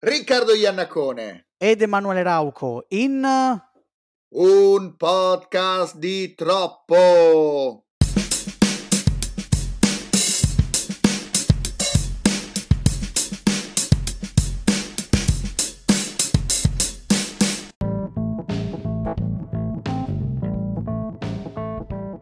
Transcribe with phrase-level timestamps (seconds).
[0.00, 3.26] Riccardo Iannacone ed Emanuele Rauco in
[4.28, 7.82] un podcast di troppo.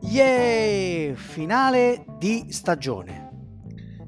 [0.01, 1.15] Yeah!
[1.15, 3.26] Finale di stagione.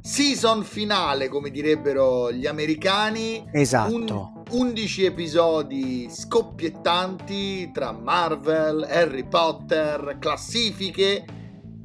[0.08, 3.46] Season finale, come direbbero gli americani.
[3.52, 3.94] Esatto.
[3.94, 11.26] Un, 11 episodi scoppiettanti tra Marvel, Harry Potter, classifiche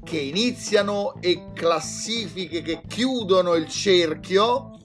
[0.02, 4.80] che iniziano e classifiche che chiudono il cerchio.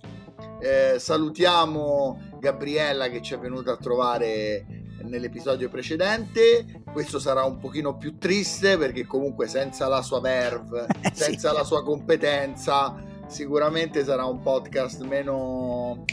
[0.61, 4.67] Eh, salutiamo Gabriella che ci è venuta a trovare
[5.05, 6.83] nell'episodio precedente.
[6.93, 11.85] Questo sarà un pochino più triste perché comunque senza la sua verve, senza la sua
[11.85, 16.05] competenza, sicuramente sarà un podcast meno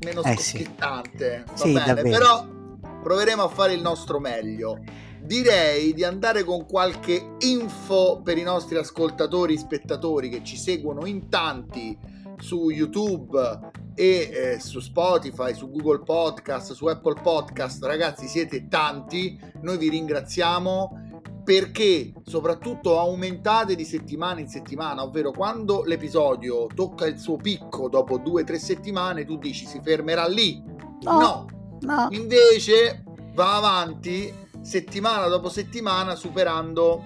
[0.00, 0.58] meno Eh, sì.
[0.58, 1.44] scoppiettante.
[1.46, 2.46] Va Sì, bene, però
[3.02, 4.82] proveremo a fare il nostro meglio.
[5.22, 11.28] Direi di andare con qualche info per i nostri ascoltatori, spettatori che ci seguono in
[11.28, 11.96] tanti
[12.38, 13.38] su YouTube
[13.94, 17.84] e eh, su Spotify, su Google Podcast, su Apple Podcast.
[17.84, 21.09] Ragazzi, siete tanti, noi vi ringraziamo
[21.50, 28.18] perché soprattutto aumentate di settimana in settimana, ovvero quando l'episodio tocca il suo picco dopo
[28.18, 30.62] due o tre settimane, tu dici si fermerà lì.
[31.02, 31.46] No, no.
[31.80, 32.06] no.
[32.10, 33.02] Invece
[33.34, 37.02] va avanti settimana dopo settimana superando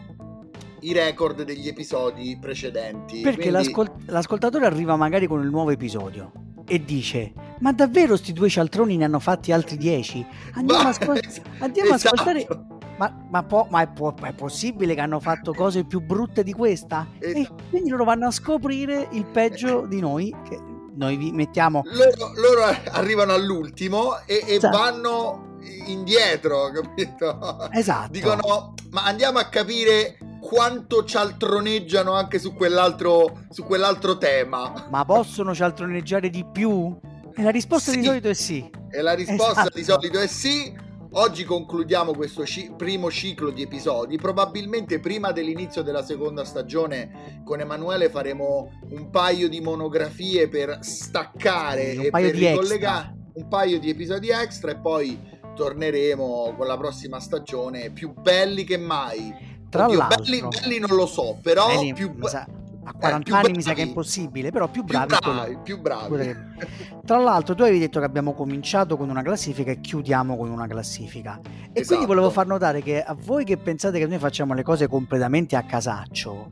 [0.80, 3.22] i record degli episodi precedenti.
[3.22, 6.32] Perché Quindi- l'ascol- l'ascoltatore arriva magari con il nuovo episodio
[6.66, 10.22] e dice: Ma davvero sti due cialtroni ne hanno fatti altri dieci?
[10.52, 11.20] Andiamo, Va- a ascol-
[11.60, 12.14] andiamo a Esatto.
[12.14, 12.66] ascoltare.
[12.96, 16.42] Ma, ma può- ma è, può- ma è possibile che hanno fatto cose più brutte
[16.44, 17.06] di questa?
[17.18, 17.64] E Esatto.
[17.70, 20.58] quindi loro vanno a scoprire il peggio di noi, che
[20.96, 21.82] noi vi mettiamo.
[21.86, 24.76] loro, loro arrivano all'ultimo e, e Esatto.
[24.78, 25.56] vanno
[25.86, 27.68] indietro, capito?
[27.72, 28.10] Esatto.
[28.12, 34.86] Dicono, ma andiamo a capire quanto cialtroneggiano anche su quell'altro, su quell'altro tema.
[34.90, 36.96] Ma possono cialtroneggiare di più?
[37.36, 38.04] E la risposta di Sì.
[38.04, 38.70] solito è sì.
[38.90, 39.76] E la risposta Esatto.
[39.78, 40.82] di solito è sì.
[41.16, 44.16] Oggi concludiamo questo ci- primo ciclo di episodi.
[44.16, 51.94] Probabilmente prima dell'inizio della seconda stagione con Emanuele faremo un paio di monografie per staccare
[51.96, 55.16] un e per ricollegare un paio di episodi extra e poi
[55.54, 59.32] torneremo con la prossima stagione più belli che mai.
[59.70, 62.46] Tra Oddio, l'altro, belli, belli non lo so, però Belli, più, sa-
[62.84, 63.88] a 40 più anni mi sa che è bravi.
[63.88, 65.14] impossibile, però più più bravi.
[65.20, 66.36] quello- bravi, più bravi.
[67.04, 70.66] Tra l'altro, tu avevi detto che abbiamo cominciato con una classifica e chiudiamo con una
[70.66, 71.40] classifica.
[71.42, 71.86] E Esatto.
[71.86, 75.56] quindi volevo far notare che a voi che pensate che noi facciamo le cose completamente
[75.56, 76.50] a casaccio,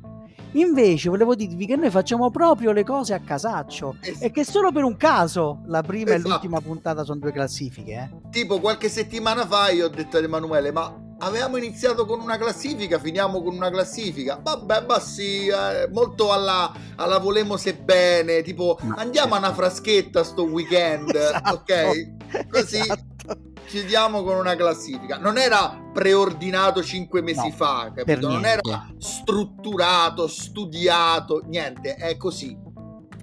[0.52, 4.70] invece volevo dirvi che noi facciamo proprio le cose a casaccio Es- e che solo
[4.70, 6.26] per un caso la prima Esatto.
[6.26, 7.92] e l'ultima puntata sono due classifiche.
[7.92, 8.28] Eh?
[8.30, 12.98] tipo qualche settimana fa io ho detto ad Emanuele ma avevamo iniziato con una classifica
[12.98, 18.78] finiamo con una classifica vabbè ma sì eh, molto alla, alla volemo se bene tipo
[18.96, 19.62] andiamo a una certo.
[19.62, 21.54] fraschetta sto weekend Esatto.
[21.54, 23.40] ok così Esatto.
[23.66, 28.60] chiudiamo con una classifica non era preordinato cinque mesi No, fa capito non era
[28.98, 32.70] strutturato studiato niente è così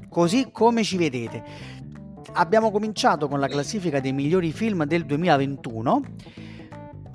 [0.10, 1.44] Così come ci vedete.
[2.34, 6.02] Abbiamo cominciato con la classifica dei migliori film del 2021.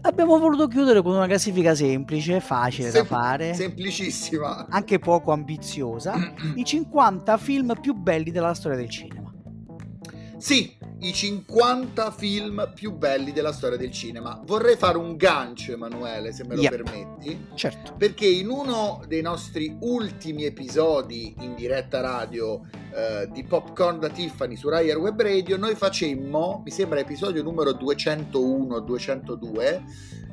[0.06, 6.14] Abbiamo voluto chiudere con una classifica semplice, facile da Sem- fare, semplicissima anche poco ambiziosa.
[6.56, 9.32] I 50 film più belli della storia del cinema.
[10.36, 14.42] Sì, i 50 film più belli della storia del cinema.
[14.44, 16.70] Vorrei fare un gancio, Emanuele, se me lo Yep.
[16.82, 17.94] permetti, Certo.
[17.96, 22.60] perché in uno dei nostri ultimi episodi in diretta radio
[22.94, 27.72] eh, di Popcorn da Tiffany su Air Web Radio, noi facemmo, mi sembra episodio numero
[27.72, 29.82] 201-202,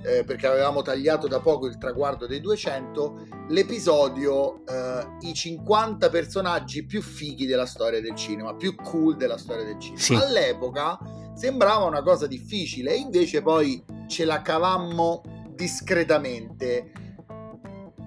[0.04, 6.86] eh, perché avevamo tagliato da poco il traguardo dei 200, l'episodio eh, I 50 personaggi
[6.86, 10.00] più fighi della storia del cinema, più cool della storia del cinema.
[10.00, 10.14] Sì.
[10.14, 11.00] All'epoca
[11.34, 16.92] sembrava una cosa difficile, invece poi ce la cavammo discretamente.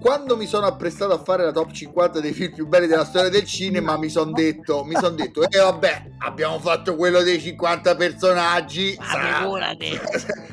[0.05, 3.31] Quando mi sono apprestato a fare la top 50 dei film più belli della storia
[3.31, 7.95] del cinema, mi sono detto, mi son detto, e vabbè, abbiamo fatto quello dei 50
[7.95, 9.39] personaggi, sarà,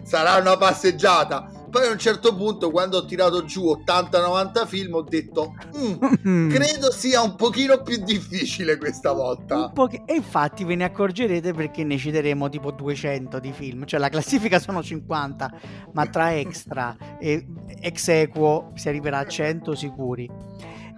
[0.04, 1.50] sarà una passeggiata.
[1.72, 6.92] Poi a un certo punto, quando ho tirato giù 80-90 film, ho detto, "Mm, credo
[6.92, 9.56] sia un pochino più difficile questa volta.
[9.56, 13.86] Un po' che- E infatti ve ne accorgerete perché ne citeremo tipo 200 di film,
[13.86, 15.50] cioè la classifica sono 50,
[15.94, 17.46] ma tra extra e
[17.80, 20.28] ex equo si arriverà a 100 sicuri.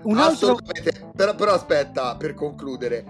[0.03, 0.55] Un altro...
[0.55, 1.11] Assolutamente.
[1.15, 3.05] Però, però aspetta, per concludere,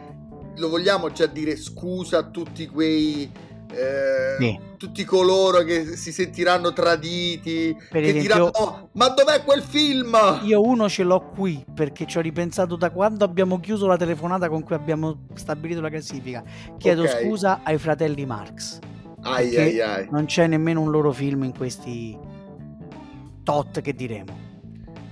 [0.56, 3.28] lo vogliamo già dire scusa a tutti quei
[3.76, 4.60] eh, sì.
[4.76, 10.16] tutti coloro che si sentiranno traditi, per che esempio, diranno oh, ma dov'è quel film?
[10.42, 14.48] Io uno ce l'ho qui perché ci ho ripensato da quando abbiamo chiuso la telefonata
[14.48, 16.42] con cui abbiamo stabilito la classifica.
[16.78, 17.24] Chiedo okay.
[17.24, 18.78] scusa ai fratelli Marx.
[19.22, 20.08] Ai, ai, ai.
[20.10, 22.16] Non c'è nemmeno un loro film in questi
[23.42, 24.42] tot che diremo.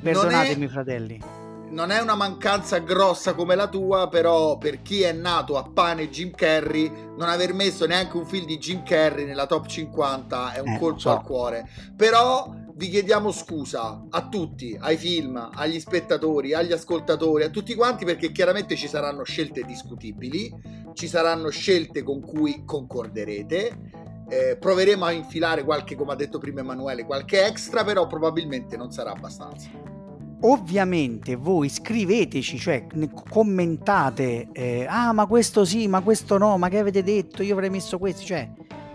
[0.01, 0.69] Perdonatemi, è...
[0.69, 1.42] fratelli
[1.73, 6.11] non è una mancanza grossa come la tua, però per chi è nato a pane
[6.11, 10.61] Jim Carrey, non aver messo neanche un film di Jim Carrey nella top 50 è
[10.61, 11.11] un eh, colpo so.
[11.11, 11.69] al cuore.
[11.97, 18.05] Però vi chiediamo scusa a tutti, ai film, agli spettatori, agli ascoltatori, a tutti quanti,
[18.05, 20.55] perché chiaramente ci saranno scelte discutibili,
[20.93, 24.01] ci saranno scelte con cui concorderete.
[24.29, 28.91] Eh, proveremo a infilare qualche, come ha detto prima Emanuele, qualche extra, però probabilmente non
[28.91, 29.92] sarà abbastanza
[30.43, 32.87] ovviamente voi scriveteci, cioè
[33.29, 37.71] commentate, eh, ah ma questo sì, ma questo no, ma che avete detto, io avrei
[37.71, 38.49] messo questi, cioè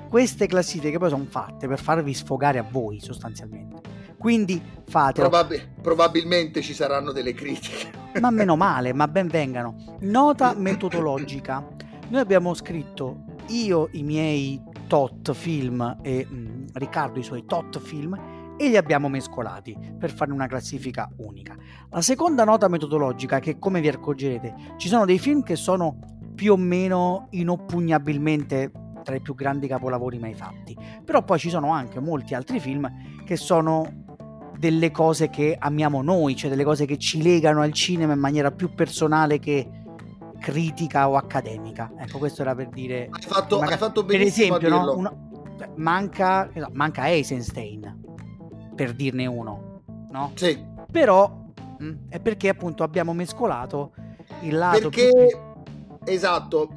[0.09, 4.05] queste classifiche poi sono fatte per farvi sfogare a voi sostanzialmente.
[4.17, 5.21] Quindi fate.
[5.21, 7.91] Probabil- probabilmente ci saranno delle critiche.
[8.19, 9.97] Ma meno male, ma ben vengano.
[10.01, 11.67] Nota metodologica.
[12.09, 17.79] Noi abbiamo scritto io i miei tot film e mh, mm, Riccardo i suoi tot
[17.79, 18.19] film
[18.57, 21.55] e li abbiamo mescolati per fare una classifica unica.
[21.89, 25.99] La seconda nota metodologica, che come vi accorgerete, ci sono dei film che sono
[26.35, 28.71] più o meno inoppugnabilmente
[29.03, 30.75] tra i più grandi capolavori mai fatti,
[31.05, 32.91] però poi ci sono anche molti altri film
[33.23, 34.05] che sono
[34.57, 38.51] delle cose che amiamo noi, cioè delle cose che ci legano al cinema in maniera
[38.51, 39.69] più personale che
[40.39, 41.91] critica o accademica.
[41.97, 43.07] Ecco, questo era per dire...
[43.09, 45.13] Hai fatto, magari, hai fatto benissimo per esempio, no, una,
[45.75, 48.05] manca, manca Eisenstein
[48.77, 49.81] per dirne uno,
[50.11, 50.31] no?
[50.35, 50.63] Sì.
[50.91, 51.27] Però
[51.79, 53.91] mh, mm, è perché appunto abbiamo mescolato
[54.41, 54.89] il lato...
[54.89, 56.13] Perché, più...
[56.13, 56.69] esatto,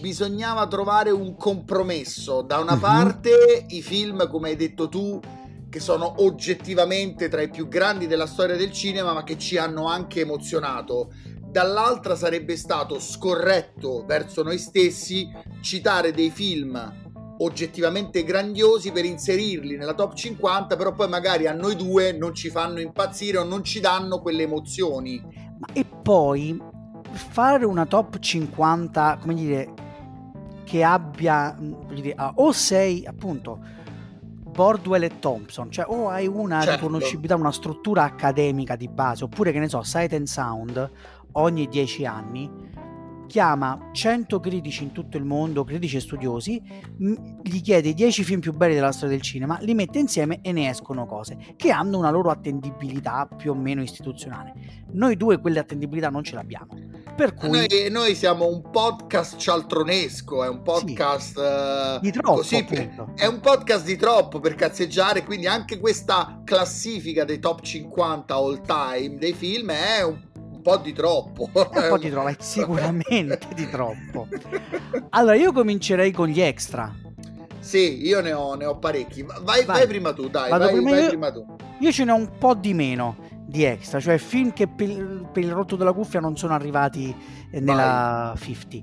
[0.00, 2.40] bisognava trovare un compromesso.
[2.40, 2.80] Da una mm-hmm.
[2.80, 5.20] parte i film, come hai detto tu,
[5.68, 9.86] che sono oggettivamente tra i più grandi della storia del cinema, ma che ci hanno
[9.88, 11.12] anche emozionato.
[11.50, 17.01] Dall'altra sarebbe stato scorretto verso noi stessi citare dei film
[17.44, 22.50] oggettivamente grandiosi per inserirli nella top 50, però poi magari a noi due non ci
[22.50, 25.20] fanno impazzire o non ci danno quelle emozioni.
[25.58, 26.60] Ma e poi
[27.12, 29.74] fare una top 50, come dire,
[30.64, 31.56] che abbia
[31.92, 33.60] dire, ah, o sei appunto
[34.52, 36.86] Bordwell e Thompson, cioè o hai una certo.
[36.86, 40.90] riconoscibilità, una struttura accademica di base, oppure che ne so, Sight and Sound
[41.32, 42.50] ogni 10 anni
[43.32, 46.62] chiama 100 critici in tutto il mondo, critici e studiosi,
[46.98, 50.52] gli chiede i 10 film più belli della storia del cinema, li mette insieme e
[50.52, 54.52] ne escono cose che hanno una loro attendibilità più o meno istituzionale.
[54.92, 56.76] Noi due quelle attendibilità non ce l'abbiamo.
[57.16, 57.48] Per cui...
[57.48, 62.66] Noi, noi siamo un podcast cialtronesco, è un podcast sì, di troppo, così,
[63.14, 68.60] è un podcast di troppo per cazzeggiare, quindi anche questa classifica dei top 50 all
[68.60, 70.20] time dei film è un
[70.62, 71.50] po' di troppo.
[71.52, 74.28] un po' di troppo, sicuramente di troppo.
[75.10, 76.94] Allora, io comincerei con gli extra.
[77.58, 79.22] Sì, io ne ho, ne ho parecchi.
[79.22, 79.64] Vai, vai.
[79.64, 81.44] vai, prima tu, dai, vai, prima, vai io, prima tu.
[81.80, 85.52] Io ce n'ho un po' di meno di extra, cioè film che per, per il
[85.52, 87.14] rotto della cuffia non sono arrivati
[87.50, 88.76] nella 50.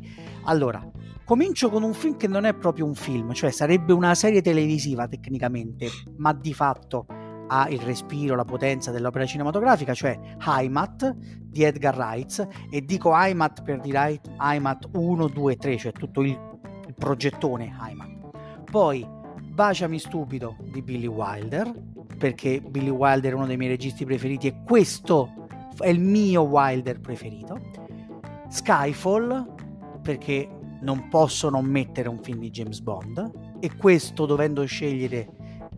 [0.43, 0.81] Allora,
[1.25, 5.07] comincio con un film che non è proprio un film, cioè sarebbe una serie televisiva
[5.07, 7.05] tecnicamente, ma di fatto
[7.51, 13.63] ha il respiro, la potenza dell'opera cinematografica, cioè Heimat di Edgar Wright e dico Heimat
[13.63, 16.29] per dire Heimat 1, 2, 3, cioè tutto il,
[16.87, 18.63] il progettone Heimat.
[18.69, 19.17] Poi
[19.59, 21.69] Baciami stupido di Billy Wilder,
[22.17, 25.47] perché Billy Wilder è uno dei miei registi preferiti e questo
[25.79, 27.59] è il mio Wilder preferito.
[28.47, 29.55] Skyfall,
[30.01, 30.47] perché
[30.81, 35.29] non posso non mettere un film di James Bond e questo dovendo scegliere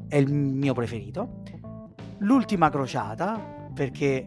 [0.08, 1.42] è il mio preferito
[2.22, 4.26] l'ultima crociata perché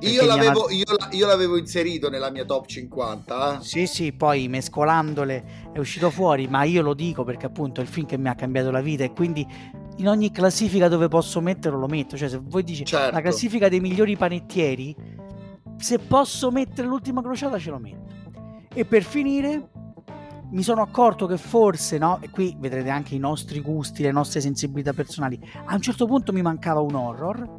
[0.00, 3.58] io l'avevo, io, io l'avevo, inserito nella mia top 50.
[3.58, 3.62] Eh?
[3.62, 7.88] Sì, sì, poi mescolandole è uscito fuori, ma io lo dico perché appunto è il
[7.88, 9.46] film che mi ha cambiato la vita e quindi
[9.96, 12.16] in ogni classifica dove posso metterlo lo metto.
[12.16, 13.14] Cioè se voi dici certo.
[13.14, 14.96] la classifica dei migliori panettieri,
[15.76, 18.10] se posso mettere l'ultima crociata ce lo metto.
[18.74, 19.70] E per finire
[20.52, 24.40] mi sono accorto che forse, no, e qui vedrete anche i nostri gusti, le nostre
[24.40, 27.58] sensibilità personali, a un certo punto mi mancava un horror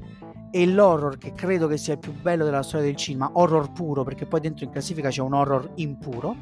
[0.51, 4.03] e l'horror che credo che sia il più bello della storia del cinema, horror puro,
[4.03, 6.35] perché poi dentro in classifica c'è un horror impuro,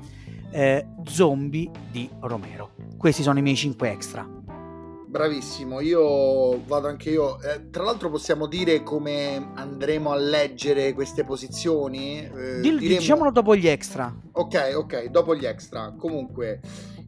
[0.52, 2.72] eh, Zombie di Romero.
[2.98, 4.41] Questi sono i miei 5 extra.
[5.12, 5.82] Bravissimo.
[5.82, 7.40] Io vado anche io.
[7.42, 12.24] Eh, tra l'altro, possiamo dire come andremo a leggere queste posizioni?
[12.24, 13.00] Eh, Dil- diremo...
[13.00, 14.16] Diciamolo dopo gli extra.
[14.32, 15.94] Ok, ok, dopo gli extra.
[15.98, 16.62] Comunque,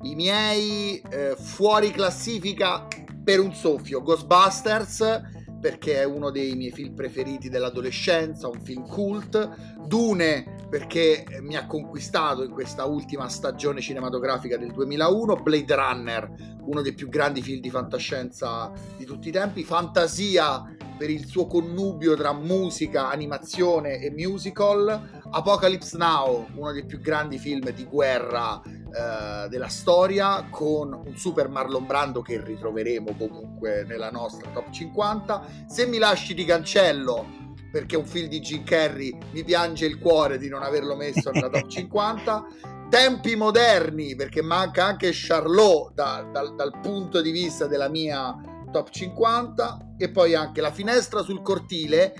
[0.03, 2.85] i miei eh, fuori classifica
[3.23, 5.21] per un soffio: Ghostbusters
[5.63, 11.65] perché è uno dei miei film preferiti dell'adolescenza, un film cult, Dune perché mi ha
[11.67, 17.61] conquistato in questa ultima stagione cinematografica del 2001, Blade Runner, uno dei più grandi film
[17.61, 20.65] di fantascienza di tutti i tempi, Fantasia
[20.97, 27.39] per il suo connubio tra musica, animazione e musical, Apocalypse Now, uno dei più grandi
[27.39, 34.11] film di guerra eh, della storia con un super Marlon Brando che ritroveremo comunque nella
[34.11, 39.43] nostra top 50 se mi lasci ti cancello perché un film di Jim Carrey mi
[39.43, 42.45] piange il cuore di non averlo messo nella top 50
[42.91, 48.35] tempi moderni perché manca anche Charlot da, dal, dal punto di vista della mia
[48.71, 52.13] top 50 e poi anche la finestra sul cortile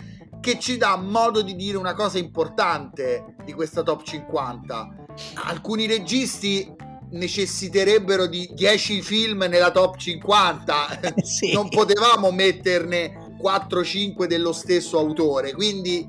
[0.44, 4.96] che ci dà modo di dire una cosa importante di questa top 50
[5.36, 6.70] alcuni registi
[7.12, 11.54] necessiterebbero di 10 film nella top 50 sì.
[11.54, 15.54] non potevamo metterne 4-5 dello stesso autore.
[15.54, 16.06] Quindi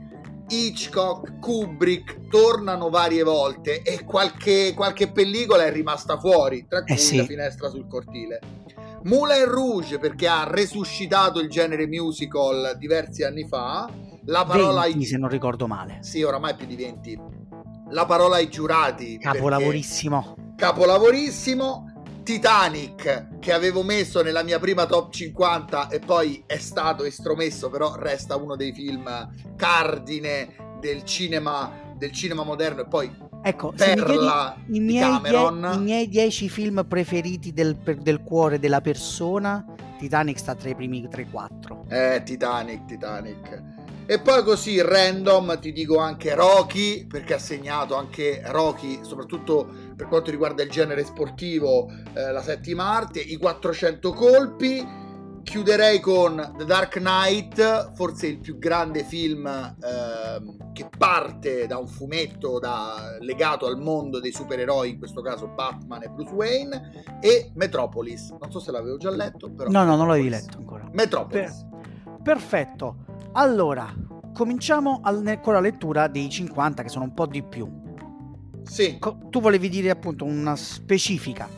[0.48, 6.98] Hitchcock, Kubrick tornano varie volte e qualche, qualche pellicola è rimasta fuori tra cui eh
[6.98, 7.16] sì.
[7.18, 8.40] la finestra sul cortile.
[9.04, 13.88] Moulin Rouge perché ha resuscitato il genere musical diversi anni fa
[14.26, 17.43] la parola 20, se non ricordo male sì oramai più di 20
[17.95, 19.19] la parola ai giurati.
[19.19, 20.35] Capolavorissimo.
[20.57, 21.90] Capolavorissimo.
[22.25, 27.95] Titanic che avevo messo nella mia prima top 50 e poi è stato estromesso, però
[27.97, 29.04] resta uno dei film
[29.57, 35.61] cardine del cinema, del cinema moderno e poi ecco, Perla i miei, Cameron.
[35.61, 39.62] Die, I miei dieci film preferiti del, del, cuore della persona,
[39.99, 41.88] Titanic sta tra i primi 3-4.
[41.88, 43.74] Eh, Titanic, Titanic.
[44.06, 50.08] E poi così random ti dico anche Rocky, perché ha segnato anche Rocky, soprattutto per
[50.08, 55.02] quanto riguarda il genere sportivo, eh, la settima arte, i 400 colpi.
[55.42, 61.87] Chiuderei con The Dark Knight, forse il più grande film eh, che parte da un
[61.87, 67.52] fumetto da, legato al mondo dei supereroi, in questo caso Batman e Bruce Wayne, e
[67.54, 68.34] Metropolis.
[68.38, 69.70] Non so se l'avevo già letto, però...
[69.70, 70.88] No, no, non l'avevi letto ancora.
[70.92, 71.66] Metropolis.
[71.70, 72.96] Per- perfetto.
[73.36, 73.92] Allora,
[74.32, 77.68] cominciamo al, con la lettura dei 50 che sono un po' di più.
[78.62, 78.98] Sì.
[78.98, 81.48] Co- tu volevi dire appunto una specifica.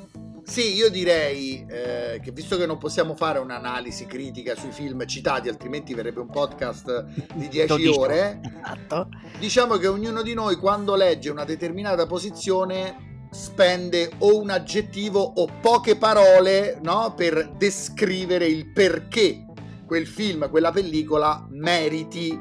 [0.42, 5.48] Sì, io direi eh, che visto che non possiamo fare un'analisi critica sui film citati,
[5.48, 7.04] altrimenti verrebbe un podcast
[7.34, 9.08] di 10 ore, esatto.
[9.38, 15.48] diciamo che ognuno di noi quando legge una determinata posizione spende o un aggettivo o
[15.60, 19.45] poche parole no, per descrivere il perché
[19.86, 22.38] quel film, quella pellicola meriti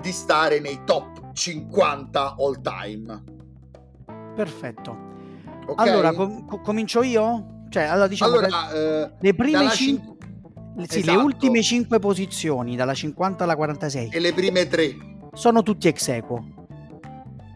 [0.00, 3.22] di stare nei top 50 all time.
[4.34, 5.14] Perfetto.
[5.66, 5.88] Okay.
[5.88, 7.64] Allora, com- comincio io?
[7.68, 10.16] Cioè, allora diciamo allora, eh, le prime 5 cin-
[10.86, 11.18] sì, esatto.
[11.18, 14.10] le ultime 5 posizioni, dalla 50 alla 46.
[14.12, 14.96] E le prime 3
[15.32, 16.44] sono tutti ex equo.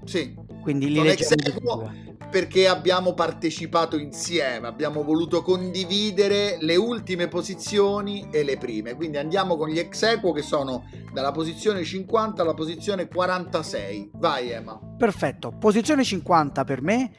[0.04, 0.39] Sì.
[0.60, 8.56] Quindi li leggiamo perché abbiamo partecipato insieme, abbiamo voluto condividere le ultime posizioni e le
[8.56, 8.94] prime.
[8.94, 14.12] Quindi andiamo con gli ex equo che sono dalla posizione 50 alla posizione 46.
[14.14, 14.78] Vai Emma.
[14.96, 15.50] Perfetto.
[15.50, 17.10] Posizione 50 per me,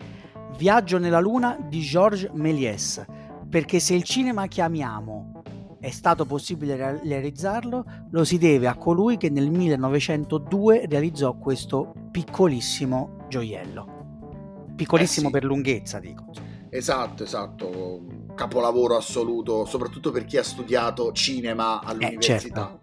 [0.58, 3.06] Viaggio nella luna di Georges Méliès.
[3.50, 5.42] Perché se il cinema che amiamo
[5.82, 13.20] è stato possibile realizzarlo, lo si deve a colui che nel 1902 realizzò questo piccolissimo
[13.32, 14.02] gioiello
[14.82, 15.38] piccolissimo eh sì.
[15.38, 16.26] per lunghezza, dico.
[16.70, 18.02] Esatto, esatto,
[18.34, 22.36] capolavoro assoluto, soprattutto per chi ha studiato cinema all'università.
[22.36, 22.80] Eh, certo.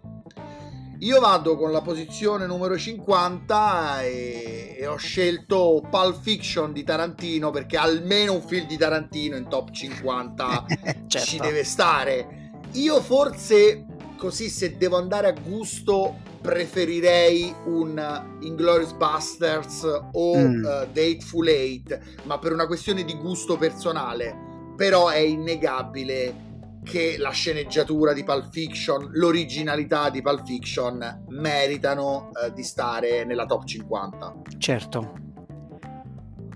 [0.99, 7.51] Io vado con la posizione numero 50 e, e, ho scelto Pulp Fiction di Tarantino
[7.51, 10.65] perché almeno un film di Tarantino in top 50
[11.07, 11.19] certo.
[11.19, 12.51] ci deve stare.
[12.73, 13.85] Io forse
[14.19, 20.63] così se devo andare a gusto preferirei un Inglorious Busters o mm.
[20.63, 24.47] uh, Dateful Eight, ma per una questione di gusto personale.
[24.75, 26.47] Però è innegabile
[26.83, 33.45] che la sceneggiatura di Pulp Fiction, l'originalità di Pulp Fiction meritano uh, di stare nella
[33.45, 34.35] top 50.
[34.57, 35.13] Certo.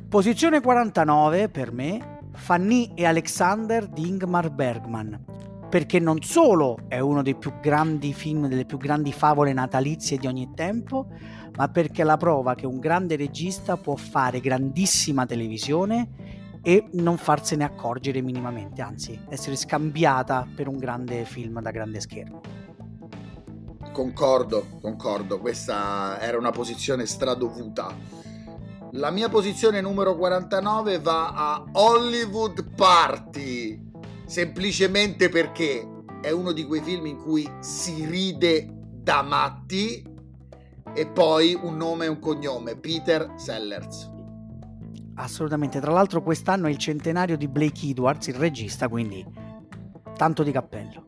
[0.08, 5.33] Posizione 49 per me, Fanny e Alexander di Ingmar Bergman
[5.74, 10.28] perché non solo è uno dei più grandi film, delle più grandi favole natalizie di
[10.28, 11.08] ogni tempo,
[11.56, 17.18] ma perché è la prova che un grande regista può fare grandissima televisione e non
[17.18, 22.42] farsene accorgere minimamente, anzi essere scambiata per un grande film da grande schermo.
[23.92, 27.98] Concordo, concordo, questa era una posizione stradovuta.
[28.92, 33.93] La mia posizione numero 49 va a Hollywood Party,
[34.26, 35.88] semplicemente perché
[36.22, 38.68] è uno di quei film in cui si ride
[39.02, 40.12] da matti
[40.94, 44.12] e poi un nome e un cognome, Peter Sellers.
[45.16, 49.26] Assolutamente, tra l'altro quest'anno è il centenario di Blake Edwards, il regista, quindi
[50.16, 51.06] tanto di cappello.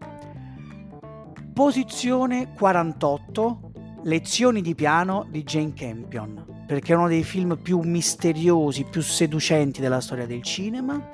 [1.54, 3.72] Posizione 48,
[4.04, 9.82] Lezioni di piano di Jane Campion, perché è uno dei film più misteriosi, più seducenti
[9.82, 11.10] della storia del cinema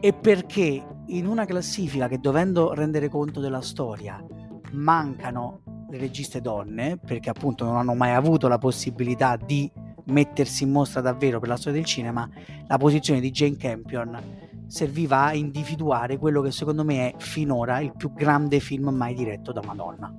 [0.00, 4.24] e perché in una classifica che dovendo rendere conto della storia
[4.72, 9.70] mancano le registe donne, perché appunto non hanno mai avuto la possibilità di
[10.06, 12.28] mettersi in mostra davvero per la storia del cinema,
[12.66, 14.18] la posizione di Jane Campion
[14.66, 19.52] serviva a individuare quello che secondo me è finora il più grande film mai diretto
[19.52, 20.14] da Madonna.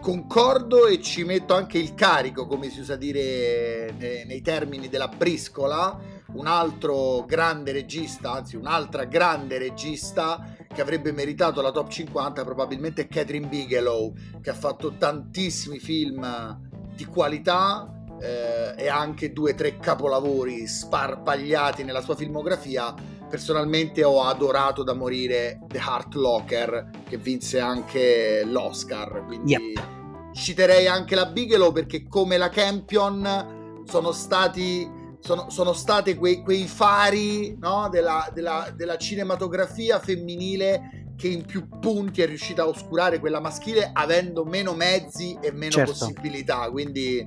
[0.00, 3.92] Concordo e ci metto anche il carico, come si usa dire
[4.26, 5.96] nei, termini della briscola,
[6.34, 13.02] un altro grande regista, anzi un'altra grande regista che avrebbe meritato la top 50 probabilmente
[13.02, 16.58] è Catherine Bigelow che ha fatto tantissimi film
[16.94, 22.94] di qualità eh, e anche due o tre capolavori sparpagliati nella sua filmografia
[23.28, 30.32] personalmente ho adorato da morire The Heart Locker che vinse anche l'Oscar quindi yep.
[30.32, 36.66] citerei anche la Bigelow perché come la Campion sono stati sono, sono state quei, quei
[36.66, 43.20] fari no, della, della, della cinematografia femminile che in più punti è riuscita a oscurare
[43.20, 45.92] quella maschile avendo meno mezzi e meno certo.
[45.92, 46.68] possibilità.
[46.70, 47.24] Quindi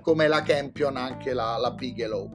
[0.00, 2.30] come la Campion anche la, la Bigelow.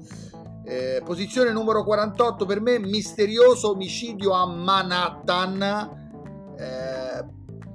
[0.66, 5.62] Eh, posizione numero 48 per me misterioso omicidio a Manhattan.
[6.58, 7.07] Eh,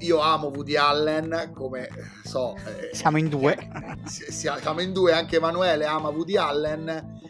[0.03, 1.89] io amo Woody Allen, come
[2.25, 2.55] so.
[2.57, 3.57] Eh, siamo in due.
[3.57, 7.21] Eh, siamo in due, anche Emanuele ama Woody Allen.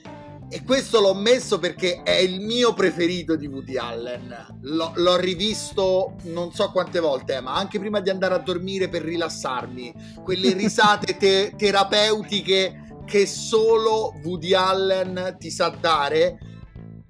[0.49, 4.59] E questo l'ho messo perché è il mio preferito di Woody Allen.
[4.63, 9.03] L'ho, l'ho rivisto non so quante volte, ma anche prima di andare a dormire per
[9.03, 9.95] rilassarmi.
[10.23, 16.39] Quelle risate te- terapeutiche che solo Woody Allen ti sa dare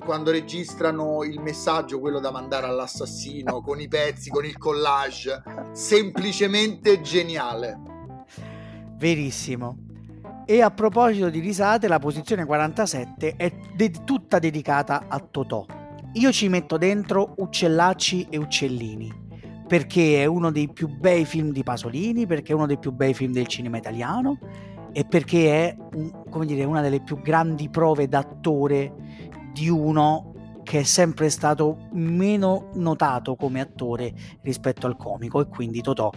[0.05, 5.43] quando registrano il messaggio, quello da mandare all'assassino, con i pezzi, con il collage.
[5.73, 7.79] Semplicemente geniale.
[8.97, 9.79] Verissimo.
[10.45, 15.65] E a proposito di risate, la posizione 47 è de- tutta dedicata a Totò.
[16.15, 19.21] Io ci metto dentro Uccellacci e Uccellini
[19.67, 23.15] perché è uno dei più bei film di Pasolini, perché è uno dei più bei
[23.15, 24.38] film del cinema italiano
[24.93, 30.83] e perché è un, dire, una delle più grandi prove d'attore di uno che è
[30.85, 34.12] sempre stato meno notato come attore
[34.43, 36.11] rispetto al comico e quindi Totò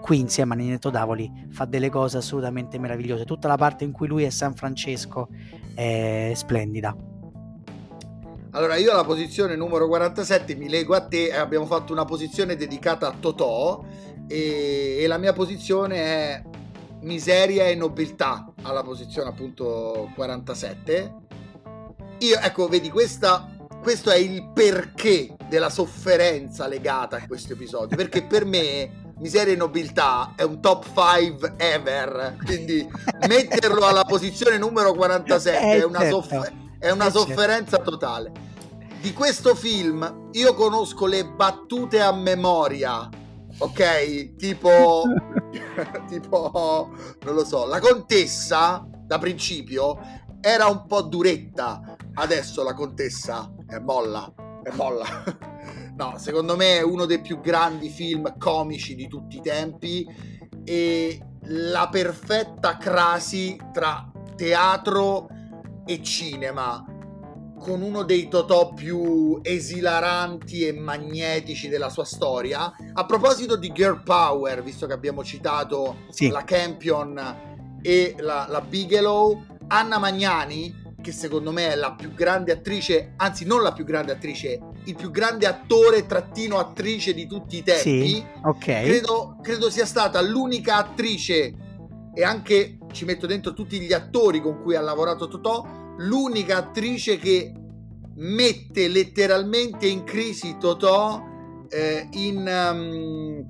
[0.00, 3.24] qui insieme a Ninetto Davoli fa delle cose assolutamente meravigliose.
[3.24, 5.28] Tutta la parte in cui lui è San Francesco
[5.74, 6.96] è splendida.
[8.52, 13.08] Allora, io alla posizione numero 47 mi leggo a te, abbiamo fatto una posizione dedicata
[13.08, 13.84] a Totò
[14.26, 16.42] e, e la mia posizione è
[17.02, 21.26] miseria e nobiltà alla posizione appunto 47.
[22.20, 23.48] Io, ecco, vedi, questa,
[23.80, 29.56] questo è il perché della sofferenza legata a questo episodio, perché per me Miseria e
[29.56, 32.88] Nobiltà è un top 5 ever, quindi
[33.28, 36.22] metterlo alla posizione numero 47 è, è una, certo.
[36.22, 37.18] soffer- è una certo.
[37.20, 38.32] sofferenza totale.
[39.00, 43.08] Di questo film io conosco le battute a memoria,
[43.58, 44.34] ok?
[44.34, 45.04] Tipo,
[46.08, 49.98] tipo, non lo so, la contessa da principio
[50.40, 55.06] era un po' duretta, adesso la contessa è molla, è molla.
[55.98, 60.06] No, secondo me è uno dei più grandi film comici di tutti i tempi
[60.62, 65.26] e la perfetta crasi tra teatro
[65.84, 66.84] e cinema
[67.58, 72.72] con uno dei Totò più esilaranti e magnetici della sua storia.
[72.92, 76.28] A proposito di Girl Power, visto che abbiamo citato sì.
[76.28, 82.52] la Campion e la, la Bigelow, Anna Magnani che secondo me è la più grande
[82.52, 87.56] attrice, anzi non la più grande attrice, il più grande attore trattino attrice di tutti
[87.56, 88.08] i tempi.
[88.08, 88.64] Sì, ok.
[88.64, 91.54] Credo, credo sia stata l'unica attrice
[92.14, 95.66] e anche ci metto dentro tutti gli attori con cui ha lavorato Totò,
[95.98, 97.54] l'unica attrice che
[98.16, 101.22] mette letteralmente in crisi Totò
[101.70, 102.38] eh, in...
[102.46, 103.46] Um,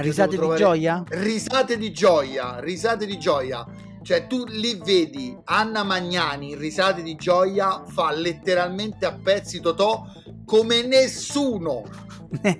[0.00, 1.04] risate di gioia?
[1.06, 3.66] Risate di gioia, risate di gioia
[4.06, 10.06] Cioè, tu lì vedi Anna Magnani in risate di gioia, fa letteralmente a pezzi Totò
[10.44, 11.82] come nessuno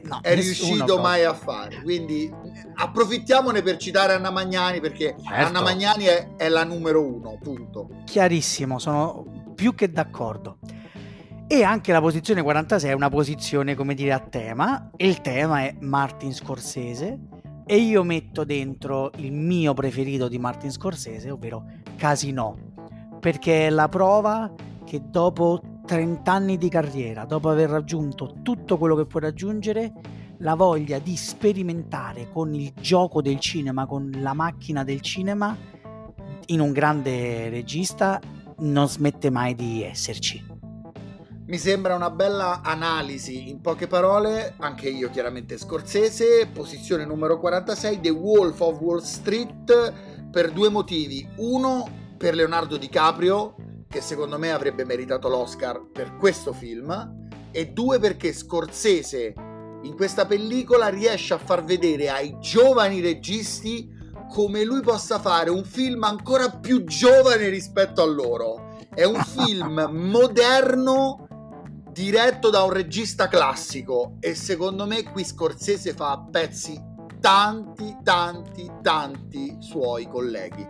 [0.03, 1.83] no, è riuscito mai a fare.
[1.83, 2.29] Quindi
[2.75, 5.47] approfittiamone per citare Anna Magnani perché certo.
[5.47, 7.91] Anna Magnani è, è la numero uno, punto.
[8.07, 10.59] Chiarissimo, sono più che d'accordo.
[11.47, 14.91] E anche la posizione 46 è una posizione, come dire, a tema.
[14.97, 17.21] E il tema è Martin Scorsese.
[17.69, 21.65] E io metto dentro il mio preferito di Martin Scorsese, ovvero
[21.97, 22.57] Casino.
[23.19, 28.95] Perché è la prova che dopo 30 anni di carriera, dopo aver raggiunto tutto quello
[28.95, 29.93] che puoi raggiungere,
[30.39, 35.57] la voglia di sperimentare con il gioco del cinema, con la macchina del cinema,
[36.47, 38.21] in un grande regista,
[38.59, 40.56] non smette mai di esserci.
[41.49, 48.01] Mi sembra una bella analisi, in poche parole, anche io chiaramente scorsese, posizione numero 46,
[48.01, 49.93] The Wolf of Wall Street,
[50.29, 51.25] per due motivi.
[51.37, 53.55] Uno, per Leonardo DiCaprio,
[53.89, 59.33] che secondo me avrebbe meritato l'Oscar per questo film, e due perché Scorsese
[59.83, 63.89] in questa pellicola riesce a far vedere ai giovani registi
[64.29, 68.79] come lui possa fare un film ancora più giovane rispetto a loro.
[68.93, 71.26] È un film moderno
[71.97, 76.79] diretto da un regista classico e secondo me qui Scorsese fa a pezzi
[77.19, 80.69] tanti, tanti, tanti suoi colleghi.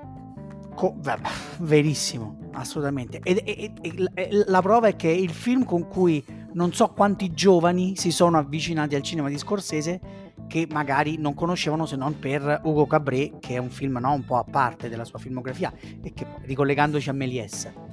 [0.73, 3.19] Co- vabbè, verissimo, assolutamente.
[3.25, 7.97] E, e, e, la prova è che il film con cui non so quanti giovani
[7.97, 10.01] si sono avvicinati al cinema di Scorsese
[10.47, 14.25] che magari non conoscevano se non per Ugo Cabré, che è un film no, un
[14.25, 15.73] po' a parte della sua filmografia,
[16.05, 17.86] e che ricollegandoci a Méliès.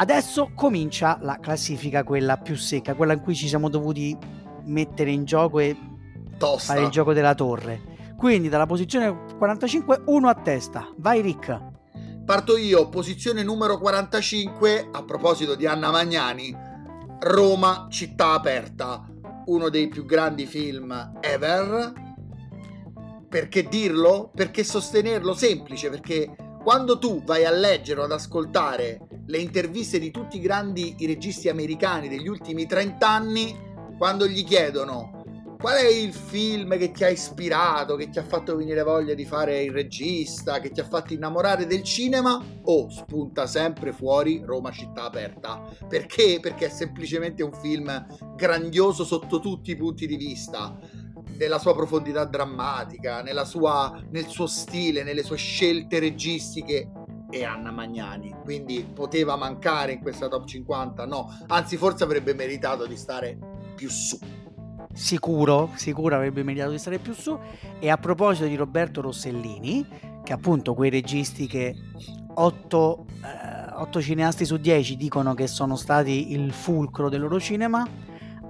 [0.00, 4.16] Adesso comincia la classifica, quella più secca, quella in cui ci siamo dovuti
[4.64, 5.76] mettere in gioco e
[6.38, 6.72] Tosta.
[6.72, 8.14] fare il gioco della torre.
[8.16, 10.90] Quindi dalla posizione 45, uno a testa.
[10.96, 11.60] Vai Rick.
[12.24, 16.56] Parto io, posizione numero 45, a proposito di Anna Magnani,
[17.18, 19.06] Roma città aperta,
[19.44, 21.92] uno dei più grandi film ever.
[23.28, 24.30] Perché dirlo?
[24.34, 25.34] Perché sostenerlo?
[25.34, 30.40] Semplice, perché quando tu vai a leggere o ad ascoltare le interviste di tutti i
[30.40, 33.56] grandi i registi americani degli ultimi 30 anni,
[33.96, 35.18] quando gli chiedono
[35.56, 39.26] qual è il film che ti ha ispirato, che ti ha fatto venire voglia di
[39.26, 42.42] fare il regista, che ti ha fatto innamorare del cinema?
[42.62, 45.62] O oh, spunta sempre fuori Roma città aperta.
[45.86, 46.38] Perché?
[46.40, 50.78] Perché è semplicemente un film grandioso sotto tutti i punti di vista
[51.36, 56.90] nella sua profondità drammatica, sua, nel suo stile, nelle sue scelte registiche
[57.30, 58.34] e Anna Magnani.
[58.42, 61.06] Quindi poteva mancare in questa top 50?
[61.06, 63.38] No, anzi forse avrebbe meritato di stare
[63.74, 64.18] più su
[64.92, 67.38] sicuro, sicuro avrebbe meritato di stare più su.
[67.78, 69.86] E a proposito di Roberto Rossellini,
[70.22, 71.74] che appunto quei registi che
[72.34, 77.86] 8, eh, 8 cineasti su 10 dicono che sono stati il fulcro del loro cinema,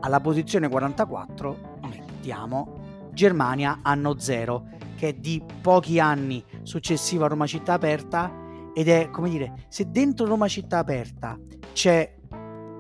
[0.01, 7.47] alla posizione 44 mettiamo Germania anno zero, che è di pochi anni successivo a Roma
[7.47, 8.40] città aperta
[8.75, 11.39] ed è come dire, se dentro Roma città aperta
[11.73, 12.19] c'è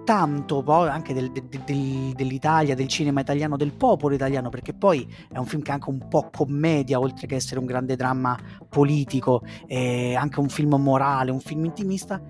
[0.04, 5.06] tanto poi anche del, del, del, dell'Italia, del cinema italiano, del popolo italiano, perché poi
[5.30, 8.36] è un film che è anche un po' commedia, oltre che essere un grande dramma
[8.68, 12.20] politico, è anche un film morale, un film intimista.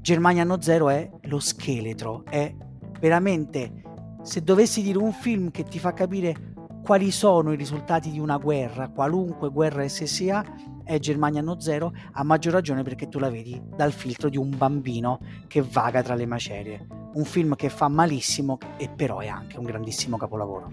[0.00, 2.54] Germania Anno Zero è lo scheletro, è
[3.00, 3.82] veramente,
[4.22, 6.52] se dovessi dire un film che ti fa capire
[6.84, 10.44] quali sono i risultati di una guerra, qualunque guerra essa sia,
[10.86, 14.56] è Germania Anno Zero, a maggior ragione perché tu la vedi dal filtro di un
[14.56, 15.18] bambino
[15.48, 16.86] che vaga tra le macerie.
[17.14, 20.72] Un film che fa malissimo e però è anche un grandissimo capolavoro.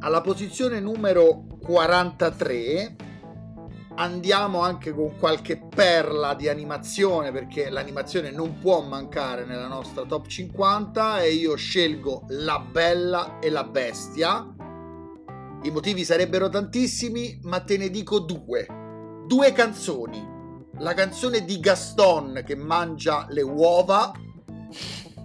[0.00, 2.96] Alla posizione numero 43
[3.94, 10.26] andiamo anche con qualche perla di animazione perché l'animazione non può mancare nella nostra top
[10.26, 14.61] 50 e io scelgo La Bella e la Bestia
[15.62, 18.66] i motivi sarebbero tantissimi, ma te ne dico due.
[19.26, 20.30] Due canzoni.
[20.78, 24.12] La canzone di Gaston che mangia le uova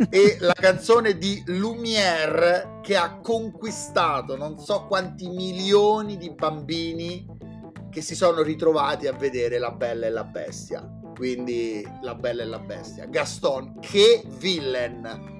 [0.09, 7.25] e la canzone di Lumière che ha conquistato non so quanti milioni di bambini
[7.89, 10.87] che si sono ritrovati a vedere La Bella e la Bestia.
[11.15, 13.05] Quindi La Bella e la Bestia.
[13.05, 15.36] Gaston, che villain!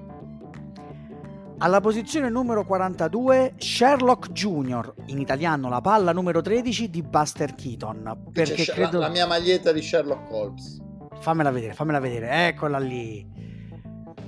[1.60, 8.26] Alla posizione numero 42 Sherlock Jr., in italiano la palla numero 13 di Buster Keaton.
[8.32, 9.00] Perché C'è credo...
[9.00, 10.80] la, mia maglietta di Sherlock Holmes.
[11.18, 13.26] Fammela vedere, fammela vedere, eccola lì.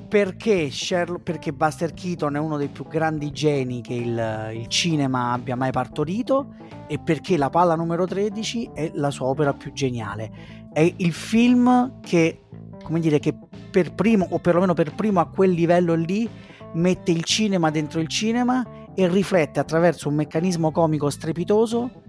[0.09, 5.31] perché, Sherlock, perché Buster Keaton è uno dei più grandi geni che il, il, cinema
[5.31, 6.55] abbia mai partorito
[6.89, 10.33] e perché La palla numero 13 è la sua opera più geniale.
[10.73, 12.47] È il film che,
[12.83, 13.39] come dire, che
[13.71, 16.29] per primo, o perlomeno per primo a quel livello lì,
[16.75, 22.09] mette il cinema dentro il cinema e riflette attraverso un meccanismo comico strepitoso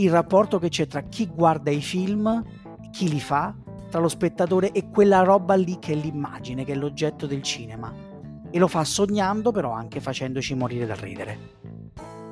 [0.00, 2.42] il rapporto che c'è tra chi guarda i film,
[2.90, 3.54] chi li fa,
[3.90, 7.92] tra lo spettatore e quella roba lì che è l'immagine, che è l'oggetto del cinema.
[8.50, 11.58] E lo fa sognando, però anche facendoci morire dal ridere.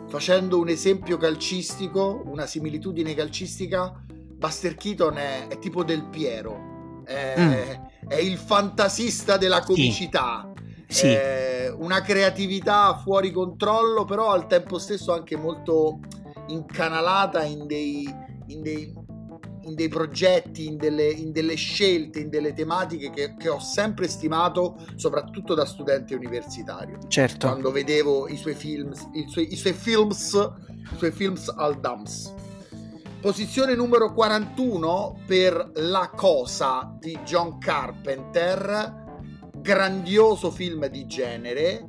[0.09, 7.35] Facendo un esempio calcistico, una similitudine calcistica, Buster Keaton è, è tipo del Piero, è,
[7.39, 8.09] mm.
[8.09, 10.51] è, il fantasista della comicità.
[10.89, 11.09] Sì.
[11.09, 11.17] Sì.
[11.77, 16.01] una creatività fuori controllo, però al tempo stesso anche molto
[16.49, 18.13] incanalata in dei,
[18.47, 18.95] in dei
[19.69, 24.09] in dei progetti, in delle, in delle, scelte, in delle tematiche che, che, ho sempre
[24.09, 26.99] stimato, soprattutto da studente universitario.
[27.07, 27.47] Certo.
[27.47, 30.33] Quando vedevo i suoi film, i suoi, i suoi films,
[30.93, 32.35] i suoi films al Dams.
[33.21, 39.07] Posizione numero 41 per La Cosa di John Carpenter,
[39.69, 41.87] grandioso film di genere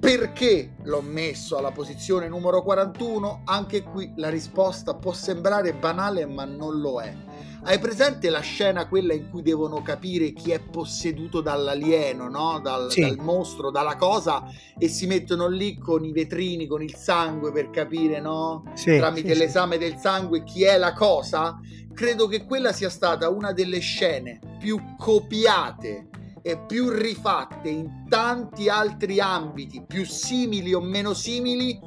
[0.00, 3.42] perché l'ho messo alla posizione numero 41?
[3.44, 7.14] Anche qui la risposta può sembrare banale, ma non lo è.
[7.62, 12.58] Hai presente la scena quella in cui devono capire chi è posseduto dall'alieno, no?
[12.58, 13.02] dal, sì.
[13.02, 14.42] dal, mostro, dalla cosa
[14.76, 18.64] e si mettono lì con i vetrini, con il sangue per capire, no?
[18.74, 21.60] Sì, Tramite sì, l'esame del sangue chi è la cosa?
[21.94, 26.08] Credo che quella sia stata una delle scene più copiate
[26.42, 31.78] e più rifatte in tanti altri ambiti, più simili o meno simili,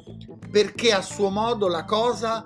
[0.50, 2.42] perché a suo modo la cosa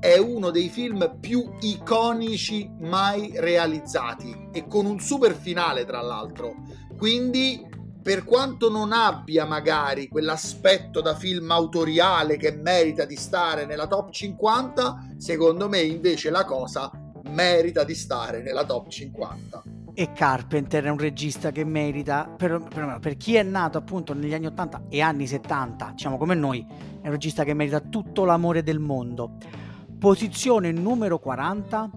[0.00, 6.56] è uno dei film più iconici mai realizzati e con un super finale tra l'altro.
[6.98, 7.64] Quindi
[8.02, 14.10] per quanto non abbia magari quell'aspetto da film autoriale che merita di stare nella top
[14.10, 16.90] 50, secondo me invece la cosa
[17.30, 22.98] merita di stare nella top 50 e Carpenter è un regista che merita, per, per,
[23.00, 26.64] per, chi è nato appunto negli anni 80 e anni 70, diciamo come noi,
[27.00, 29.36] è un regista che merita tutto l'amore del mondo.
[29.98, 31.90] Posizione numero 40,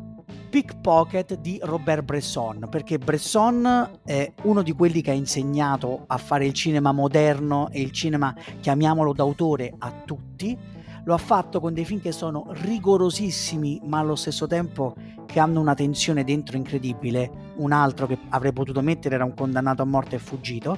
[0.49, 6.45] Pickpocket di Robert Bresson, perché Bresson è uno di quelli che ha insegnato a fare
[6.45, 10.74] il cinema moderno e il cinema, chiamiamolo d'autore, a tutti
[11.05, 15.59] lo ha fatto con dei film che sono rigorosissimi, ma allo stesso tempo che hanno
[15.59, 17.53] una tensione dentro incredibile.
[17.57, 20.77] Un altro che avrei potuto mettere era un condannato a morte e fuggito.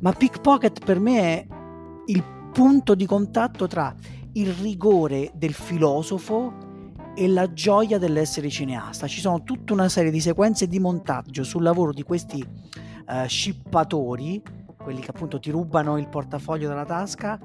[0.00, 1.46] Ma Pickpocket per me è
[2.06, 3.94] il punto di contatto tra
[4.32, 6.64] il rigore del filosofo
[7.14, 9.06] e la gioia dell'essere cineasta.
[9.06, 14.42] Ci sono tutta una serie di sequenze di montaggio sul lavoro di questi uh, scippatori,
[14.82, 17.38] quelli che appunto ti rubano il portafoglio dalla tasca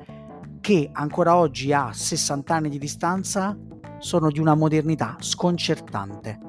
[0.61, 3.57] che ancora oggi a 60 anni di distanza
[3.97, 6.39] sono di una modernità sconcertante.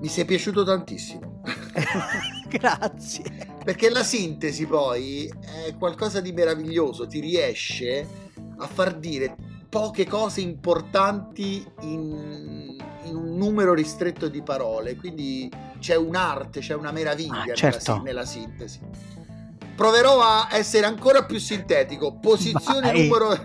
[0.00, 1.40] Mi sei piaciuto tantissimo.
[2.50, 3.24] Grazie.
[3.64, 5.32] Perché la sintesi poi
[5.66, 8.06] è qualcosa di meraviglioso, ti riesce
[8.58, 9.36] a far dire
[9.68, 16.90] poche cose importanti in, in un numero ristretto di parole, quindi c'è un'arte, c'è una
[16.90, 17.92] meraviglia ah, certo.
[17.92, 18.80] nella, nella sintesi
[19.82, 22.16] proverò a essere ancora più sintetico.
[22.20, 23.36] Posizione, numero,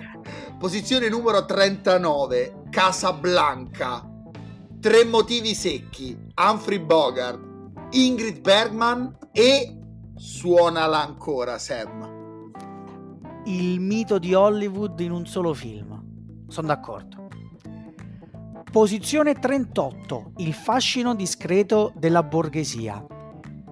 [0.59, 4.07] posizione numero 39, Casablanca.
[4.79, 7.39] Tre motivi secchi, Humphrey Bogart,
[7.89, 9.79] Ingrid Bergman e
[10.15, 12.51] suonala ancora Sam.
[13.45, 15.99] Il mito di Hollywood in un solo film.
[16.49, 17.29] Sono d'accordo.
[18.71, 23.03] Posizione 38, il fascino discreto della borghesia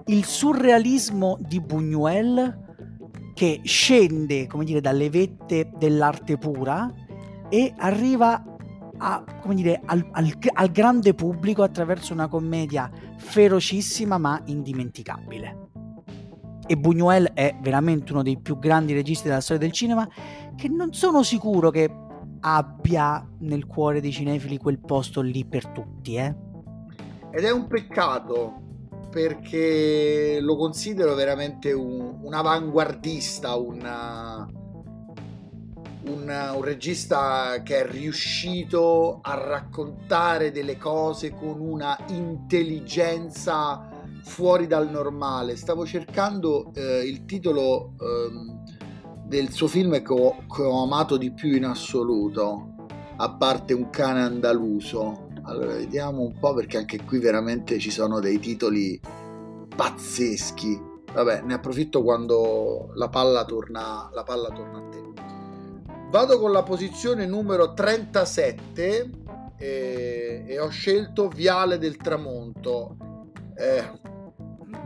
[0.08, 2.63] il surrealismo di Buñuel
[3.34, 6.91] che scende, come dire, dalle vette dell'arte pura
[7.50, 8.44] e arriva
[8.98, 15.63] a, dire, al, al, al grande pubblico attraverso una commedia ferocissima ma indimenticabile.
[16.68, 20.08] E Buñuel è veramente uno dei più grandi registi della storia del cinema
[20.56, 21.94] che non sono sicuro che
[22.39, 26.36] abbia nel cuore dei cinefili quel posto lì per tutti, eh?
[27.32, 28.63] Ed è un peccato
[29.15, 34.45] perché lo considero veramente un, un avanguardista, una,
[36.08, 43.89] un, un, regista che è riuscito a raccontare delle cose con una intelligenza
[44.21, 45.56] fuori dal normale.
[45.56, 48.54] Stavo cercando eh, il titolo eh,
[49.28, 52.75] del suo film che ho, che ho amato di più in assoluto,
[53.15, 58.19] a parte un cane andaluso allora, vediamo un po' perché anche qui veramente ci sono
[58.19, 58.99] dei titoli
[59.75, 60.93] pazzeschi.
[61.13, 65.03] Vabbè, ne approfitto quando la palla torna, la palla torna a te.
[66.10, 69.10] Vado con la posizione numero 37
[69.58, 72.97] e, e ho scelto Viale del Tramonto.
[73.55, 73.91] Eh,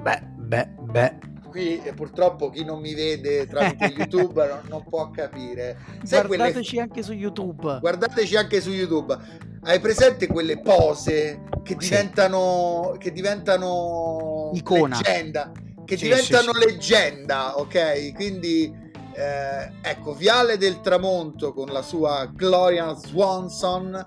[0.01, 1.17] beh, beh, beh.
[1.49, 5.77] Qui eh, purtroppo chi non mi vede tramite YouTube non, non, può capire.
[6.03, 6.81] Sai Guardateci quelle...
[6.81, 7.79] anche su YouTube.
[7.79, 9.17] Guardateci anche su YouTube.
[9.63, 12.99] Hai presente quelle pose che diventano, sì.
[12.99, 14.95] che diventano Icona.
[14.95, 15.51] leggenda?
[15.83, 18.13] Che sì, diventano sì, leggenda, ok?
[18.13, 18.73] Quindi
[19.19, 24.01] eh, ecco, Viale del Tramonto con la sua Gloria Swanson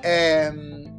[0.00, 0.52] è,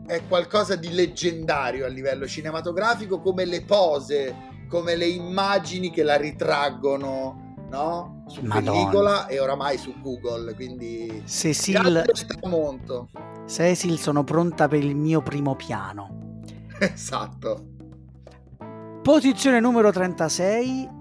[0.07, 4.35] è qualcosa di leggendario a livello cinematografico come le pose,
[4.71, 8.23] come le immagini che la ritraggono no?
[8.27, 8.71] su Madonna.
[8.71, 10.55] pellicola e oramai su Google.
[10.55, 12.05] Quindi Cecil,
[12.39, 13.09] tramonto.
[13.45, 16.39] Cecil, sono pronta per il mio primo piano.
[16.79, 17.65] Esatto.
[19.03, 20.99] Posizione numero 36.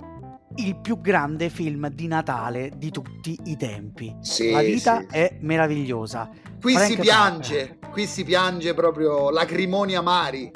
[0.56, 4.16] Il più grande film di Natale di tutti i tempi.
[4.20, 5.06] Sì, La vita sì.
[5.16, 6.28] è meravigliosa.
[6.61, 7.88] Qui Frank si piange, Zappa.
[7.90, 10.50] qui si piange proprio lacrimoni amari.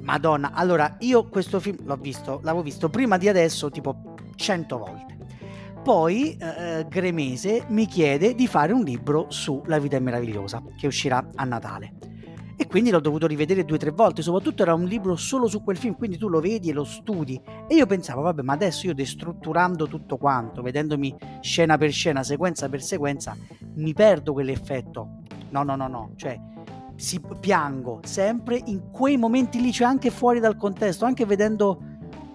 [0.00, 5.16] Madonna, allora io questo film l'ho visto, l'avevo visto prima di adesso tipo 100 volte.
[5.82, 10.88] Poi eh, Gremese mi chiede di fare un libro su La vita è meravigliosa, che
[10.88, 11.94] uscirà a Natale.
[12.58, 15.62] E quindi l'ho dovuto rivedere due o tre volte, soprattutto era un libro solo su
[15.62, 17.40] quel film, quindi tu lo vedi e lo studi.
[17.68, 22.68] E io pensavo, vabbè, ma adesso io destrutturando tutto quanto, vedendomi scena per scena, sequenza
[22.68, 23.36] per sequenza,
[23.74, 25.18] mi perdo quell'effetto.
[25.50, 26.36] No, no, no, no, cioè
[26.96, 31.80] si piango sempre in quei momenti lì, cioè anche fuori dal contesto, anche vedendo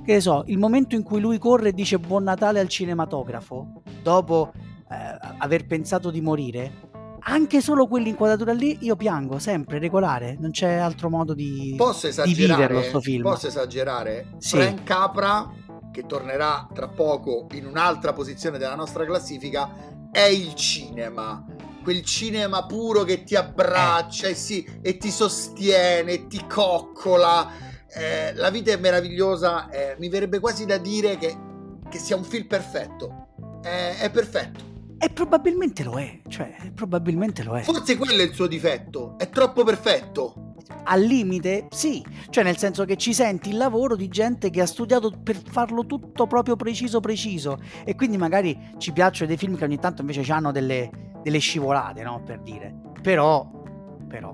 [0.03, 3.81] che ne so, il momento in cui lui corre e dice buon Natale al cinematografo,
[4.01, 6.89] dopo eh, aver pensato di morire,
[7.23, 12.33] anche solo quell'inquadratura lì io piango sempre, regolare, non c'è altro modo di, posso di
[12.33, 13.21] viverlo sto film.
[13.21, 14.33] Posso esagerare?
[14.37, 14.57] Sì.
[14.57, 15.49] Frank Capra,
[15.91, 19.69] che tornerà tra poco in un'altra posizione della nostra classifica,
[20.11, 21.45] è il cinema
[21.81, 24.31] quel cinema puro che ti abbraccia eh.
[24.31, 30.09] e, sì, e ti sostiene, e ti coccola eh, La vita è meravigliosa, eh, mi
[30.09, 31.35] verrebbe quasi da dire che,
[31.89, 33.27] che sia un film perfetto.
[33.61, 34.69] È, è perfetto.
[34.97, 37.63] E probabilmente lo è, cioè, probabilmente lo è.
[37.63, 40.53] Forse quello è il suo difetto, è troppo perfetto.
[40.83, 44.65] Al limite, sì, cioè nel senso che ci senti il lavoro di gente che ha
[44.65, 49.63] studiato per farlo tutto proprio preciso preciso e quindi magari ci piacciono dei film che
[49.63, 52.73] ogni tanto invece hanno delle, delle scivolate, no, per dire.
[53.01, 53.49] Però,
[54.07, 54.31] però,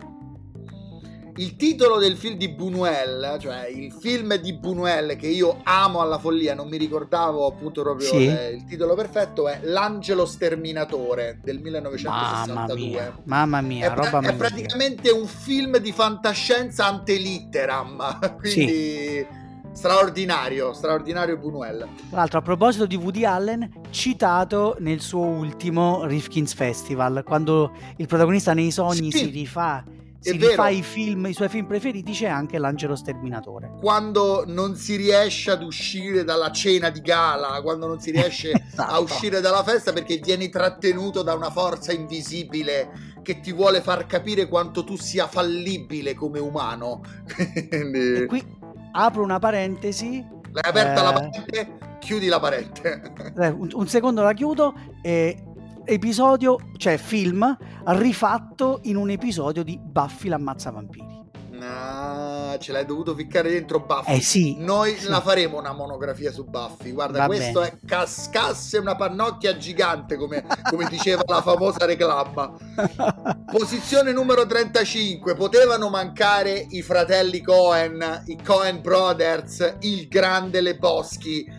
[1.39, 6.17] il titolo del film di Buñuel, cioè il film di Buñuel che io amo alla
[6.17, 8.25] follia, non mi ricordavo appunto proprio sì.
[8.25, 12.53] eh, il titolo perfetto, è L'angelo sterminatore del 1962.
[12.53, 18.73] Mamma mia, mamma mia è, roba è praticamente un film di fantascienza ante litteram, quindi...
[18.73, 19.45] Sì.
[19.77, 21.87] Straordinario, straordinario Buñuel.
[22.09, 28.07] Tra l'altro, a proposito di Woody Allen, citato nel suo ultimo Rifkin's Festival, quando il
[28.07, 29.19] protagonista nei sogni sì.
[29.19, 29.83] si rifà
[30.19, 33.73] si rifà i film, i suoi film preferiti, c'è anche l'angelo sterminatore.
[33.79, 38.91] Quando non si riesce ad uscire dalla cena di gala, quando non si riesce esatto.
[38.91, 44.07] a uscire dalla festa perché vieni trattenuto da una forza invisibile che ti vuole far
[44.07, 47.03] capire quanto tu sia fallibile come umano.
[47.69, 48.56] e qui
[48.97, 50.25] apro una parentesi.
[50.51, 51.03] L'hai aperta eh...
[51.03, 51.77] la parente?
[51.99, 53.13] Chiudi la parente.
[53.37, 55.43] Eh, un, un secondo la chiudo e
[55.85, 57.55] episodio, cioè film,
[57.85, 61.16] rifatto in un episodio di Buffy l'ammazza vampiri.
[61.59, 64.15] No, ce l'hai dovuto ficcare dentro Buffy.
[64.15, 64.55] Eh sì.
[64.59, 65.07] Noi sì.
[65.07, 66.91] la faremo una monografia su Buffy.
[66.91, 67.79] Guarda, Va questo bene.
[67.81, 72.55] è cascasse una pannocchia gigante, come, come diceva la famosa reclama.
[73.51, 75.33] Posizione numero 35.
[75.33, 81.49] Potevano mancare i fratelli Cohen, i Cohen Brothers, il grande Le Boschi.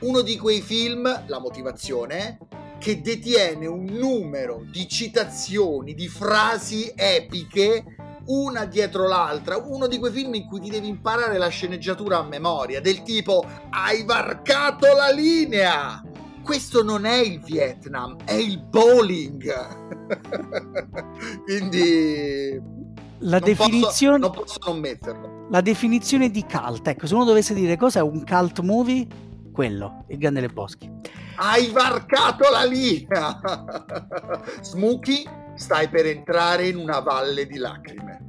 [0.00, 2.38] Uno di quei film, la motivazione,
[2.78, 7.84] che detiene un numero di citazioni, di frasi epiche
[8.26, 12.22] una dietro l'altra, uno di quei film in cui ti devi imparare la sceneggiatura a
[12.22, 16.02] memoria, del tipo hai varcato la linea.
[16.42, 19.52] Questo non è il Vietnam, è il bowling.
[21.44, 22.60] Quindi
[23.20, 25.46] la non definizione posso, non posso non metterlo.
[25.50, 29.06] La definizione di cult, ecco, se uno dovesse dire cosa è un cult movie,
[29.56, 30.92] quello, il Grande delle Boschi.
[31.36, 33.40] Hai varcato la linea!
[34.60, 38.20] Smokey, stai per entrare in una valle di lacrime.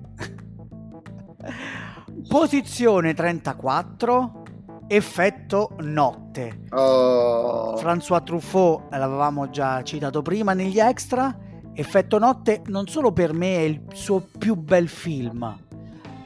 [2.29, 4.43] Posizione 34,
[4.87, 6.61] effetto notte.
[6.69, 7.75] Oh.
[7.75, 11.37] François Truffaut l'avevamo già citato prima negli extra.
[11.73, 15.66] Effetto notte non solo per me è il suo più bel film,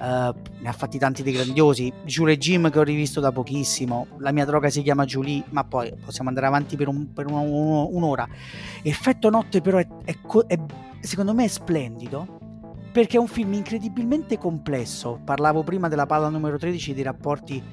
[0.01, 1.91] ne ha fatti tanti dei grandiosi.
[2.03, 5.93] Julie Jim che ho rivisto da pochissimo, la mia droga si chiama Julie, ma poi
[6.03, 8.27] possiamo andare avanti per, un, per un, un, un'ora.
[8.81, 10.59] Effetto notte però è, è, è,
[11.01, 12.39] secondo me è splendido
[12.91, 15.21] perché è un film incredibilmente complesso.
[15.23, 17.63] Parlavo prima della palla numero 13 dei rapporti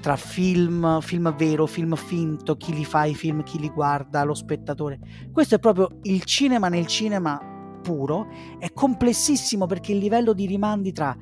[0.00, 4.34] tra film, film vero, film finto, chi li fa i film, chi li guarda, lo
[4.34, 4.98] spettatore.
[5.30, 7.40] Questo è proprio il cinema nel cinema
[7.82, 11.16] puro, è complessissimo perché il livello di rimandi tra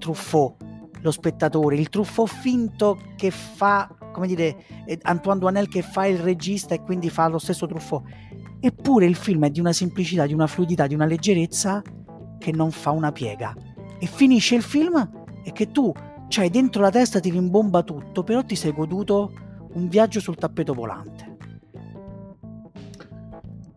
[0.00, 0.56] Truffaut,
[1.00, 4.64] lo spettatore, il Truffaut finto che fa, come dire,
[5.02, 8.02] Antoine Duanel che fa il regista e quindi fa lo stesso Truffaut.
[8.58, 11.80] Eppure il film è di una semplicità, di una fluidità, di una leggerezza
[12.38, 13.54] che non fa una piega.
[14.00, 15.10] E finisce il film
[15.44, 15.92] e che tu
[16.30, 19.32] cioè dentro la testa ti rimbomba tutto, però ti sei goduto
[19.72, 21.29] un viaggio sul tappeto volante.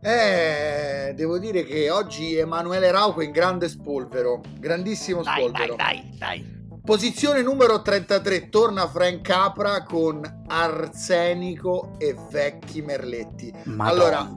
[0.06, 5.76] Eh, devo dire che oggi Emanuele Rauco in grande spolvero, grandissimo spolvero.
[5.76, 6.62] Dai, dai, dai.
[6.84, 13.54] Posizione numero 33, torna Frank Capra con Arsenico e Vecchi Merletti.
[13.64, 13.90] Madonna.
[13.90, 14.30] Allora,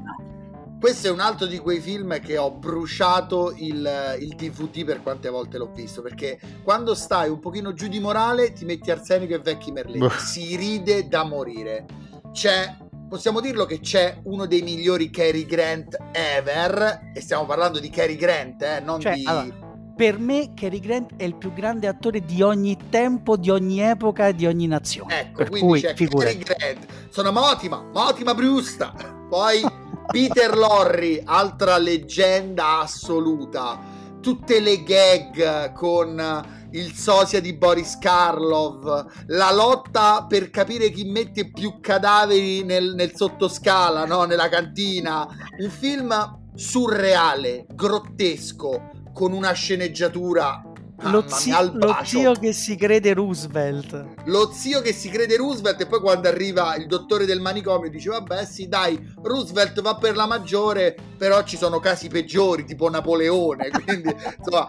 [0.79, 5.29] questo è un altro di quei film che ho bruciato il, il, DVD per quante
[5.29, 6.01] volte l'ho visto.
[6.01, 10.15] Perché quando stai un pochino giù di morale, ti metti Arsenico e Vecchi Merletti.
[10.21, 11.85] si ride da morire.
[12.31, 12.77] C'è,
[13.09, 17.11] possiamo dirlo che c'è uno dei migliori Cary Grant ever.
[17.15, 19.25] E stiamo parlando di Cary Grant, eh, non cioè, di.
[19.27, 19.65] Allora
[19.97, 24.27] per me Cary Grant è il più grande attore di ogni tempo, di ogni epoca
[24.27, 25.21] e di ogni nazione.
[25.21, 26.37] Ecco, per quindi cui, c'è figurati.
[26.37, 26.87] Cary Grant.
[27.09, 28.93] Sono Motima, Motima Brusta.
[29.27, 29.63] Poi
[30.07, 33.81] Peter Lorre, altra leggenda assoluta.
[34.21, 41.51] Tutte le gag con il sosia di Boris Karlov, la lotta per capire chi mette
[41.51, 44.25] più cadaveri nel, nel sottoscala, no?
[44.25, 45.27] nella cantina.
[45.59, 50.63] Un film surreale, grottesco, con una sceneggiatura
[51.03, 54.15] lo, zi- lo, zio che si crede Roosevelt.
[54.25, 58.09] Lo zio che si crede Roosevelt e poi quando arriva il dottore del manicomio dice
[58.09, 63.69] vabbè sì dai, Roosevelt va per la maggiore, però ci sono casi peggiori tipo Napoleone,
[63.85, 64.69] quindi insomma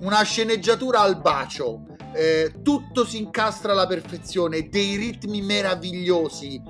[0.00, 6.60] una sceneggiatura al bacio, eh, tutto si incastra alla perfezione, dei ritmi meravigliosi.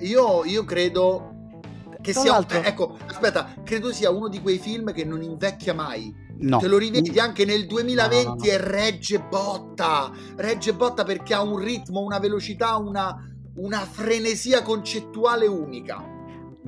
[0.00, 1.32] Io, io credo
[2.00, 2.30] che Tra sia...
[2.32, 6.26] l'altro- Ecco, aspetta, credo sia uno di quei film che non invecchia mai.
[6.40, 6.58] No.
[6.58, 8.44] Te lo rivedi anche nel 2020 No, no, no.
[8.44, 10.12] e regge botta.
[10.36, 13.16] Regge botta perché ha un ritmo, una velocità, una,
[13.56, 16.00] una frenesia concettuale unica.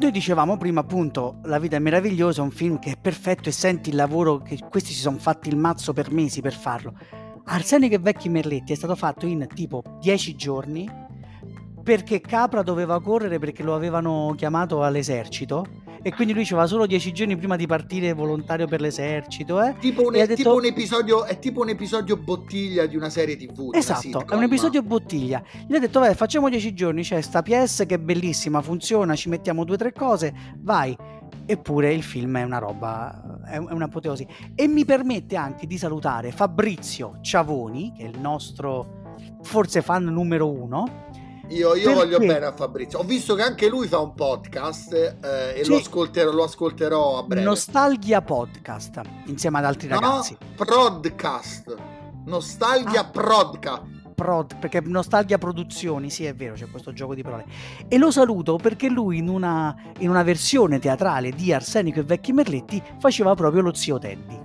[0.00, 3.90] Noi dicevamo prima appunto La vita è meravigliosa, un film che è perfetto e senti
[3.90, 6.94] il lavoro che questi si sono fatti il mazzo per mesi per farlo.
[7.44, 10.88] Arsenico e Vecchi Merletti è stato fatto in tipo 10 giorni
[11.82, 15.66] perché Capra doveva correre perché lo avevano chiamato all'esercito
[16.02, 19.62] e quindi lui aveva solo 10 giorni prima di partire volontario per l'esercito.
[19.62, 19.74] Eh?
[19.78, 23.70] Tipo un, detto- tipo un episodio, è tipo un episodio bottiglia di una serie tv.
[23.72, 25.42] Esatto, è un episodio bottiglia.
[25.66, 29.28] Gli ha detto, vabbè, facciamo 10 giorni, c'è sta PS che è bellissima, funziona, ci
[29.28, 30.96] mettiamo due o tre cose, vai.
[31.46, 34.26] Eppure il film è una roba, è è un'apoteosi.
[34.54, 38.98] E mi permette anche di salutare Fabrizio Ciavoni, che è il nostro
[39.42, 41.08] forse fan numero uno.
[41.50, 42.98] Io, io voglio bene a Fabrizio.
[43.00, 45.70] Ho visto che anche lui fa un podcast eh, e Sì.
[45.70, 47.44] lo, ascolterò, lo ascolterò a breve.
[47.44, 50.36] Nostalgia Podcast, insieme ad altri No, ragazzi.
[50.54, 51.76] Prodcast.
[52.26, 53.04] Nostalgia Ah.
[53.04, 53.98] Prodcast.
[54.14, 57.46] Prod, perché Nostalgia Produzioni, sì è vero, c'è questo gioco di parole.
[57.88, 62.32] E lo saluto perché lui in una, in una versione teatrale di Arsenico e Vecchi
[62.32, 64.38] Merletti faceva proprio lo zio Teddy,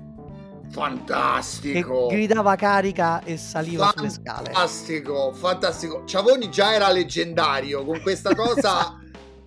[0.76, 2.07] che Fantastico.
[2.07, 4.51] gridava carica e saliva sulle scale.
[4.51, 6.03] Fantastico, fantastico.
[6.05, 8.99] Ciavoni già era leggendario, con questa cosa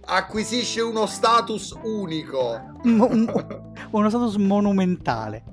[0.07, 2.59] acquisisce uno status unico.
[2.85, 3.61] Mo- un-
[3.91, 5.45] uno status monumentale.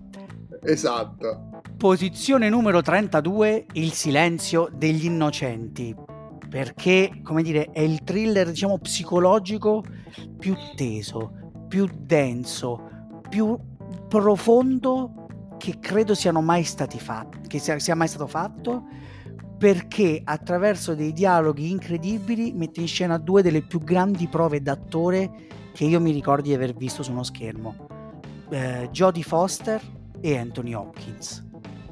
[0.64, 1.50] Esatto.
[1.78, 5.94] Posizione numero 32, Il silenzio degli innocenti.
[6.50, 9.84] Perché, come dire, è il thriller, diciamo, psicologico
[10.38, 11.32] più teso,
[11.68, 12.82] più denso,
[13.28, 13.58] più
[14.08, 15.25] profondo
[15.58, 18.86] che credo siano mai stati fatti, che sia, sia mai stato fatto,
[19.58, 25.32] perché attraverso dei dialoghi incredibili mette in scena due delle più grandi prove d'attore
[25.74, 27.88] che io mi ricordi di aver visto su uno schermo.
[28.50, 29.82] Eh, Jodie Foster
[30.22, 31.44] e Anthony Hopkins.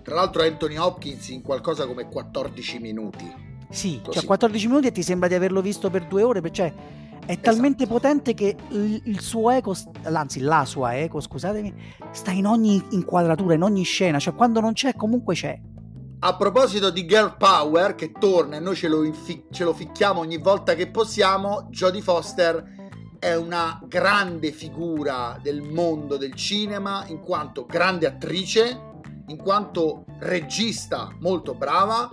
[0.01, 3.32] Tra l'altro Anthony Hopkins in qualcosa come 14 minuti.
[3.70, 4.20] Sì, Così.
[4.20, 6.72] cioè 14 minuti e ti sembra di averlo visto per due ore, cioè
[7.26, 11.74] è talmente potente che il, il suo eco, anzi la sua eco, scusatemi,
[12.12, 15.60] sta in ogni inquadratura, in ogni scena, cioè quando non c'è comunque c'è.
[16.20, 20.22] A proposito di Girl Power che torna e noi ce lo, infi- ce lo ficchiamo
[20.22, 22.82] ogni volta che possiamo, Jodie Foster
[23.20, 28.92] è una grande figura del mondo del cinema in quanto grande attrice
[29.28, 32.10] in quanto regista molto brava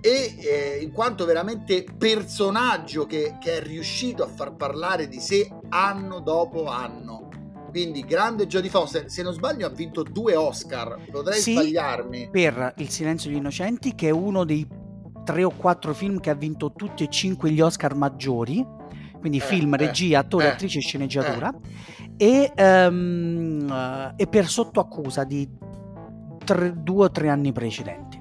[0.00, 5.48] e eh, in quanto veramente personaggio che, che è riuscito a far parlare di sé
[5.68, 7.28] anno dopo anno.
[7.70, 12.28] Quindi grande Jodie Foster, se non sbaglio ha vinto due Oscar, potrei Sì, sbagliarmi.
[12.30, 14.66] per Il silenzio degli innocenti, che è uno dei
[15.24, 18.66] tre o quattro film che ha vinto tutti e cinque gli Oscar maggiori,
[19.20, 21.54] quindi Eh, film, eh, regia, attore, eh, attrice e sceneggiatura,
[22.16, 25.48] e, ehm, eh, e per sotto accusa di
[26.44, 28.19] tre- due o tre anni precedenti.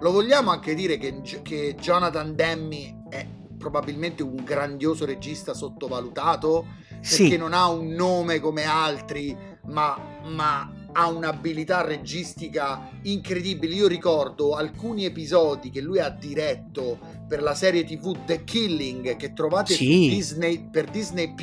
[0.00, 3.26] Lo vogliamo anche dire che, che Jonathan Demme è
[3.58, 9.36] probabilmente un grandioso regista sottovalutato perché Sì, non ha un nome come altri,
[9.66, 13.74] ma, ma ha un'abilità registica incredibile.
[13.74, 19.32] Io ricordo alcuni episodi che lui ha diretto per la serie TV The Killing che
[19.32, 20.08] trovate su Sì.
[20.08, 21.34] Disney, per Disney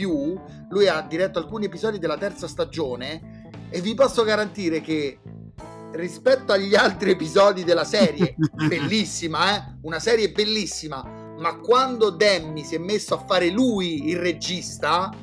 [0.69, 5.19] Lui ha diretto alcuni episodi della terza stagione e vi posso garantire che
[5.95, 8.35] rispetto agli altri episodi della serie,
[8.67, 9.77] bellissima, eh?
[9.81, 11.03] Una serie bellissima,
[11.37, 15.13] ma quando Demi si è messo a fare lui il regista,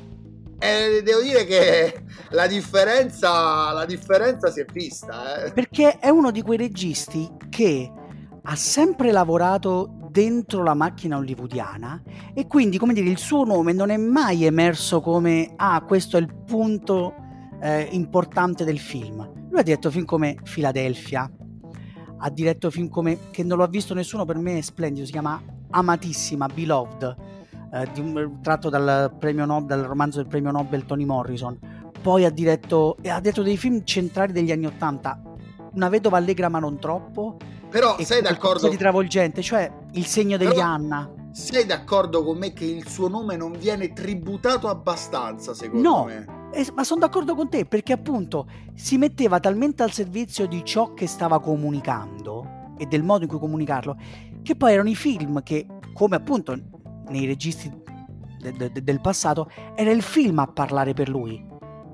[0.59, 5.43] eh, devo dire che la differenza, la differenza si è vista.
[5.43, 5.51] Eh.
[5.51, 7.91] perché è uno di quei registi che
[8.41, 12.01] ha sempre lavorato dentro la macchina hollywoodiana
[12.33, 16.19] e quindi, come dire, il suo nome non è mai emerso come ah, questo è
[16.19, 17.15] il punto
[17.61, 19.42] eh, importante del film.
[19.53, 21.31] Lui ha diretto film come Philadelphia,
[22.17, 25.11] ha diretto film come che non lo ha visto nessuno, per me è splendido, si
[25.11, 25.39] chiama
[25.69, 27.15] Amatissima, Beloved,
[27.71, 31.59] eh, di tratto dal, premio Nobel, dal romanzo del premio Nobel Tony Morrison.
[32.01, 35.21] Poi ha diretto, e ha diretto dei film centrali degli anni Ottanta,
[35.73, 37.37] Una vedova allegra ma non troppo,
[37.69, 41.11] Però sei d'accordo, di travolgente, cioè Il segno degli Però- Anna.
[41.33, 46.03] Sei d'accordo con me che il suo nome non viene tributato abbastanza, secondo No.
[46.05, 46.25] me?
[46.53, 50.93] Eh, ma sono d'accordo con te perché appunto si metteva talmente al servizio di ciò
[50.93, 53.97] che stava comunicando e del modo in cui comunicarlo
[54.43, 56.55] che poi erano i film che, come appunto
[57.07, 57.71] nei registri
[58.39, 61.43] de- de- del passato, era il film a parlare per lui.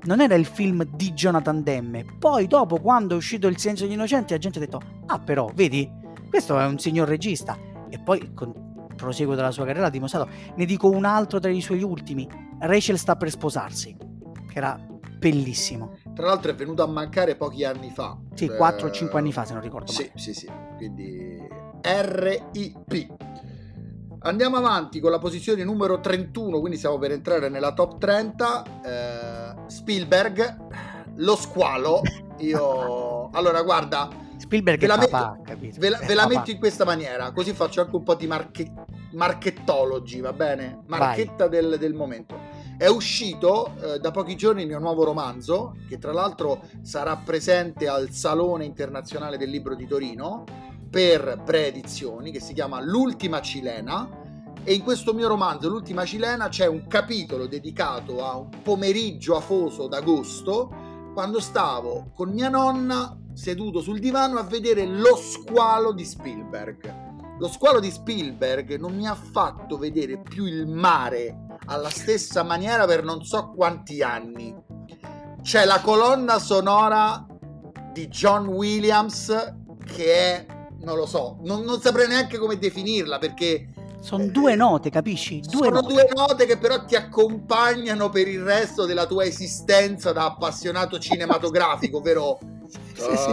[0.02, 2.04] Non era il film di Jonathan Demme.
[2.18, 5.50] Poi dopo, quando è uscito Il silenzio degli innocenti, la gente ha detto, ah però,
[5.54, 5.88] vedi,
[6.28, 7.56] questo è un signor regista.
[7.88, 8.69] E poi con
[9.00, 10.28] proseguo della sua carriera ha dimostrato.
[10.54, 12.28] Ne dico un altro tra i suoi ultimi.
[12.60, 13.96] Rachel sta per sposarsi,
[14.48, 14.78] che era
[15.18, 15.96] bellissimo.
[16.14, 18.16] Tra l'altro è venuto a mancare pochi anni fa.
[18.34, 20.12] Sì, Eh, 4 o 5 anni fa, se non ricordo Sì, male.
[20.18, 20.50] sì, sì.
[20.76, 21.38] Quindi
[21.82, 23.16] RIP.
[24.22, 28.62] Andiamo avanti con la posizione numero 31, quindi stiamo per entrare nella top 30.
[28.84, 30.56] Eh, Spielberg,
[31.16, 32.02] lo squalo.
[32.38, 34.08] Io allora guarda,
[34.40, 35.80] Spielberg Ve la papà, metto- capito?
[35.80, 38.72] ve la, ve la metto in questa maniera, così faccio anche un po' di marche-
[39.12, 40.80] marchettology, va bene?
[40.86, 42.38] Marchetta del, del momento.
[42.78, 47.86] È uscito eh, da pochi giorni il mio nuovo romanzo, che tra l'altro sarà presente
[47.86, 50.44] al Salone Internazionale del Libro di Torino
[50.88, 54.18] per preedizioni, che si chiama L'ultima cilena.
[54.64, 59.86] E in questo mio romanzo, L'ultima cilena, c'è un capitolo dedicato a un pomeriggio afoso
[59.86, 67.08] d'agosto, quando stavo con mia nonna seduto sul divano a vedere lo squalo di Spielberg.
[67.38, 72.84] Lo squalo di Spielberg non mi ha fatto vedere più il mare alla stessa maniera
[72.84, 74.54] per non so quanti anni.
[75.40, 77.26] C'è la colonna sonora
[77.94, 79.54] di John Williams
[79.86, 80.46] che è,
[80.82, 83.68] non lo so, non, non saprei neanche come definirla perché
[84.00, 85.40] Sono due note, capisci?
[85.40, 85.94] Due sono note.
[85.94, 91.96] due note che però ti accompagnano per il resto della tua esistenza da appassionato cinematografico,
[91.96, 92.38] ovvero
[93.00, 93.30] sì, sì.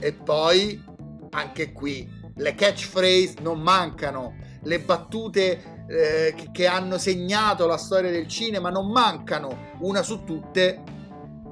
[0.00, 0.84] E poi
[1.30, 8.28] anche qui le catchphrase non mancano, le battute eh, che hanno segnato la storia del
[8.28, 10.82] cinema non mancano, una su tutte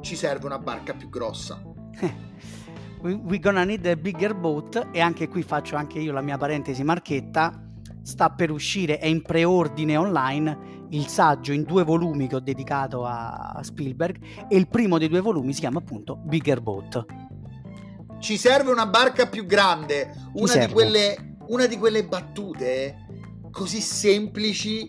[0.00, 1.62] ci serve una barca più grossa.
[3.00, 4.88] We're gonna need a bigger boat.
[4.92, 7.62] E anche qui faccio anche io la mia parentesi marchetta,
[8.02, 13.04] sta per uscire, è in preordine online il saggio in due volumi che ho dedicato
[13.04, 17.04] a Spielberg e il primo dei due volumi si chiama appunto Bigger Boat.
[18.20, 23.06] Ci serve una barca più grande, una di, quelle, una di quelle battute
[23.50, 24.88] così semplici,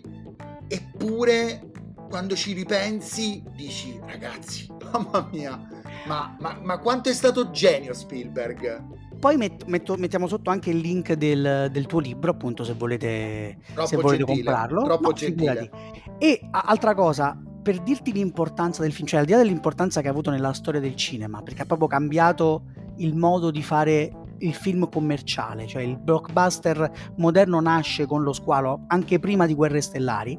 [0.68, 1.70] eppure
[2.08, 5.68] quando ci ripensi dici, ragazzi, mamma mia,
[6.06, 8.84] ma, ma- ma quanto è stato genio Spielberg?
[9.18, 13.58] Poi met- metto- mettiamo sotto anche il link del, del tuo libro, appunto, se volete,
[13.84, 14.82] se volete gentile, comprarlo.
[14.84, 15.70] troppo No, gentile.
[16.18, 20.08] E a- altra cosa, per dirti l'importanza del film, cioè al di là dell'importanza che
[20.08, 22.64] ha avuto nella storia del cinema, perché ha proprio cambiato
[22.98, 28.84] il modo di fare il film commerciale, cioè il blockbuster moderno nasce con lo squalo
[28.88, 30.38] anche prima di Guerre Stellari.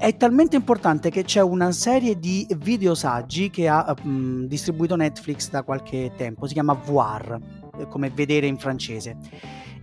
[0.00, 5.62] È talmente importante che c'è una serie di videosaggi che ha mh, distribuito Netflix da
[5.62, 7.38] qualche tempo, si chiama Voir,
[7.78, 9.18] eh, come vedere in francese.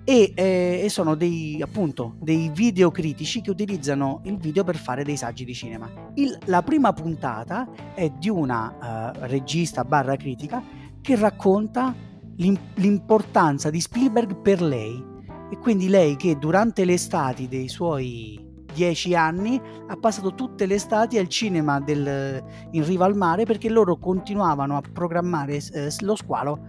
[0.04, 5.04] E, eh, e, sono dei, appunto, dei video critici che utilizzano il video per fare
[5.04, 5.88] dei saggi di cinema.
[6.16, 10.64] Il, la prima puntata è di una uh, regista barra critica
[11.00, 11.94] che racconta
[12.38, 15.16] l'importanza di Spielberg per lei.
[15.52, 18.47] E quindi lei che durante le estati dei suoi
[18.78, 23.70] dieci anni ha passato tutte le estati al cinema del, in riva al mare perché
[23.70, 26.60] loro continuavano a programmare eh, lo squalo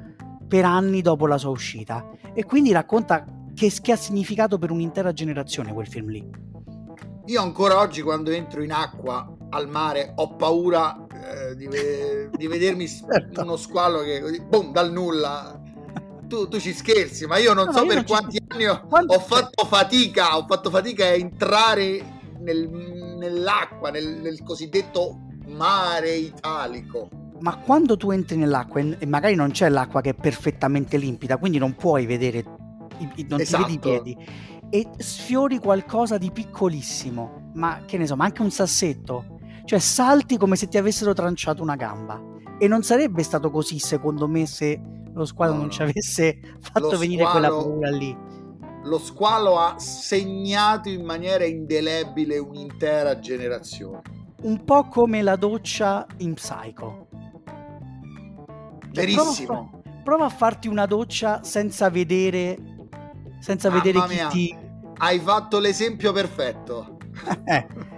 [0.49, 5.13] per anni dopo la sua uscita e quindi racconta che, che ha significato per un'intera
[5.13, 6.27] generazione quel film lì.
[7.27, 12.47] Io ancora oggi quando entro in acqua al mare ho paura eh, di, ve- di,
[12.47, 13.43] vedermi certo.
[13.43, 15.61] uno squalo che boom, dal nulla
[16.29, 18.45] tu, tu, ci scherzi, ma io non no, so io per non quanti ci...
[18.47, 19.15] anni ho, Quanto...
[19.15, 27.09] ho, fatto fatica, ho fatto fatica a entrare nel, nell'acqua, nel, nel, cosiddetto mare italico.
[27.41, 31.59] Ma quando tu entri nell'acqua e magari non c'è l'acqua che è perfettamente limpida, quindi
[31.59, 32.45] non puoi vedere,
[33.29, 33.65] non esatto.
[33.65, 34.03] ti vedi i esatto.
[34.03, 34.17] piedi,
[34.71, 40.37] e sfiori qualcosa di piccolissimo, ma che ne so, ma anche un sassetto, cioè salti
[40.37, 42.21] come se ti avessero tranciato una gamba.
[42.61, 44.81] E non sarebbe stato così, secondo me, se
[45.19, 48.17] lo squalo no, non ci avesse fatto venire squalo, quella paura lì.
[48.85, 54.03] Lo squalo ha segnato in maniera indelebile un'intera generazione.
[54.43, 57.09] Un po' come la doccia in Psycho.
[58.81, 59.47] Cioè, Verissimo.
[59.47, 62.77] Prova a, prova a, farti una doccia senza vedere
[63.41, 64.29] senza Mamma vedere chi mia.
[64.29, 64.57] ti
[64.99, 66.97] hai fatto l'esempio perfetto.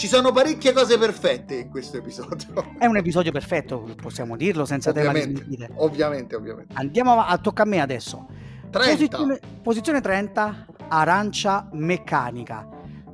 [0.00, 2.72] Ci sono parecchie cose perfette in questo episodio.
[2.78, 5.70] È un episodio perfetto, possiamo dirlo senza tema di smentire.
[5.74, 6.72] Ovviamente, ovviamente.
[6.74, 8.26] Andiamo a, tocca a me adesso.
[8.70, 8.78] 30.
[8.92, 12.66] Posizione, posizione 30, arancia meccanica.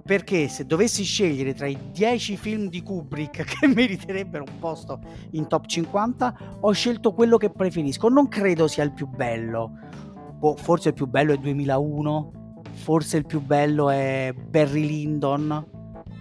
[0.05, 5.01] Perché se dovessi scegliere tra i 10 film di Kubrick che meriterebbero un posto
[5.33, 8.09] in top 50, ho scelto quello che preferisco.
[8.09, 9.73] Non credo sia il più bello.
[10.39, 15.75] O forse il più bello è 2001, forse il più bello è Barry Lyndon,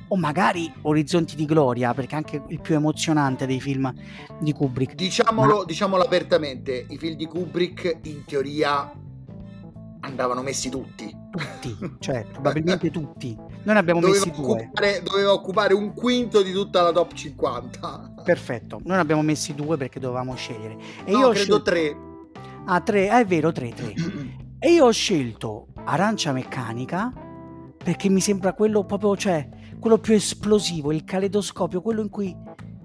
[0.08, 3.94] o magari Orizzonti di Gloria, perché è anche il più emozionante dei film
[4.40, 4.96] di Kubrick.
[4.96, 5.66] Diciamolo, Ma...
[5.66, 8.92] diciamolo apertamente, i film di Kubrick in teoria
[10.02, 11.24] andavano messi tutti.
[11.32, 13.36] Tutti, cioè probabilmente tutti.
[13.36, 15.02] Noi ne abbiamo doveva messi occupare, due.
[15.04, 18.14] Doveva occupare un quinto di tutta la top 50.
[18.24, 20.78] Perfetto, noi ne abbiamo messi due perché dovevamo scegliere.
[21.04, 21.62] E no, io credo scelto...
[21.62, 21.98] tre.
[22.66, 23.94] Ah, tre, ah, è vero, tre, tre.
[24.60, 27.12] e io ho scelto Arancia Meccanica
[27.84, 29.48] perché mi sembra quello proprio, cioè,
[29.86, 32.36] quello più esplosivo, il caleidoscopio, quello in cui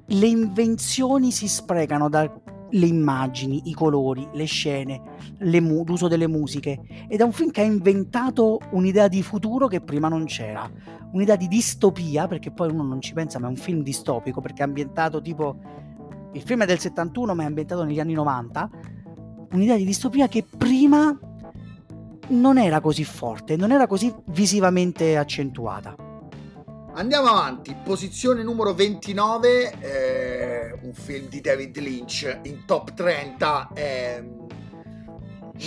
[0.05, 2.39] le invenzioni si sprecano dalle
[2.71, 5.01] immagini, i colori, le scene,
[5.39, 6.79] le mu- l'uso delle musiche.
[7.09, 10.71] Ed è un film che ha inventato un'idea di futuro che prima non c'era,
[11.13, 14.61] un'idea di distopia, perché poi uno non ci pensa, ma è un film distopico perché
[14.61, 15.57] è ambientato tipo
[16.35, 18.71] il film è del 71 ma è ambientato negli anni 90,
[19.53, 21.19] un'idea di distopia che prima
[22.29, 26.09] non era così forte, non era così visivamente accentuata.
[26.93, 32.41] Andiamo avanti, posizione numero 29, eh, un film di David Lynch.
[32.43, 34.21] In top 30, è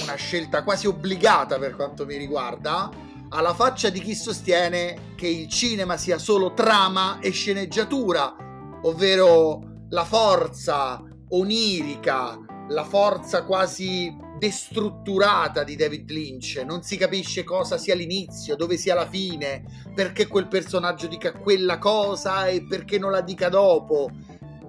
[0.02, 2.90] una scelta quasi obbligata per quanto mi riguarda,
[3.30, 8.36] alla faccia di chi sostiene che il cinema sia solo trama e sceneggiatura,
[8.82, 14.14] ovvero la forza onirica, la forza quasi
[14.44, 19.64] destrutturata di David Lynch, non si capisce cosa sia l'inizio, dove sia la fine,
[19.96, 24.10] perché quel personaggio dica quella cosa e perché non la dica dopo.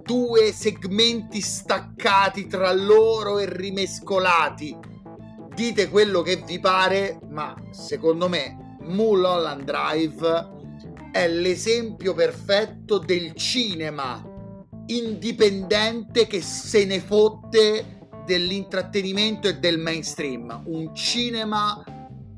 [0.04, 4.76] Due segmenti staccati tra loro e rimescolati.
[5.52, 10.52] Dite quello che vi pare, ma secondo me Mulholland Drive
[11.10, 14.30] è l'esempio perfetto del cinema
[14.86, 21.82] indipendente che se ne fotte dell'intrattenimento e del mainstream, un cinema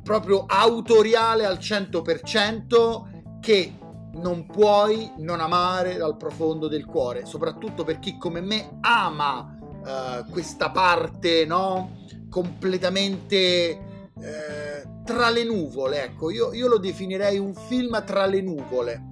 [0.02, 3.72] proprio autoriale al 100% che
[4.14, 10.30] non puoi non amare dal profondo del cuore, soprattutto per chi come me ama uh,
[10.30, 12.04] questa parte, no?
[12.30, 13.86] Completamente
[14.18, 19.02] eh, tra le nuvole, ecco, io, io, lo definirei un film tra le nuvole.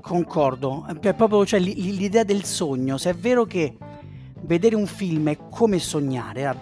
[0.00, 3.76] Concordo, è proprio cioè, l'idea del sogno, se è vero che
[4.42, 6.56] vedere un film è come sognare,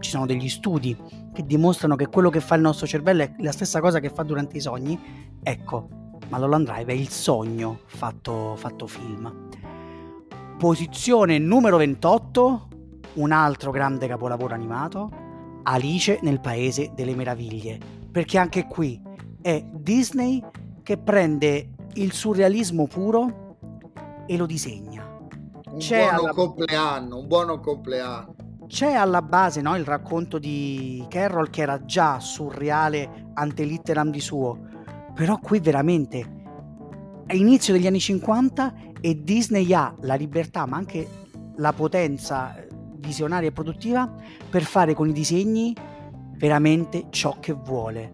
[0.00, 0.96] ci sono degli studi
[1.32, 4.22] che dimostrano che quello che fa il nostro cervello è la stessa cosa che fa
[4.22, 4.98] durante i sogni,
[5.42, 5.88] ecco,
[6.28, 9.48] Malholland Drive è il sogno fatto, fatto film.
[10.58, 12.68] Posizione numero 28,
[13.14, 15.10] un altro grande capolavoro animato,
[15.62, 17.78] Alice nel Paese delle Meraviglie,
[18.10, 19.00] perché anche qui
[19.40, 20.42] è Disney
[20.82, 23.56] che prende il surrealismo puro
[24.26, 25.09] e lo disegna.
[25.72, 26.32] Un c'è buono alla...
[26.32, 28.34] compleanno, un buono compleanno.
[28.66, 34.20] C'è alla base no, il racconto di Carroll che era già surreale ante litteram di
[34.20, 34.58] suo,
[35.14, 36.38] però qui veramente
[37.26, 41.08] è inizio degli anni 50 e Disney ha la libertà ma anche
[41.56, 42.54] la potenza
[42.96, 44.12] visionaria e produttiva
[44.48, 45.74] per fare con i disegni
[46.36, 48.12] veramente ciò che vuole,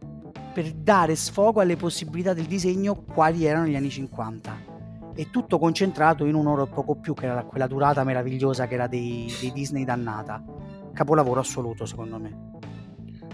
[0.52, 4.75] per dare sfogo alle possibilità del disegno quali erano negli anni 50
[5.16, 8.86] e tutto concentrato in un'ora e poco più che era quella durata meravigliosa che era
[8.86, 10.44] dei, dei Disney dannata
[10.92, 12.56] capolavoro assoluto secondo me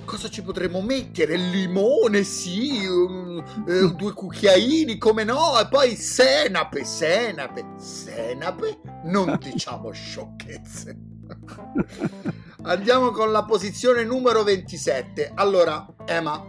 [0.04, 1.36] cosa ci potremmo mettere?
[1.36, 5.58] Limone, sì, um, eh, due cucchiaini, come no?
[5.58, 8.80] E poi senape, senape, senape?
[9.04, 10.98] Non diciamo sciocchezze.
[12.62, 15.32] Andiamo con la posizione numero 27.
[15.34, 16.44] Allora, Emma,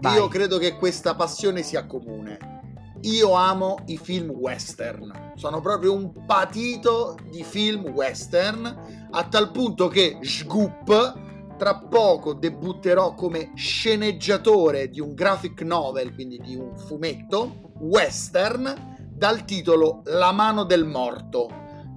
[0.00, 0.14] Vai.
[0.14, 2.47] io credo che questa passione sia comune.
[3.02, 9.86] Io amo i film western, sono proprio un patito di film western, a tal punto
[9.86, 17.72] che Sgoop tra poco debutterò come sceneggiatore di un graphic novel, quindi di un fumetto
[17.78, 21.48] western dal titolo La mano del morto.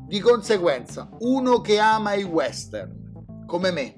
[0.08, 3.95] Di conseguenza, uno che ama i western, come me,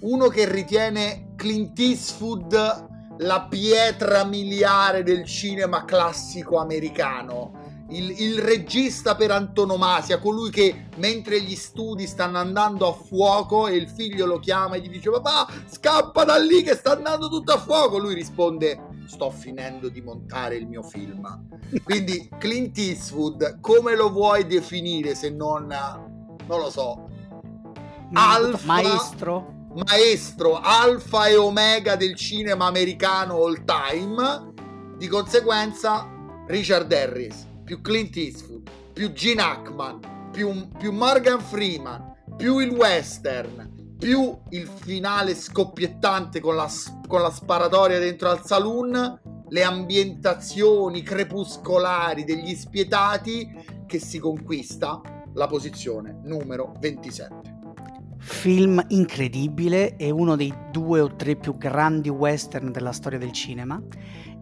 [0.00, 2.90] uno che ritiene Clint Eastwood
[3.22, 7.60] la pietra miliare del cinema classico americano,
[7.90, 13.76] il, il, regista per antonomasia, colui che mentre gli studi stanno andando a fuoco e
[13.76, 17.52] il figlio lo chiama e gli dice papà scappa da lì che sta andando tutto
[17.52, 21.48] a fuoco, lui risponde sto finendo di montare il mio film.
[21.84, 27.08] Quindi Clint Eastwood come lo vuoi definire se non, non lo so,
[28.14, 29.60] alfa, maestro?
[29.74, 34.50] Maestro, alfa e omega del cinema americano all time.
[34.96, 36.08] Di conseguenza
[36.46, 43.96] Richard Harris più Clint Eastwood, più Gene Hackman, più, più Morgan Freeman, più il western,
[43.98, 46.68] più il finale scoppiettante con la,
[47.06, 53.48] con la sparatoria dentro al saloon, le ambientazioni crepuscolari degli spietati
[53.86, 55.00] che si conquista
[55.34, 57.41] la posizione numero 27
[58.24, 63.82] film incredibile, è uno dei due o tre più grandi western della storia del cinema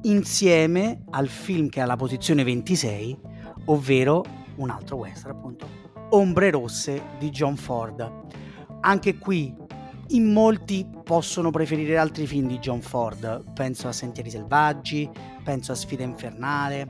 [0.03, 3.19] insieme al film che ha la posizione 26,
[3.67, 4.25] ovvero
[4.57, 5.67] un altro western appunto,
[6.11, 8.29] Ombre Rosse di John Ford.
[8.81, 9.55] Anche qui
[10.09, 15.09] in molti possono preferire altri film di John Ford, penso a Sentieri Selvaggi,
[15.43, 16.87] penso a Sfida Infernale,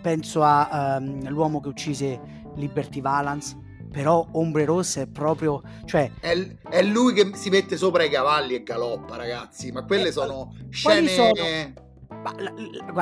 [0.00, 2.20] penso a um, L'uomo che uccise
[2.56, 3.56] Liberty Valance,
[3.92, 5.62] però Ombre Rosse è proprio...
[5.84, 6.10] Cioè...
[6.18, 6.34] È,
[6.68, 10.56] è, lui che si mette sopra i cavalli e galoppa, ragazzi, ma quelle eh, sono
[10.70, 11.08] scene...
[11.08, 11.32] Sono?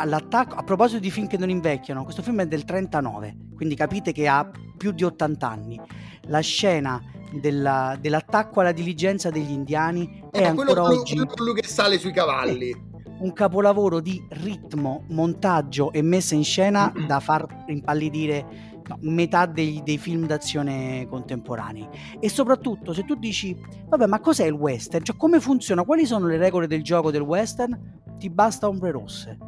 [0.05, 4.13] l'attacco, a proposito di film che non invecchiano, questo film è del 39, quindi capite
[4.13, 5.81] che ha più di 80 anni.
[6.29, 11.15] La scena della, dell'attacco alla diligenza degli indiani è eh, ancora quello, oggi...
[11.15, 12.71] Quello, quello che sale sui cavalli.
[12.71, 12.89] Eh,
[13.21, 18.70] un capolavoro di ritmo, montaggio e messa in scena da far impallidire
[19.01, 21.87] metà dei, dei, film d'azione contemporanei.
[22.19, 23.57] E soprattutto, se tu dici,
[23.89, 25.05] vabbè, ma cos'è il western?
[25.05, 25.85] Cioè, come funziona?
[25.85, 27.99] Quali sono le regole del gioco del western?
[28.21, 29.39] ti basta Ombre Rosse.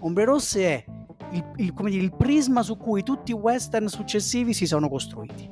[0.00, 0.84] Ombre Rosse è
[1.32, 5.50] il, il, dire, il prisma su cui tutti i western successivi si sono costruiti.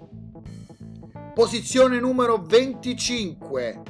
[1.35, 3.83] Posizione numero 25.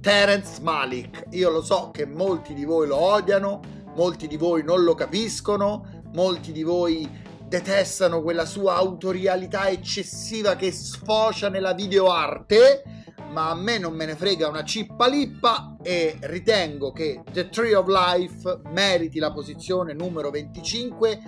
[0.00, 1.24] Terence Malik.
[1.30, 3.60] Io lo so che molti di voi lo odiano,
[3.96, 7.08] molti di voi non lo capiscono, molti di voi
[7.54, 12.82] detestano quella sua autorialità eccessiva che sfocia nella videoarte
[13.30, 17.76] ma a me non me ne frega una cippa lippa e ritengo che The Tree
[17.76, 21.22] of Life meriti la posizione numero 25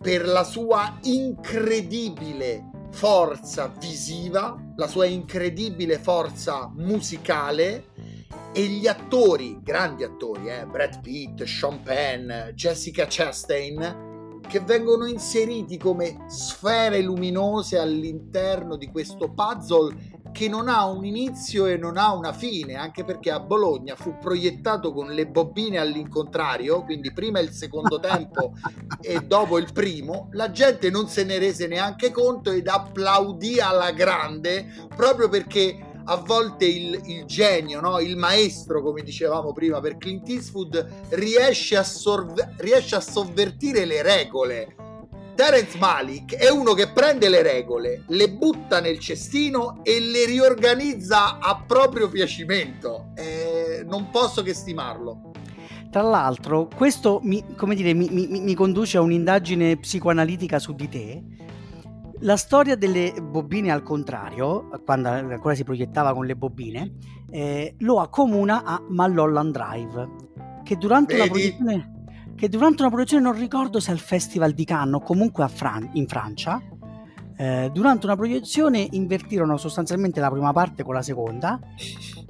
[0.00, 7.86] per la sua incredibile forza visiva, la sua incredibile forza musicale
[8.52, 14.10] e gli attori, grandi attori, eh, Brad Pitt, Sean Penn, Jessica Chastain,
[14.46, 21.66] che vengono inseriti come sfere luminose all'interno di questo puzzle che non ha un inizio
[21.66, 26.82] e non ha una fine, anche perché a Bologna fu proiettato con le bobine all'incontrario,
[26.82, 28.54] quindi prima il secondo tempo
[29.00, 33.92] e dopo il primo, la gente non se ne rese neanche conto ed applaudì alla
[33.92, 37.98] grande proprio perché a volte il, il genio, no?
[38.00, 44.02] il maestro, come dicevamo prima per Clint Eastwood, riesce a, sorve- riesce a sovvertire le
[44.02, 44.76] regole
[45.34, 51.38] Terence Malik è uno che prende le regole, le butta nel cestino e le riorganizza
[51.38, 53.12] a proprio piacimento.
[53.14, 55.32] Eh, non posso che stimarlo.
[55.90, 57.44] Tra l'altro, questo mi,
[57.74, 61.22] dire, mi, mi, mi conduce a un'indagine psicoanalitica su di te.
[62.22, 66.94] La storia delle bobine al contrario, quando ancora si proiettava con le bobine,
[67.30, 70.08] eh, lo accomuna a Malholland Drive,
[70.62, 72.04] che durante, una proiezione,
[72.36, 76.06] che durante una proiezione, non ricordo se al Festival di Cannes o comunque Fran- in
[76.06, 76.62] Francia,
[77.36, 81.58] eh, durante una proiezione invertirono sostanzialmente la prima parte con la seconda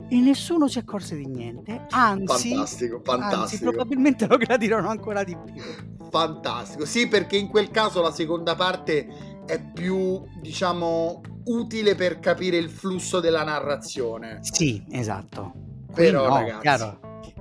[0.09, 1.85] e nessuno si accorse di niente.
[1.91, 3.41] Anzi, fantastico, fantastico.
[3.41, 5.63] Anzi, probabilmente lo gradirono ancora di più.
[6.11, 12.57] Fantastico, sì, perché in quel caso la seconda parte è più, diciamo, utile per capire
[12.57, 14.39] il flusso della narrazione.
[14.43, 15.53] Sì, esatto.
[15.95, 16.97] Però, no, ragazzi,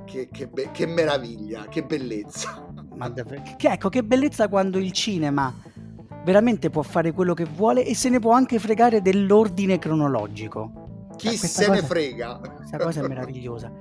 [0.06, 2.68] che, che, be- che, meraviglia, che bellezza.
[2.95, 5.54] Ma che, ecco, che bellezza quando il cinema
[6.24, 11.08] veramente può fare quello che vuole e se ne può anche fregare dell'ordine cronologico.
[11.16, 12.39] Chi eh, se cosa, ne frega?
[12.56, 13.72] Questa cosa è meravigliosa.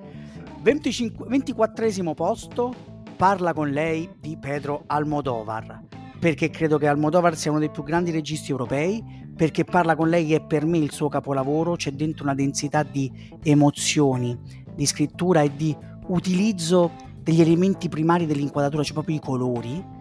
[0.62, 2.74] 25, 24 posto,
[3.16, 5.80] parla con lei di Pedro Almodovar,
[6.20, 9.02] perché credo che Almodovar sia uno dei più grandi registi europei,
[9.34, 13.10] perché parla con lei è per me il suo capolavoro, c'è dentro una densità di
[13.42, 14.38] emozioni,
[14.74, 15.74] di scrittura e di
[16.08, 16.90] utilizzo
[17.22, 19.98] degli elementi primari dell'inquadratura, cioè proprio i colori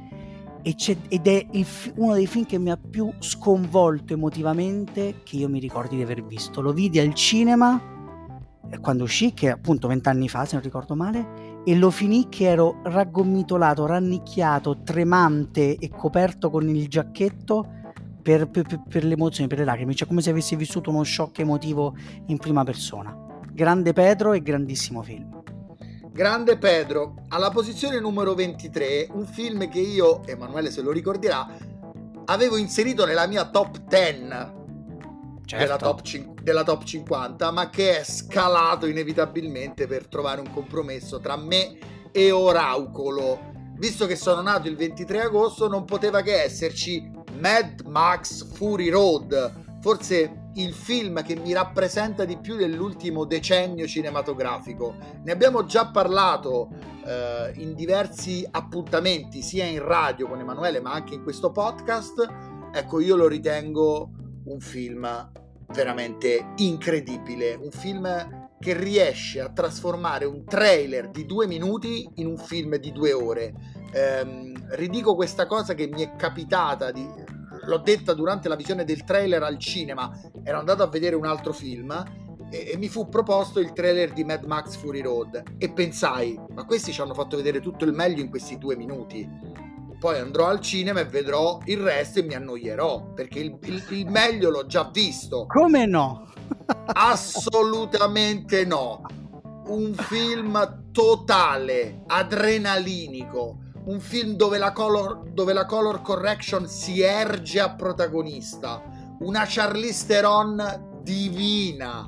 [0.61, 1.65] ed è il,
[1.95, 6.23] uno dei film che mi ha più sconvolto emotivamente che io mi ricordi di aver
[6.25, 6.61] visto.
[6.61, 7.81] Lo vidi al cinema
[8.69, 12.45] eh, quando uscì, che appunto vent'anni fa, se non ricordo male, e lo finì che
[12.45, 17.77] ero raggomitolato, rannicchiato, tremante e coperto con il giacchetto
[18.21, 21.95] per, per, per l'emozione, per le lacrime, cioè come se avessi vissuto uno shock emotivo
[22.27, 23.15] in prima persona.
[23.51, 25.41] Grande Pedro e grandissimo film.
[26.11, 31.47] Grande Pedro, alla posizione numero 23, un film che io, Emanuele se lo ricorderà,
[32.25, 34.58] avevo inserito nella mia top 10
[35.49, 35.65] certo.
[35.65, 41.35] della, top, della top 50, ma che è scalato inevitabilmente per trovare un compromesso tra
[41.35, 41.77] me
[42.11, 43.47] e Oraucolo.
[43.77, 49.79] Visto che sono nato il 23 agosto, non poteva che esserci Mad Max Fury Road,
[49.81, 54.95] forse il film che mi rappresenta di più dell'ultimo decennio cinematografico.
[55.23, 56.69] Ne abbiamo già parlato
[57.05, 62.27] eh, in diversi appuntamenti, sia in radio con Emanuele, ma anche in questo podcast.
[62.71, 64.11] Ecco, io lo ritengo
[64.49, 65.31] un film
[65.71, 72.37] veramente incredibile, un film che riesce a trasformare un trailer di due minuti in un
[72.37, 73.53] film di due ore.
[73.91, 77.07] Eh, ridico questa cosa che mi è capitata di
[77.65, 80.11] l'ho detta durante la visione del trailer al cinema,
[80.43, 81.91] ero andato a vedere un altro film
[82.49, 86.65] e, e, mi fu proposto il trailer di Mad Max Fury Road e pensai, ma
[86.65, 89.27] questi ci hanno fatto vedere tutto il meglio in questi due minuti.
[89.99, 94.09] Poi andrò al cinema e vedrò il resto e mi annoierò perché il, il, il
[94.09, 95.45] meglio l'ho già visto.
[95.47, 96.31] Come no?
[96.93, 99.01] Assolutamente no.
[99.65, 107.59] Un film totale, adrenalinico un film dove la, color, dove la color correction si erge
[107.59, 108.83] a protagonista,
[109.19, 112.07] una Charlize Theron divina,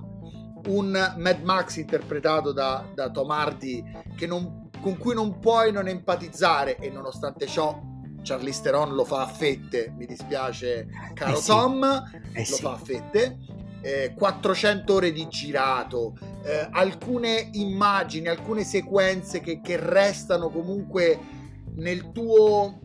[0.67, 3.83] un Mad Max interpretato da, da Tom Hardy
[4.27, 7.79] non, con cui non puoi non empatizzare e nonostante ciò
[8.23, 11.47] Charlize Theron lo fa a fette, mi dispiace caro eh sì.
[11.47, 11.83] Tom,
[12.33, 12.61] eh lo sì.
[12.61, 13.37] fa a fette.
[13.83, 21.17] Eh, 400 ore di girato, eh, alcune immagini, alcune sequenze che, che restano comunque
[21.77, 22.79] nel tuo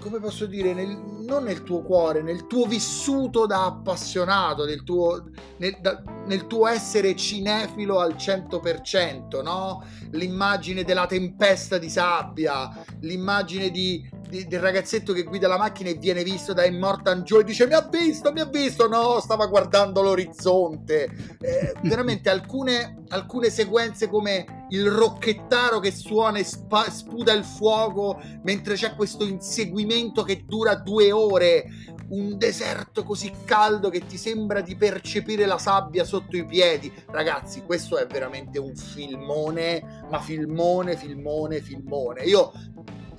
[0.00, 5.30] come posso dire, nel, non nel tuo cuore, nel tuo vissuto da appassionato, nel tuo,
[5.58, 9.84] nel, da, nel tuo essere cinefilo al 100%, no?
[10.12, 15.94] L'immagine della tempesta di sabbia, l'immagine di, di, del ragazzetto che guida la macchina e
[15.94, 19.46] viene visto da Immortan Joe e dice mi ha visto, mi ha visto, no, stava
[19.46, 21.36] guardando l'orizzonte.
[21.40, 28.20] Eh, veramente alcune, alcune sequenze come il rocchettaro che suona e spa, sputa il fuoco
[28.44, 31.64] mentre c'è questo inseguimento che dura due ore,
[32.10, 36.92] un deserto così caldo che ti sembra di percepire la sabbia sotto i piedi.
[37.10, 42.22] Ragazzi, questo è veramente un filmone, ma filmone, filmone, filmone.
[42.22, 42.52] Io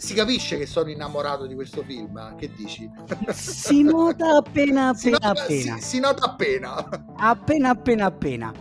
[0.01, 2.17] si capisce che sono innamorato di questo film.
[2.17, 2.35] Eh?
[2.35, 2.89] Che dici?
[3.29, 5.75] Si nota appena appena si nota, appena.
[5.75, 6.89] Si, si nota appena.
[7.17, 8.51] Appena appena appena.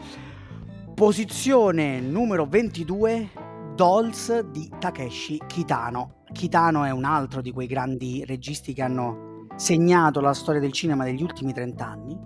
[0.95, 3.31] Posizione numero 22,
[3.75, 6.25] Dolls di Takeshi Kitano.
[6.31, 11.05] Kitano è un altro di quei grandi registi che hanno segnato la storia del cinema
[11.05, 12.19] degli ultimi 30 anni.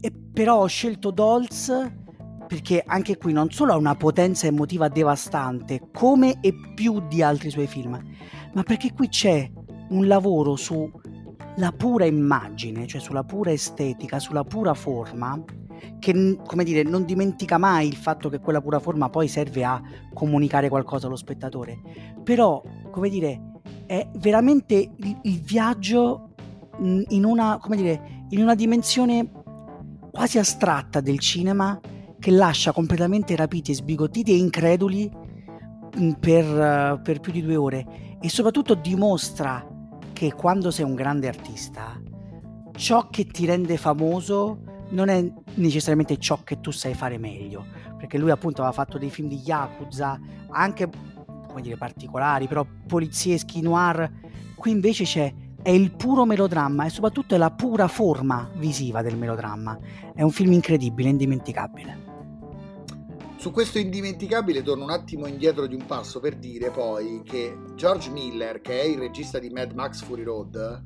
[0.00, 1.68] E però ho scelto Dolls
[2.50, 7.48] perché anche qui non solo ha una potenza emotiva devastante, come e più di altri
[7.48, 7.96] suoi film,
[8.54, 9.48] ma perché qui c'è
[9.90, 15.40] un lavoro sulla pura immagine, cioè sulla pura estetica, sulla pura forma,
[16.00, 19.80] che come dire, non dimentica mai il fatto che quella pura forma poi serve a
[20.12, 21.80] comunicare qualcosa allo spettatore.
[22.24, 26.30] Però, come dire, è veramente il, il viaggio
[26.80, 29.30] in una, come dire, in una dimensione
[30.10, 31.80] quasi astratta del cinema
[32.20, 35.10] che lascia completamente rapiti, sbigottiti e increduli
[36.20, 37.86] per, per più di due ore
[38.20, 39.66] e soprattutto dimostra
[40.12, 42.00] che quando sei un grande artista
[42.76, 44.60] ciò che ti rende famoso
[44.90, 47.64] non è necessariamente ciò che tu sai fare meglio,
[47.96, 50.18] perché lui appunto aveva fatto dei film di Yakuza,
[50.50, 50.88] anche
[51.46, 54.10] come dire particolari, però polizieschi, noir,
[54.56, 59.18] qui invece c'è è il puro melodramma e soprattutto è la pura forma visiva del
[59.18, 59.78] melodramma.
[60.14, 62.09] È un film incredibile, indimenticabile.
[63.40, 68.10] Su questo indimenticabile torno un attimo indietro di un passo per dire poi che George
[68.10, 70.84] Miller, che è il regista di Mad Max Fury Road,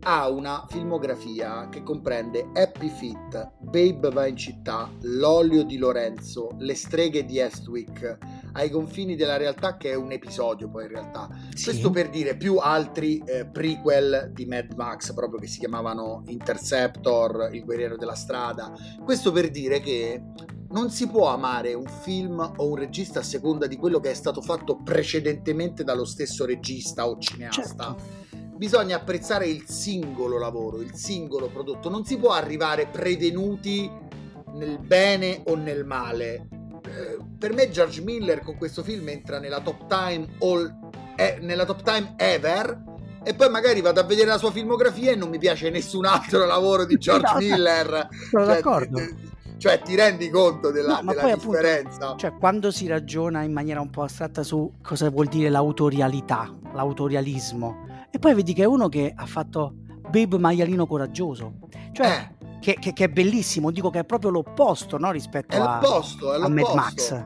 [0.00, 6.74] ha una filmografia che comprende Happy Feet, Babe va in città, L'olio di Lorenzo, Le
[6.74, 8.18] streghe di Estwick,
[8.52, 11.30] Ai confini della realtà che è un episodio poi in realtà.
[11.54, 11.64] Sì.
[11.64, 17.48] Questo per dire più altri eh, prequel di Mad Max proprio che si chiamavano Interceptor,
[17.52, 18.74] Il guerriero della strada.
[19.02, 20.22] Questo per dire che
[20.74, 24.14] non si può amare un film o un regista a seconda di quello che è
[24.14, 27.96] stato fatto precedentemente dallo stesso regista o cineasta.
[27.96, 28.22] Certo
[28.56, 31.90] bisogna apprezzare il singolo lavoro, il singolo prodotto.
[31.90, 33.90] Non si può arrivare prevenuti
[34.54, 36.48] nel bene o nel male.
[36.86, 40.72] Eh, per me George Miller con questo film entra nella top time, all,
[41.16, 42.92] eh, nella top time ever
[43.26, 46.44] e poi magari vado a vedere la sua filmografia e non mi piace nessun altro
[46.44, 48.08] lavoro di George no, Miller.
[48.30, 49.00] Sono cioè, d'accordo.
[49.64, 52.04] Cioè, ti rendi conto della, no, della differenza?
[52.04, 56.54] Appunto, cioè, quando si ragiona in maniera un po' astratta su cosa vuol dire l'autorialità,
[56.74, 59.72] l'autorialismo, e poi vedi che è uno che ha fatto
[60.10, 61.60] Babe Maialino coraggioso.
[61.92, 62.58] Cioè, eh.
[62.60, 66.48] che, che, che, è bellissimo, dico che è proprio l'opposto no, rispetto a, è a
[66.48, 67.24] Mad Max.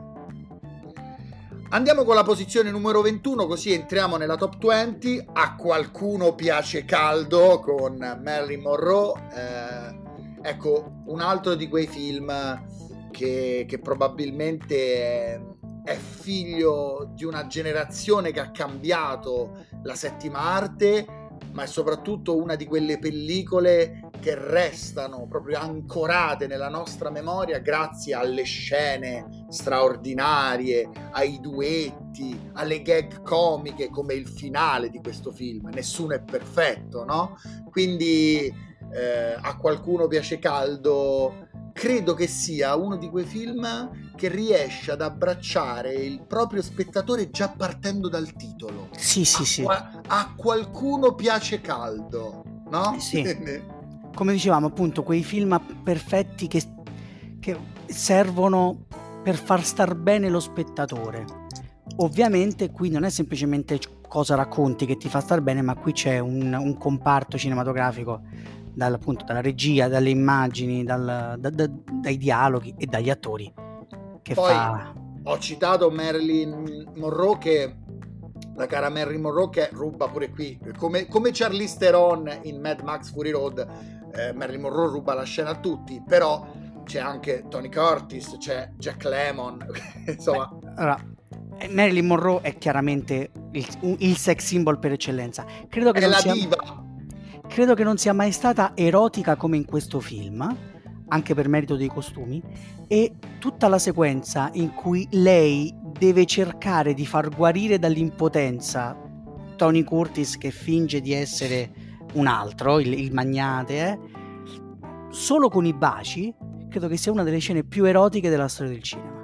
[1.71, 5.25] Andiamo con la posizione numero 21, così entriamo nella top 20.
[5.33, 9.27] A qualcuno piace caldo con Marilyn Monroe.
[9.35, 10.07] Eh,
[10.41, 12.31] ecco, un altro di quei film
[13.11, 15.41] che, che probabilmente è,
[15.83, 21.05] è figlio di una generazione che ha cambiato la settima arte,
[21.51, 28.13] ma è soprattutto una di quelle pellicole che restano proprio ancorate nella nostra memoria grazie
[28.13, 35.69] alle scene straordinarie, ai duetti, alle gag comiche come il finale di questo film.
[35.73, 37.37] Nessuno è perfetto, no?
[37.69, 38.53] Quindi
[38.91, 41.47] eh, a qualcuno piace caldo
[41.79, 47.47] credo che sia uno di quei film che riesce ad abbracciare il proprio spettatore già
[47.47, 48.89] partendo dal titolo.
[48.97, 49.63] Sì, sì, a sì.
[49.63, 52.97] Qua- a qualcuno piace caldo, no?
[52.99, 53.23] Sì.
[54.13, 56.61] Come dicevamo, appunto, quei film perfetti che,
[57.39, 58.85] che servono
[59.23, 61.25] per far star bene lo spettatore.
[61.97, 66.19] Ovviamente qui non è semplicemente cosa racconti che ti fa star bene, ma qui c'è
[66.19, 68.21] un, un comparto cinematografico
[68.79, 73.53] dal, appunto, dalla regia, dalle immagini, dal, da, da, dai dialoghi e dagli attori.
[74.21, 74.93] Che Poi fa...
[75.23, 77.75] ho citato Marilyn Monroe che
[78.55, 83.11] la cara Marilyn Monroe che ruba pure qui, come, come Charlize Theron in Mad Max
[83.11, 83.67] Fury Road,
[84.13, 86.47] eh, Marilyn Monroe ruba la scena a tutti, però
[86.85, 89.65] c'è anche Tony Curtis, c'è Jack Lemmon,
[90.07, 90.47] insomma...
[90.47, 91.05] Beh, allora,
[91.69, 95.45] Marilyn Monroe è chiaramente il, il, sex symbol per eccellenza.
[95.67, 96.31] Credo che è la sia...
[96.31, 96.87] diva
[97.49, 100.55] credo che non sia mai stata erotica come in questo film,
[101.07, 102.41] anche per merito dei costumi,
[102.87, 108.95] e tutta la sequenza in cui lei deve cercare di far guarire dall'impotenza
[109.55, 111.71] Tony Curtis che finge di essere
[112.13, 113.99] un altro, il, il magnate, eh,
[115.09, 116.33] solo con i baci,
[116.69, 119.17] credo che sia una delle scene più erotiche della storia del cinema.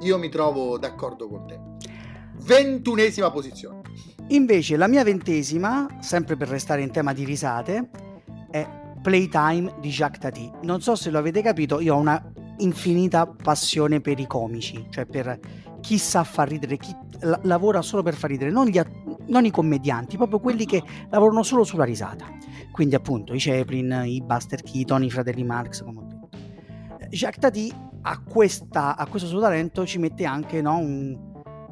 [0.00, 1.60] Io mi trovo d'accordo con te.
[2.42, 3.85] Ventunesima posizione.
[4.28, 7.90] Invece la mia ventesima, sempre per restare in tema di risate,
[8.50, 8.66] è
[9.00, 10.50] Playtime di Jacques Tati.
[10.62, 15.06] Non so se lo avete capito, io ho una infinita passione per i comici, cioè
[15.06, 15.38] per
[15.80, 18.90] chi sa far ridere, chi la- lavora solo per far ridere, non, att-
[19.28, 22.26] non, i commedianti, proprio quelli che lavorano solo sulla risata.
[22.72, 26.28] Quindi appunto i Chaplin, i Buster Keaton, i fratelli Marx, come ho detto.
[27.10, 27.72] Jacques Tati
[28.02, 31.16] a, questa, a questo suo talento ci mette anche no, un,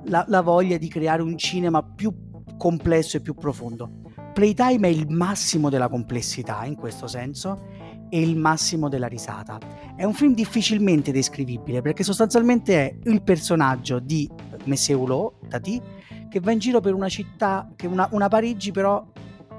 [0.05, 2.24] la, la voglia di creare un cinema più
[2.57, 4.03] complesso e più profondo.
[4.33, 7.67] Playtime è il massimo della complessità in questo senso
[8.09, 9.59] e il massimo della risata.
[9.97, 14.29] È un film difficilmente descrivibile perché sostanzialmente è il personaggio di
[14.65, 15.81] Messie Hulot, Tati,
[16.29, 19.07] che va in giro per una città, una, una Parigi però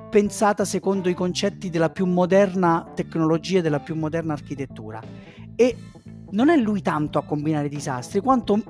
[0.10, 5.02] pensata secondo i concetti della più moderna tecnologia e della più moderna architettura
[5.56, 5.76] e
[6.32, 8.62] non è lui tanto a combinare disastri quanto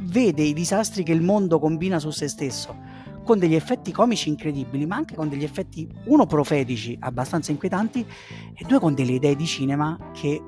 [0.00, 2.74] vede i disastri che il mondo combina su se stesso
[3.24, 8.04] con degli effetti comici incredibili ma anche con degli effetti uno profetici abbastanza inquietanti
[8.54, 10.42] e due con delle idee di cinema che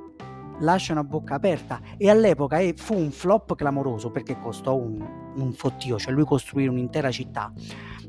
[0.61, 5.05] lasciano a bocca aperta e all'epoca fu un flop clamoroso perché costò un,
[5.37, 7.53] un fottio, cioè lui costruire un'intera città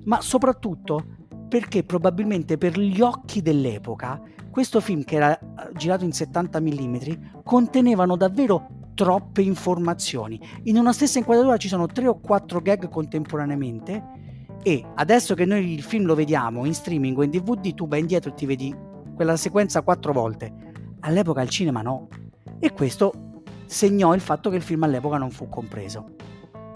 [0.05, 5.43] ma soprattutto perché probabilmente per gli occhi dell'epoca questo film che era eh,
[5.75, 6.95] girato in 70 mm
[7.43, 10.39] contenevano davvero troppe informazioni.
[10.63, 14.03] In una stessa inquadratura ci sono tre o quattro gag contemporaneamente
[14.63, 17.99] e adesso che noi il film lo vediamo in streaming o in DVD tu vai
[17.99, 18.73] indietro e ti vedi
[19.13, 20.51] quella sequenza quattro volte.
[21.01, 22.07] All'epoca al cinema no.
[22.59, 26.15] E questo segnò il fatto che il film all'epoca non fu compreso.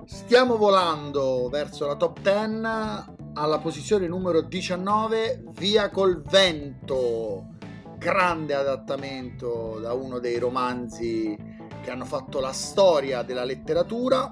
[0.06, 7.56] Stiamo volando verso la top 10 alla posizione numero 19 Via col vento
[7.98, 11.36] grande adattamento da uno dei romanzi
[11.82, 14.30] che hanno fatto la storia della letteratura,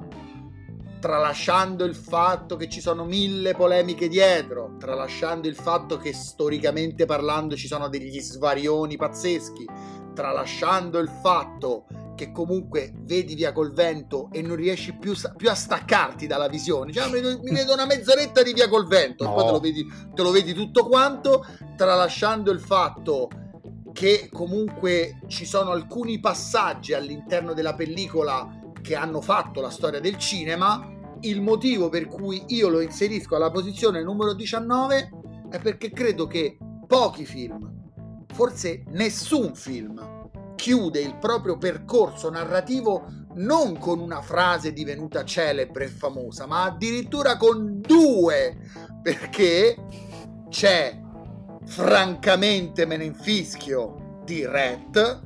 [0.99, 7.55] tralasciando il fatto che ci sono mille polemiche dietro, tralasciando il fatto che storicamente parlando
[7.55, 9.65] ci sono degli svarioni pazzeschi,
[10.13, 11.85] tralasciando il fatto
[12.15, 16.91] che comunque vedi via col vento e non riesci più, più a staccarti dalla visione.
[16.91, 19.33] Cioè, mi, vedo una mezz'oretta di via col vento, no.
[19.33, 23.29] poi te lo, vedi, te lo vedi tutto quanto, tralasciando il fatto
[23.91, 30.17] che comunque ci sono alcuni passaggi all'interno della pellicola che hanno fatto la storia del
[30.17, 30.93] cinema.
[31.21, 35.09] Il motivo per cui io lo inserisco alla posizione numero 19
[35.49, 37.67] è perché credo che pochi film,
[38.27, 45.89] forse nessun film, chiude il proprio percorso narrativo non con una frase divenuta celebre e
[45.89, 48.57] famosa, ma addirittura con due,
[49.01, 49.77] perché
[50.49, 51.01] c'è
[51.65, 55.23] francamente me ne infischio di Ret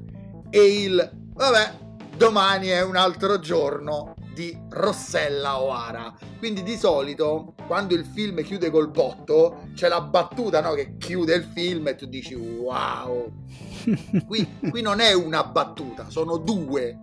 [0.50, 1.88] e il vabbè
[2.20, 6.14] domani è un altro giorno di Rossella O'Hara.
[6.38, 11.34] Quindi di solito quando il film chiude col botto c'è la battuta no, che chiude
[11.34, 13.32] il film e tu dici wow.
[14.28, 17.00] Qui, qui non è una battuta sono due.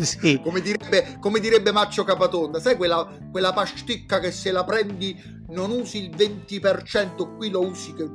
[0.00, 0.40] Sì.
[0.42, 5.16] come, direbbe, come direbbe Maccio Capatonda sai quella, quella pasticca che se la prendi
[5.50, 8.08] non usi il 20%, qui lo usi che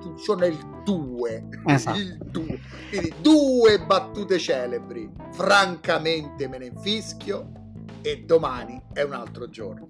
[0.00, 1.48] funziona il 2.
[1.66, 1.98] Esatto.
[1.98, 2.60] Il 2.
[2.88, 5.10] Quindi due battute celebri.
[5.32, 7.52] Francamente me ne infischio
[8.02, 9.88] e domani è un altro giorno.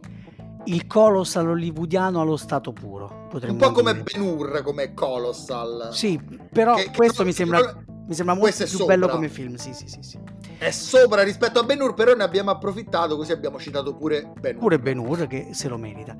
[0.64, 3.28] Il colossal hollywoodiano allo stato puro.
[3.32, 5.88] Un po' come Ben Hur, come Colossal.
[5.92, 6.20] Sì,
[6.53, 7.59] però che, questo che mi sembra...
[7.61, 7.88] Non...
[8.11, 8.96] Mi sembra molto più sopra.
[8.96, 10.18] bello come film, sì, sì, sì, sì.
[10.59, 14.57] È sopra rispetto a Ben Hur, però ne abbiamo approfittato, così abbiamo citato pure Ben
[14.57, 14.61] Hur.
[14.61, 16.16] Pure Ben Hur che se lo merita.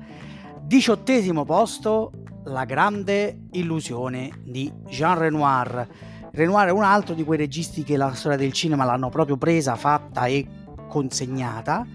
[0.71, 2.13] Diciottesimo posto,
[2.45, 5.85] La grande illusione di Jean Renoir.
[6.31, 9.75] Renoir è un altro di quei registi che la storia del cinema l'hanno proprio presa,
[9.75, 10.47] fatta e
[10.87, 11.85] consegnata.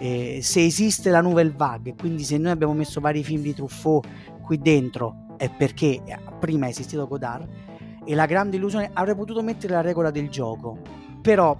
[0.00, 4.04] Eh, se esiste la Nouvelle Vague, quindi se noi abbiamo messo vari film di Truffaut
[4.42, 6.02] qui dentro, è perché
[6.40, 7.48] prima è esistito Godard.
[8.04, 10.76] E la grande illusione avrei potuto mettere la regola del gioco,
[11.22, 11.56] però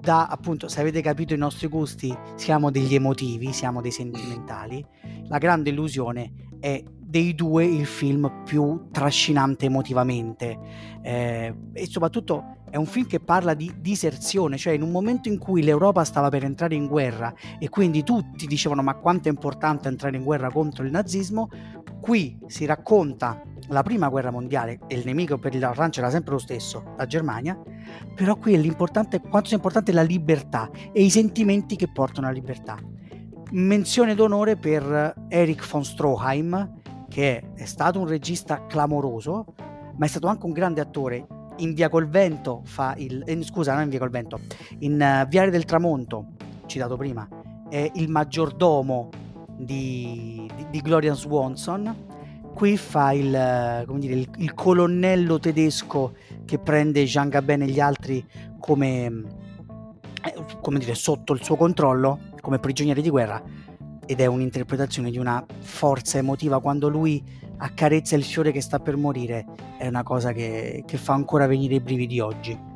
[0.00, 4.84] da appunto, se avete capito i nostri gusti, siamo degli emotivi, siamo dei sentimentali.
[5.28, 10.58] La grande illusione è dei due il film più trascinante emotivamente
[11.02, 15.38] eh, e soprattutto è un film che parla di diserzione, cioè in un momento in
[15.38, 19.88] cui l'Europa stava per entrare in guerra e quindi tutti dicevano ma quanto è importante
[19.88, 21.48] entrare in guerra contro il nazismo,
[22.00, 26.32] qui si racconta la prima guerra mondiale e il nemico per la Francia era sempre
[26.32, 27.58] lo stesso, la Germania,
[28.14, 32.34] però qui è l'importante, quanto sia importante la libertà e i sentimenti che portano alla
[32.34, 32.76] libertà.
[33.52, 36.78] Menzione d'onore per Erich von Stroheim,
[37.08, 39.44] che è stato un regista clamoroso,
[39.96, 41.26] ma è stato anche un grande attore.
[41.56, 43.22] In Via col Vento fa il...
[43.26, 44.40] Eh, scusa, non in Via col Vento,
[44.78, 46.28] in uh, Viale del Tramonto,
[46.66, 47.28] citato prima,
[47.68, 49.10] è il maggiordomo
[49.64, 52.18] di, di, di Gloria Swanson
[52.54, 56.14] qui fa il, dire, il, il, colonnello tedesco
[56.44, 58.24] che prende Jean Gabin e gli altri
[58.58, 59.06] come,
[60.22, 63.42] eh, come dire, sotto il suo controllo, come prigionieri di guerra,
[64.04, 67.22] ed è un'interpretazione di una forza emotiva quando lui
[67.56, 69.46] accarezza il fiore che sta per morire,
[69.78, 72.69] è una cosa che, che fa ancora venire i brividi oggi.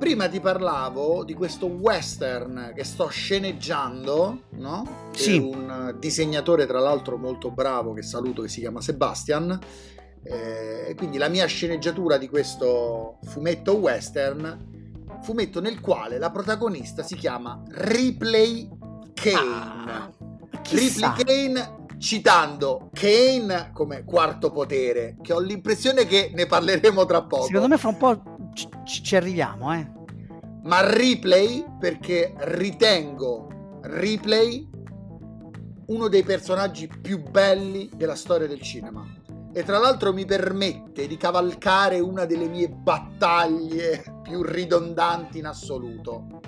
[0.00, 5.10] Prima ti parlavo di questo western che sto sceneggiando, no?
[5.12, 5.36] Sì.
[5.36, 9.58] un disegnatore, tra l'altro, molto bravo che saluto, che si chiama Sebastian.
[10.22, 17.14] Eh, quindi la mia sceneggiatura di questo fumetto western, fumetto nel quale la protagonista si
[17.16, 18.70] chiama Ripley
[19.12, 19.36] Kane.
[19.36, 20.10] Ah,
[20.70, 27.44] Ripley Kane citando Kane come quarto potere, che ho l'impressione che ne parleremo tra poco.
[27.44, 28.68] Secondo me fra un po' ci,
[29.02, 29.90] ci arriviamo, eh.
[30.64, 34.68] ma Ripley perché ritengo Ripley
[35.86, 39.04] uno dei personaggi più belli della storia del cinema.
[39.52, 46.40] E tra l'altro mi permette di cavalcare una delle mie battaglie più ridondanti in assoluto.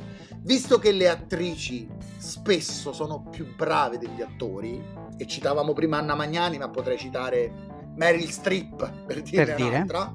[0.44, 1.88] Visto che le attrici
[2.18, 4.80] spesso sono più brave degli attori,
[5.16, 7.52] e citavamo prima Anna Magnani, ma potrei citare
[7.96, 10.14] Meryl Streep per dire per un'altra,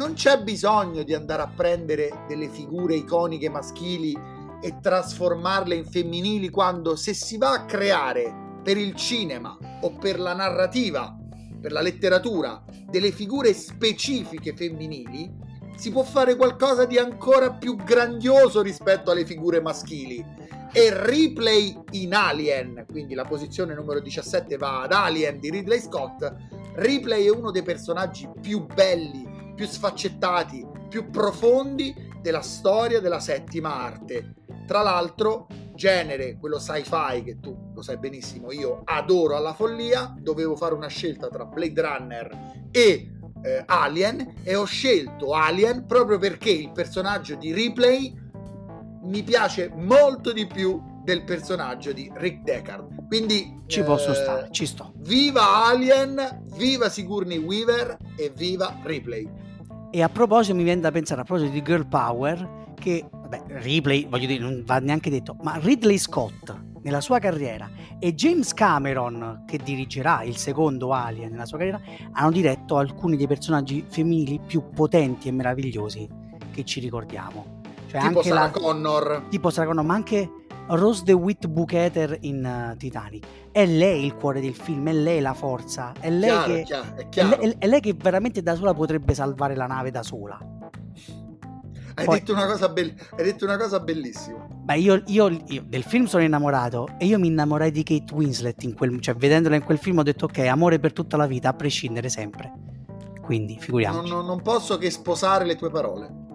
[0.00, 4.18] non c'è bisogno di andare a prendere delle figure iconiche maschili
[4.62, 10.18] e trasformarle in femminili quando se si va a creare per il cinema o per
[10.18, 11.14] la narrativa,
[11.60, 15.30] per la letteratura, delle figure specifiche femminili,
[15.76, 20.24] si può fare qualcosa di ancora più grandioso rispetto alle figure maschili.
[20.72, 26.32] E Ripley in Alien, quindi la posizione numero 17 va ad Alien di Ridley Scott,
[26.76, 29.29] Ripley è uno dei personaggi più belli,
[29.60, 34.36] più sfaccettati, più profondi della storia della settima arte.
[34.66, 40.56] Tra l'altro, genere, quello sci-fi che tu lo sai benissimo, io adoro alla follia, dovevo
[40.56, 43.10] fare una scelta tra Blade Runner e
[43.42, 48.18] eh, Alien e ho scelto Alien proprio perché il personaggio di Ripley
[49.02, 53.06] mi piace molto di più del personaggio di Rick Deckard.
[53.08, 54.94] Quindi ci eh, posso stare, ci sto.
[55.00, 59.48] Viva Alien, viva Sigourney Weaver e viva Ripley.
[59.92, 64.08] E a proposito mi viene da pensare a proposito di Girl Power che beh, Ripley,
[64.08, 67.68] voglio dire, non va neanche detto, ma Ridley Scott nella sua carriera
[67.98, 71.80] e James Cameron, che dirigerà il secondo Alien nella sua carriera,
[72.12, 76.08] hanno diretto alcuni dei personaggi femminili più potenti e meravigliosi
[76.52, 77.58] che ci ricordiamo.
[77.86, 79.22] Cioè tipo Sarah la, Connor.
[79.28, 80.30] Tipo Sarah Connor, ma anche
[80.76, 83.26] Rose DeWitt Buketer in uh, Titanic.
[83.50, 87.36] È lei il cuore del film, è lei la forza, è lei, chiaro, che, chiaro,
[87.36, 90.38] è, è, lei, è lei che veramente da sola potrebbe salvare la nave da sola.
[91.94, 94.46] Hai, Poi, detto, una be- hai detto una cosa bellissima.
[94.48, 98.62] Beh, io, io, io, del film sono innamorato e io mi innamorai di Kate Winslet
[98.62, 101.48] in quel, cioè vedendola in quel film ho detto ok, amore per tutta la vita,
[101.48, 102.52] a prescindere sempre.
[103.20, 104.10] Quindi, figuriamoci.
[104.10, 106.28] Non, non posso che sposare le tue parole.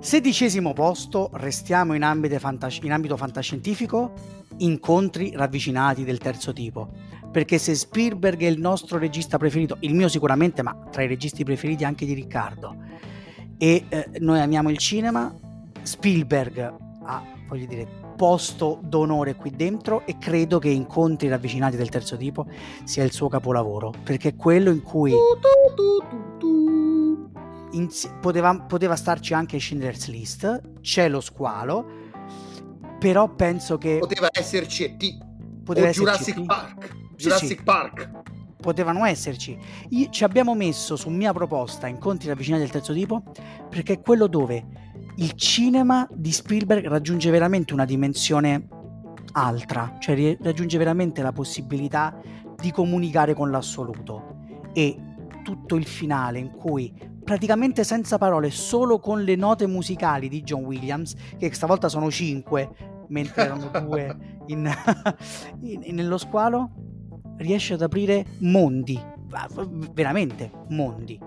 [0.00, 2.38] Sedicesimo posto, restiamo in ambito,
[2.82, 4.12] in ambito fantascientifico,
[4.58, 6.88] incontri ravvicinati del terzo tipo.
[7.32, 11.42] Perché se Spielberg è il nostro regista preferito, il mio sicuramente, ma tra i registi
[11.42, 12.76] preferiti anche di Riccardo,
[13.58, 15.34] e eh, noi amiamo il cinema,
[15.82, 22.16] Spielberg ha, voglio dire, posto d'onore qui dentro e credo che Incontri ravvicinati del terzo
[22.16, 22.46] tipo
[22.84, 25.12] sia il suo capolavoro, perché è quello in cui
[27.72, 27.88] in,
[28.20, 31.86] poteva, poteva starci anche Schindler's List, c'è lo squalo,
[32.98, 33.98] però penso che...
[33.98, 35.26] Poteva esserci E.T.
[35.64, 36.96] Poteva o Jurassic Park.
[37.16, 37.62] Jurassic sì, sì.
[37.62, 38.10] Park
[38.60, 39.56] potevano esserci.
[39.90, 43.22] Io, ci abbiamo messo su mia proposta incontri ravvicinati del terzo tipo
[43.68, 44.66] perché è quello dove
[45.16, 48.68] il cinema di Spielberg raggiunge veramente una dimensione
[49.32, 52.20] altra, cioè raggiunge veramente la possibilità
[52.60, 54.36] di comunicare con l'assoluto
[54.72, 54.96] e
[55.42, 56.92] tutto il finale in cui
[57.28, 62.70] praticamente senza parole, solo con le note musicali di John Williams, che stavolta sono cinque,
[63.08, 64.74] mentre erano due in,
[65.60, 66.70] in, nello squalo,
[67.36, 68.98] riesce ad aprire mondi,
[69.92, 71.20] veramente mondi.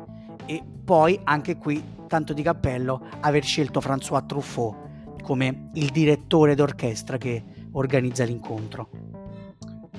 [0.47, 7.17] E poi anche qui, tanto di cappello, aver scelto François Truffaut come il direttore d'orchestra
[7.17, 8.89] che organizza l'incontro.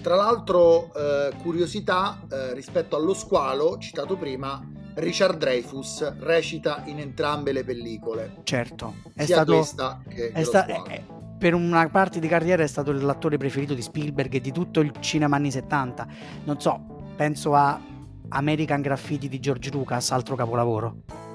[0.00, 4.60] Tra l'altro, eh, curiosità eh, rispetto allo squalo citato prima,
[4.94, 8.36] Richard Dreyfus recita in entrambe le pellicole.
[8.44, 11.02] Certo, è stato, questa che, è, sta- è,
[11.38, 14.92] per una parte di carriera è stato l'attore preferito di Spielberg e di tutto il
[15.00, 16.06] cinema anni 70.
[16.44, 16.80] Non so,
[17.16, 17.80] penso a
[18.28, 21.30] American Graffiti di George Lucas, altro capolavoro.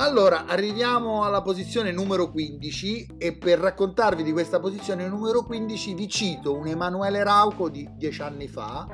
[0.00, 6.08] Allora, arriviamo alla posizione numero 15 e per raccontarvi di questa posizione numero 15 vi
[6.08, 8.86] cito un Emanuele Rauco di dieci anni fa,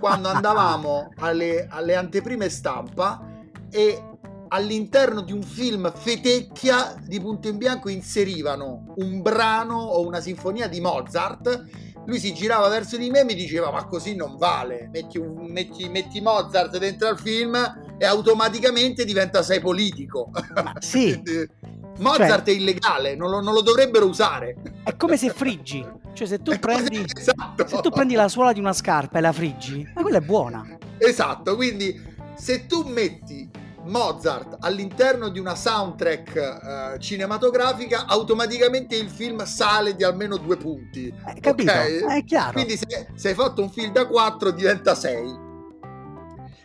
[0.00, 4.02] quando andavamo alle, alle anteprime stampa e
[4.48, 10.68] all'interno di un film fetecchia di punto in bianco inserivano un brano o una sinfonia
[10.68, 11.64] di Mozart
[12.06, 15.46] lui si girava verso di me e mi diceva ma così non vale metti, un,
[15.50, 17.56] metti, metti Mozart dentro al film
[17.98, 20.30] e automaticamente diventa sei politico
[20.78, 21.20] sì
[21.98, 24.56] Mozart cioè, è illegale, non lo, non lo, dovrebbero usare.
[24.84, 25.84] È come se friggi.
[26.12, 27.66] Cioè, se tu, prendi, esatto.
[27.66, 30.76] se tu prendi la suola di una scarpa e la friggi, ma quella è buona.
[30.98, 31.98] Esatto, quindi
[32.36, 33.48] se tu metti
[33.86, 41.06] Mozart all'interno di una soundtrack uh, cinematografica, automaticamente il film sale di almeno due punti.
[41.06, 41.70] Eh, capito?
[41.70, 42.18] Okay?
[42.18, 42.52] È chiaro.
[42.52, 45.44] Quindi se, se hai fatto un film da 4 diventa 6.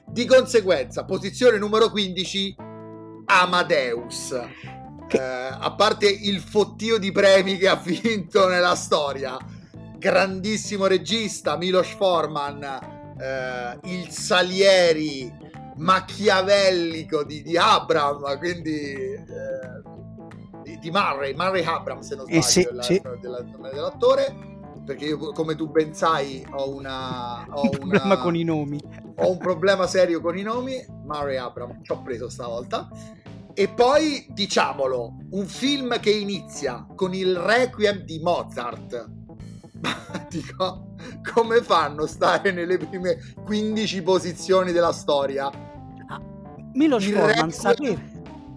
[0.06, 2.56] Di conseguenza, posizione numero 15,
[3.26, 4.40] Amadeus.
[5.08, 5.18] Che...
[5.18, 9.38] Eh, a parte il fottio di premi che ha vinto nella storia,
[9.98, 12.64] grandissimo regista Milos Forman,
[13.20, 15.41] eh, il Salieri
[15.78, 19.82] machiavellico di, di Abram, quindi eh,
[20.64, 23.02] di, di, Murray, Murray Abram se non eh, sbaglio, eh sì, sì.
[23.20, 24.50] Della, dell'attore
[24.86, 28.80] perché io come tu ben sai ho una ho un problema con i nomi.
[29.18, 32.90] ho un problema serio con i nomi Murray Abram ci ho preso stavolta.
[33.54, 39.10] E poi diciamolo un film che inizia con il requiem di Mozart.
[40.30, 40.91] Dico
[41.34, 46.22] come fanno a stare nelle prime 15 posizioni della storia ah,
[46.74, 48.00] Milos Forman sapeva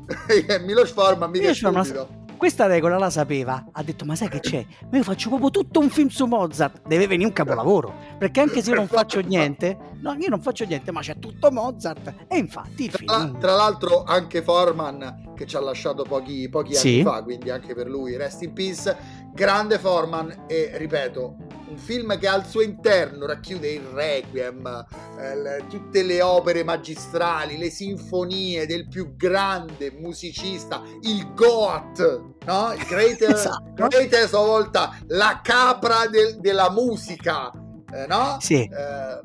[0.64, 3.64] Milos Forman mica Milos Forman questa regola la sapeva.
[3.72, 4.66] Ha detto: Ma sai che c'è?
[4.90, 6.82] Ma io faccio proprio tutto un film su Mozart.
[6.86, 7.94] Deve venire un capolavoro.
[8.18, 11.50] Perché anche se io non faccio niente, no, io non faccio niente, ma c'è tutto
[11.50, 12.26] Mozart.
[12.28, 13.38] E infatti film.
[13.38, 17.88] Tra, l'altro, anche Forman, che ci ha lasciato pochi, pochi anni fa, quindi anche per
[17.88, 18.94] lui, rest in peace.
[19.32, 20.44] Grande Forman.
[20.46, 24.86] E ripeto, un film che al suo interno racchiude il requiem,
[25.18, 32.72] eh, tutte le opere magistrali, le sinfonie del più grande musicista, il Goat, no?
[32.72, 33.86] Il greatest, esatto.
[33.88, 37.50] greatest a volta, la capra del, della musica,
[37.92, 38.36] eh, no?
[38.40, 38.62] Sì.
[38.62, 39.20] Eh,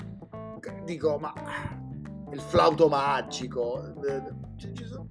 [0.85, 1.33] dico, ma
[2.31, 4.21] il flauto magico, eh,
[4.57, 5.07] ci sono,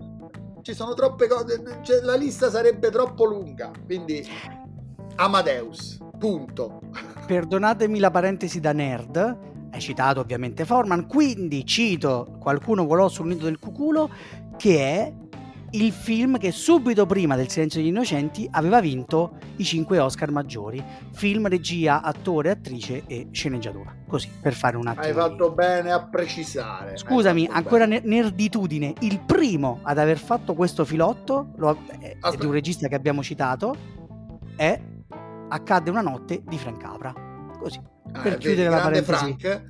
[0.63, 4.27] ci sono troppe cose, cioè, la lista sarebbe troppo lunga, quindi
[5.17, 5.99] Amadeus.
[6.19, 6.81] Punto.
[7.29, 9.39] Perdonatemi la parentesi da nerd,
[9.71, 14.09] hai citato ovviamente Forman, quindi cito Qualcuno volò sul nido del cuculo,
[14.57, 15.13] che è
[15.73, 20.83] il film che subito prima del Silenzio degli Innocenti aveva vinto i cinque Oscar maggiori.
[21.13, 23.95] Film, regia, attore, attrice e sceneggiatura.
[24.09, 25.05] Così, per fare un attimo.
[25.05, 26.97] Hai fatto bene a precisare.
[26.97, 28.07] Scusami, ancora bene.
[28.07, 28.95] nerditudine.
[29.01, 33.23] Il primo ad aver fatto questo filotto, lo, è, è di un regista che abbiamo
[33.23, 33.77] citato,
[34.57, 34.81] è
[35.49, 37.13] accadde una notte di Frank Capra.
[37.59, 37.81] Così,
[38.13, 39.37] ah, per chiudere la parentesi.
[39.39, 39.63] Frank,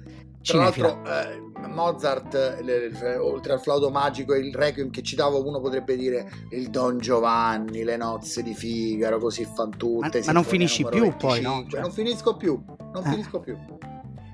[0.42, 5.46] tra l'altro eh, Mozart, le, le, oltre al flauto magico e il requiem che citavo,
[5.46, 10.20] uno potrebbe dire il Don Giovanni, le nozze di Figaro, così fan tutte.
[10.20, 11.66] Ma, ma non finisci più 25, poi, no?
[11.68, 11.80] Cioè...
[11.80, 13.10] Non finisco più, non eh.
[13.10, 13.56] finisco più.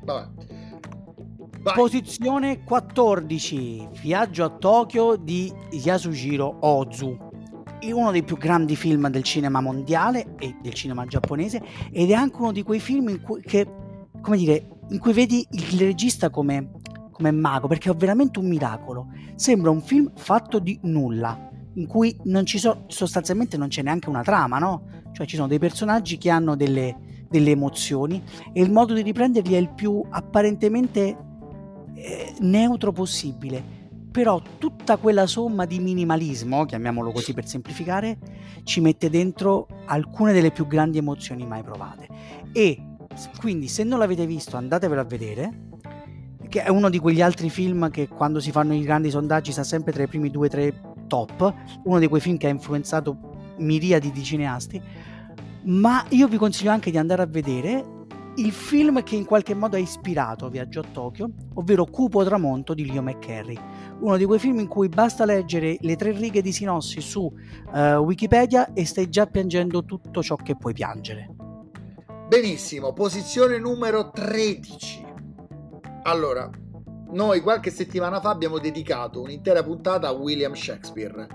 [0.05, 0.29] Vabbè.
[1.61, 1.75] Vai.
[1.75, 7.24] Posizione 14, Viaggio a Tokyo di Yasujiro Ozu
[7.93, 12.37] uno dei più grandi film del cinema mondiale e del cinema giapponese ed è anche
[12.37, 13.67] uno di quei film in cui, che,
[14.33, 16.73] dire, in cui vedi il regista come,
[17.11, 19.09] come mago perché è veramente un miracolo.
[19.35, 24.09] Sembra un film fatto di nulla, in cui non ci so, sostanzialmente non c'è neanche
[24.09, 24.87] una trama, no?
[25.13, 29.55] Cioè ci sono dei personaggi che hanno delle, delle emozioni e il modo di riprenderli
[29.55, 31.17] è il più apparentemente
[31.95, 33.83] eh, neutro possibile
[34.15, 38.17] però tutta quella somma di minimalismo, chiamiamolo così per semplificare,
[38.63, 42.07] ci mette dentro alcune delle più grandi emozioni mai provate.
[42.53, 42.81] E
[43.41, 45.71] quindi se non l'avete visto andatevelo a vedere,
[46.49, 49.65] che è uno di quegli altri film che quando si fanno i grandi sondaggi sta
[49.65, 53.19] sempre tra i primi due o tre top, uno di quei film che ha influenzato
[53.57, 54.81] miriadi di cineasti,
[55.65, 57.95] ma io vi consiglio anche di andare a vedere
[58.37, 62.87] il film che in qualche modo ha ispirato Viaggio a Tokyo, ovvero Cupo Tramonto di
[62.87, 63.59] Leo McCarry,
[64.01, 67.79] uno di quei film in cui basta leggere le tre righe di sinossi su uh,
[67.97, 71.29] Wikipedia e stai già piangendo tutto ciò che puoi piangere.
[72.29, 75.05] Benissimo, posizione numero 13.
[76.05, 76.51] Allora,
[77.11, 81.27] noi qualche settimana fa abbiamo dedicato un'intera puntata a William Shakespeare.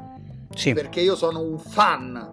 [0.53, 0.73] Sì.
[0.73, 2.31] Perché io sono un fan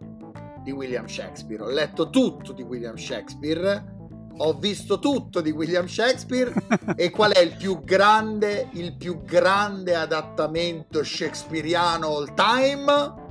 [0.63, 3.96] di William Shakespeare, ho letto tutto di William Shakespeare
[4.39, 6.53] ho visto tutto di William Shakespeare
[6.97, 13.25] e qual è il più grande, il più grande adattamento shakespeariano all time?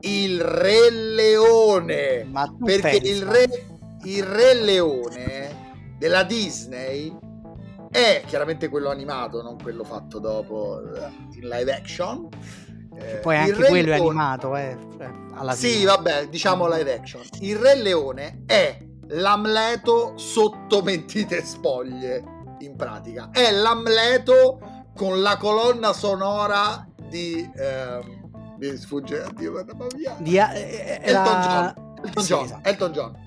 [0.00, 2.30] Il Re Leone.
[2.62, 3.66] Perché il Re,
[4.04, 7.16] il Re Leone della Disney
[7.90, 12.28] è chiaramente quello animato, non quello fatto dopo eh, in live action.
[12.98, 13.96] Eh, poi anche quello Leone...
[13.96, 17.22] è animato, eh, cioè, alla sì, vabbè, diciamo live action.
[17.40, 18.78] Il Re Leone è
[19.08, 22.22] l'Amleto sotto mentite spoglie,
[22.60, 23.30] in pratica.
[23.30, 27.48] È l'Amleto con la colonna sonora di...
[27.54, 28.22] Eh,
[28.58, 30.16] mi sfugge, addio, mamma mia.
[30.18, 31.74] Di, eh, Elton la...
[31.74, 31.96] John.
[32.04, 32.44] Elton, sì, John.
[32.44, 32.68] Esatto.
[32.68, 33.22] Elton John.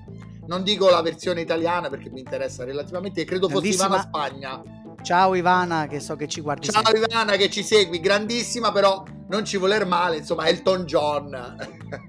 [0.46, 4.62] Non dico la versione italiana perché mi interessa relativamente, credo fosse Ivana Spagna.
[5.02, 6.68] Ciao Ivana, che so che ci guardi.
[6.68, 7.06] Ciao sempre.
[7.06, 11.56] Ivana, che ci segui, grandissima, però non ci voler male, insomma, Elton John.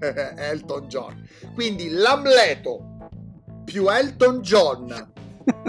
[0.00, 1.28] Elton John.
[1.54, 2.89] Quindi l'Amleto
[3.70, 5.12] più Elton John,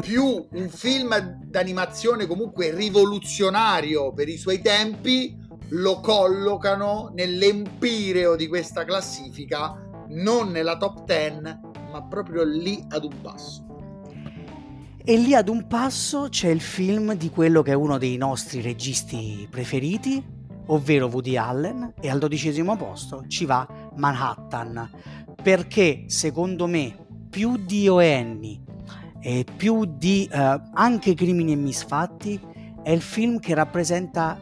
[0.01, 5.37] più un film d'animazione comunque rivoluzionario per i suoi tempi,
[5.69, 11.41] lo collocano nell'empireo di questa classifica, non nella top 10,
[11.91, 13.65] ma proprio lì ad un passo.
[15.03, 18.61] E lì ad un passo c'è il film di quello che è uno dei nostri
[18.61, 20.25] registi preferiti,
[20.67, 24.89] ovvero Woody Allen, e al dodicesimo posto ci va Manhattan,
[25.43, 28.61] perché secondo me più di Oenni
[29.21, 32.39] e più di uh, anche Crimini e Misfatti
[32.83, 34.37] è il film che rappresenta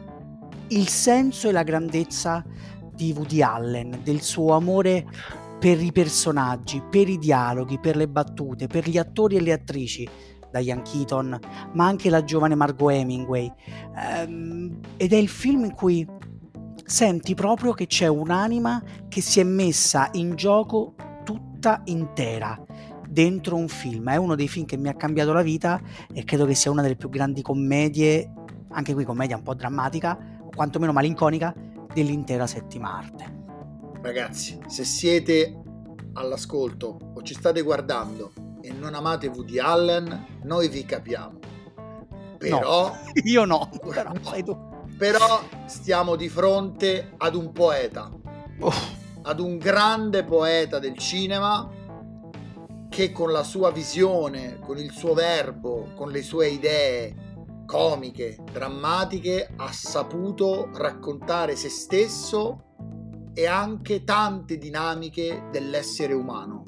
[0.68, 2.44] il senso e la grandezza
[2.92, 5.06] di Woody Allen, del suo amore
[5.60, 10.08] per i personaggi, per i dialoghi, per le battute, per gli attori e le attrici,
[10.50, 11.38] da Ian Keaton,
[11.74, 13.52] ma anche la giovane Margot Hemingway.
[14.26, 16.06] Um, ed è il film in cui
[16.84, 20.94] senti proprio che c'è un'anima che si è messa in gioco
[21.24, 22.58] tutta intera
[23.10, 24.08] dentro un film.
[24.08, 25.80] È uno dei film che mi ha cambiato la vita
[26.12, 28.32] e credo che sia una delle più grandi commedie,
[28.70, 31.54] anche qui commedia un po' drammatica, o quantomeno malinconica,
[31.92, 33.38] dell'intera settima arte.
[34.00, 35.60] Ragazzi, se siete
[36.14, 41.38] all'ascolto o ci state guardando e non amate Woody Allen, noi vi capiamo.
[42.38, 44.12] Però no, io no, però,
[44.96, 48.10] però stiamo di fronte ad un poeta.
[48.60, 48.98] Oh.
[49.22, 51.68] Ad un grande poeta del cinema
[52.90, 57.28] che con la sua visione, con il suo verbo, con le sue idee
[57.64, 62.64] comiche, drammatiche, ha saputo raccontare se stesso
[63.32, 66.66] e anche tante dinamiche dell'essere umano.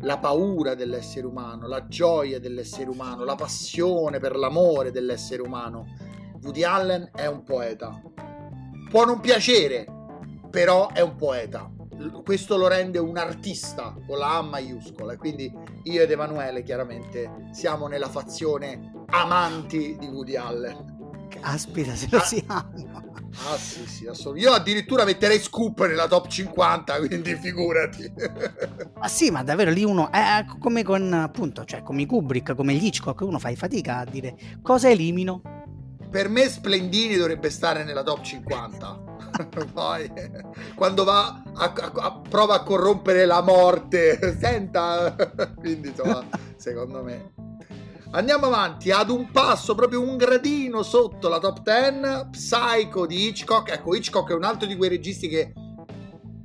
[0.00, 5.86] La paura dell'essere umano, la gioia dell'essere umano, la passione per l'amore dell'essere umano.
[6.42, 8.02] Woody Allen è un poeta.
[8.90, 9.86] Può non piacere,
[10.50, 11.73] però è un poeta
[12.24, 15.52] questo lo rende un artista con la A maiuscola quindi
[15.84, 20.92] io ed Emanuele chiaramente siamo nella fazione amanti di Woody Allen.
[21.28, 23.12] Caspita, se lo ah, siamo.
[23.46, 24.48] Ah sì, sì, assolutamente.
[24.48, 28.12] Io addirittura metterei Scoop nella top 50, quindi figurati.
[28.98, 32.84] Ma sì, ma davvero lì uno, è come con appunto, cioè come Kubrick, come gli
[32.84, 35.42] Hitchcock, uno fa fatica a dire cosa elimino.
[36.10, 39.13] Per me Splendini dovrebbe stare nella top 50
[39.72, 40.10] poi
[40.74, 44.18] quando va a, a, a, prova a corrompere la morte.
[44.40, 45.14] Senta.
[45.58, 46.24] Quindi insomma
[46.56, 47.32] secondo me.
[48.12, 48.90] Andiamo avanti.
[48.90, 53.72] Ad un passo proprio un gradino sotto la top 10 Psycho di Hitchcock.
[53.72, 55.52] Ecco Hitchcock è un altro di quei registi che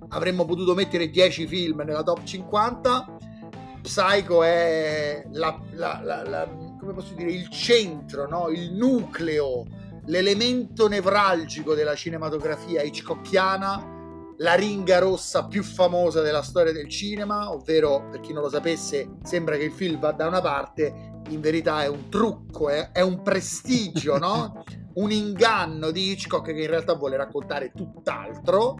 [0.09, 3.17] avremmo potuto mettere 10 film nella top 50
[3.81, 6.49] Psycho è la, la, la,
[6.79, 8.49] come posso dire il centro no?
[8.49, 9.65] il nucleo
[10.09, 13.97] l'elemento nevralgico della cinematografia hitchcockiana,
[14.37, 19.17] la ringa rossa più famosa della storia del cinema, ovvero per chi non lo sapesse
[19.23, 23.01] sembra che il film va da una parte, in verità è un trucco, è, è
[23.01, 24.63] un prestigio, no?
[24.95, 28.77] un inganno di Hitchcock che in realtà vuole raccontare tutt'altro.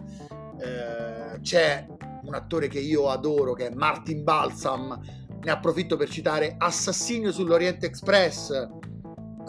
[0.60, 1.86] Eh, c'è
[2.24, 5.00] un attore che io adoro che è Martin Balsam,
[5.42, 8.68] ne approfitto per citare Assassinio sull'Oriente Express,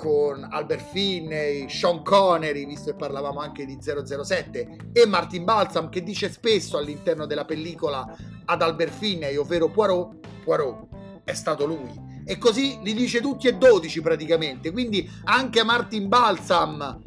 [0.01, 6.03] con Albert Finney, Sean Connery, visto che parlavamo anche di 007, e Martin Balsam che
[6.03, 8.17] dice spesso all'interno della pellicola
[8.47, 10.87] ad Albert Finney, ovvero Poirot, Poirot
[11.23, 12.23] è stato lui.
[12.25, 17.03] E così li dice tutti e 12 praticamente, quindi anche Martin Balsam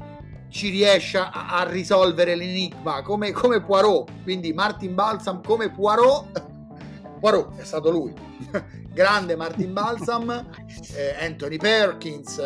[0.49, 4.21] ci riesce a, a risolvere l'enigma come, come Poirot.
[4.21, 6.45] Quindi Martin Balsam come Poirot,
[7.19, 8.13] Poirot è stato lui.
[8.93, 10.29] Grande Martin Balsam,
[10.93, 12.39] eh, Anthony Perkins,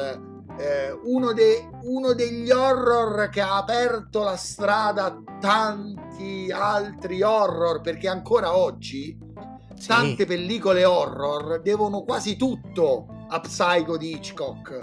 [0.58, 7.82] eh, uno, de, uno, degli horror che ha aperto la strada a tanti altri horror
[7.82, 9.18] perché ancora oggi
[9.76, 9.88] sì.
[9.88, 14.80] tante pellicole horror devono quasi tutto a Psycho di Hitchcock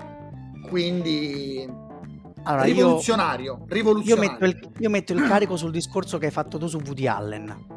[0.68, 1.68] quindi
[2.44, 4.24] allora, rivoluzionario, io, rivoluzionario.
[4.24, 7.06] Io, metto il, io metto il carico sul discorso che hai fatto tu su Woody
[7.06, 7.72] Allen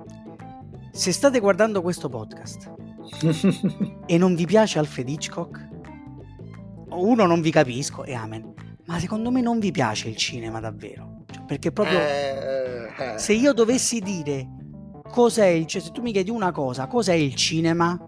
[0.92, 2.74] se state guardando questo podcast
[4.06, 5.67] e non vi piace Alfred Hitchcock
[6.90, 8.54] uno non vi capisco e amen.
[8.86, 11.24] Ma secondo me non vi piace il cinema davvero.
[11.30, 13.18] Cioè, perché proprio eh, eh.
[13.18, 14.48] se io dovessi dire
[15.10, 18.08] cos'è il cioè, se tu mi chiedi una cosa, cos'è il cinema?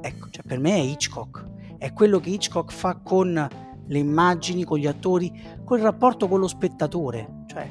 [0.00, 1.46] Ecco, cioè, per me è Hitchcock.
[1.78, 3.48] È quello che Hitchcock fa con
[3.86, 5.32] le immagini, con gli attori,
[5.64, 7.44] con il rapporto con lo spettatore.
[7.46, 7.70] Cioè,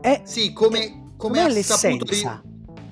[0.00, 2.06] è, sì, come, come ha l'essenza.
[2.14, 2.42] Saputo,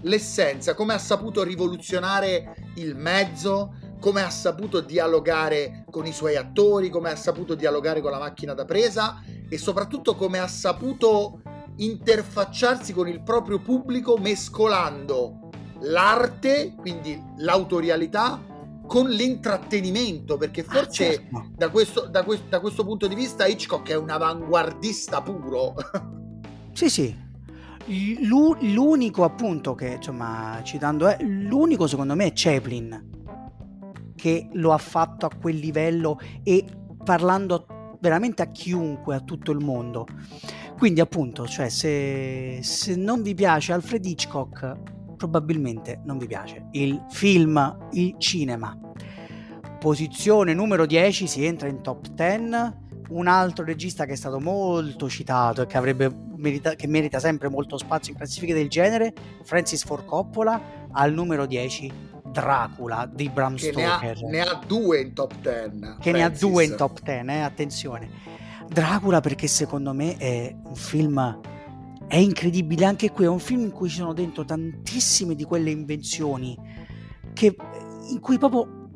[0.03, 6.91] l'essenza, come ha saputo rivoluzionare il mezzo, come ha saputo dialogare con i suoi attori,
[6.91, 11.41] come ha saputo dialogare con la macchina da presa e soprattutto come ha saputo
[11.77, 15.51] interfacciarsi con il proprio pubblico mescolando
[15.83, 18.43] l'arte, quindi l'autorialità,
[18.89, 21.47] con l'intrattenimento, perché ah, forse ah, certo.
[21.55, 25.75] da, questo, da, questo, da questo punto di vista Hitchcock è un avanguardista puro.
[26.75, 27.15] Sì, sì.
[28.23, 33.11] L'unico appunto che, insomma, citando, è l'unico secondo me è Chaplin
[34.23, 36.65] che lo ha fatto a quel livello e
[37.05, 40.07] parlando veramente a chiunque, a tutto il mondo.
[40.79, 47.05] Quindi appunto, cioè, se, se non vi piace Alfred Hitchcock, probabilmente non vi piace il
[47.11, 48.79] film, il cinema.
[49.81, 55.09] Posizione numero 10 si entra in top 10 un altro regista che è stato molto
[55.09, 59.13] citato e che, avrebbe merita, che merita sempre molto spazio in classifiche del genere,
[59.43, 64.21] Francis Ford Coppola, al numero 10 Dracula di Bram Stoker.
[64.23, 65.43] Ne ha, ne ha, due in top 10.
[65.43, 66.13] Che Francis.
[66.13, 68.11] ne ha due in top 10, eh, attenzione.
[68.69, 71.41] Dracula perché secondo me è un film
[72.09, 75.71] è incredibile anche qui, è un film in cui ci sono dentro tantissime di quelle
[75.71, 76.59] invenzioni
[77.33, 77.57] che,
[78.11, 78.91] in cui proprio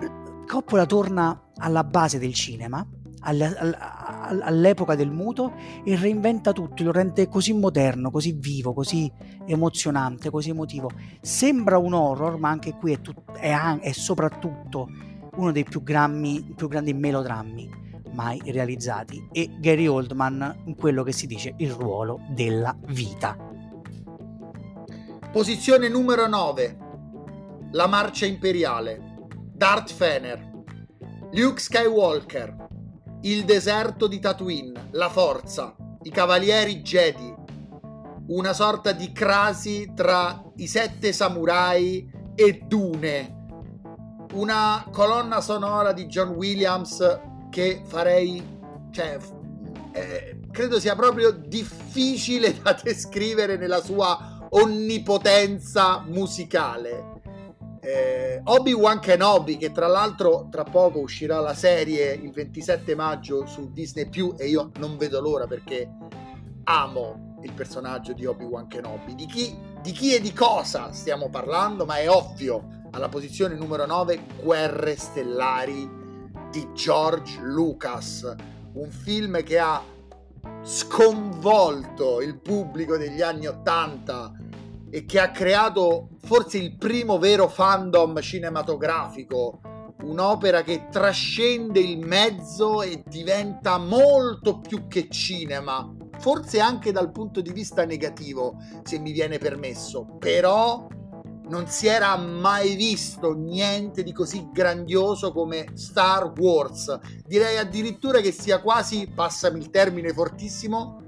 [0.46, 2.86] Coppola torna alla base del cinema
[3.26, 5.52] all'epoca del muto
[5.84, 9.10] e reinventa tutto, lo rende così moderno, così vivo, così
[9.46, 10.90] emozionante, così emotivo.
[11.20, 14.88] Sembra un horror, ma anche qui è, tut- è, an- è soprattutto
[15.34, 21.12] uno dei più, grammi, più grandi melodrammi mai realizzati e Gary Oldman in quello che
[21.12, 23.36] si dice il ruolo della vita.
[25.30, 26.78] Posizione numero 9.
[27.72, 29.28] La marcia imperiale.
[29.52, 30.54] Darth Fener.
[31.32, 32.65] Luke Skywalker.
[33.22, 37.34] Il deserto di Tatooine, la forza, i cavalieri Jedi,
[38.28, 43.46] una sorta di crasi tra i sette samurai e Dune,
[44.34, 47.20] una colonna sonora di John Williams
[47.50, 48.42] che farei,
[48.90, 49.18] cioè,
[49.92, 57.15] eh, credo sia proprio difficile da descrivere nella sua onnipotenza musicale
[57.86, 63.72] eh, Obi-Wan Kenobi, che tra l'altro tra poco uscirà la serie il 27 maggio su
[63.72, 64.08] Disney
[64.38, 65.88] e io non vedo l'ora perché
[66.64, 69.14] amo il personaggio di Obi-Wan Kenobi.
[69.14, 71.84] Di chi, di chi e di cosa stiamo parlando?
[71.84, 75.88] Ma è ovvio, alla posizione numero 9, Guerre Stellari
[76.50, 78.34] di George Lucas,
[78.72, 79.80] un film che ha
[80.62, 84.32] sconvolto il pubblico degli anni 80
[84.96, 89.60] e che ha creato forse il primo vero fandom cinematografico,
[90.04, 97.42] un'opera che trascende il mezzo e diventa molto più che cinema, forse anche dal punto
[97.42, 100.86] di vista negativo, se mi viene permesso, però
[101.48, 106.98] non si era mai visto niente di così grandioso come Star Wars.
[107.26, 111.02] Direi addirittura che sia quasi, passami il termine fortissimo,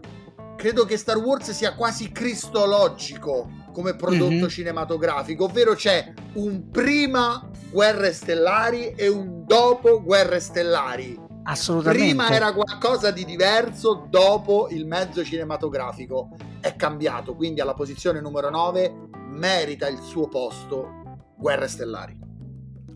[0.58, 4.46] credo che Star Wars sia quasi cristologico come prodotto mm-hmm.
[4.48, 11.16] cinematografico, ovvero c'è un prima Guerre Stellari e un dopo Guerre Stellari.
[11.44, 12.06] Assolutamente.
[12.06, 16.30] Prima era qualcosa di diverso, dopo il mezzo cinematografico
[16.60, 22.18] è cambiato, quindi alla posizione numero 9 merita il suo posto Guerre Stellari.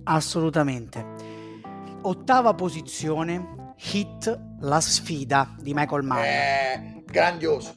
[0.02, 1.06] Assolutamente.
[2.02, 6.24] Ottava posizione, Hit La sfida di Michael Mann.
[6.24, 7.72] Eh, grandioso.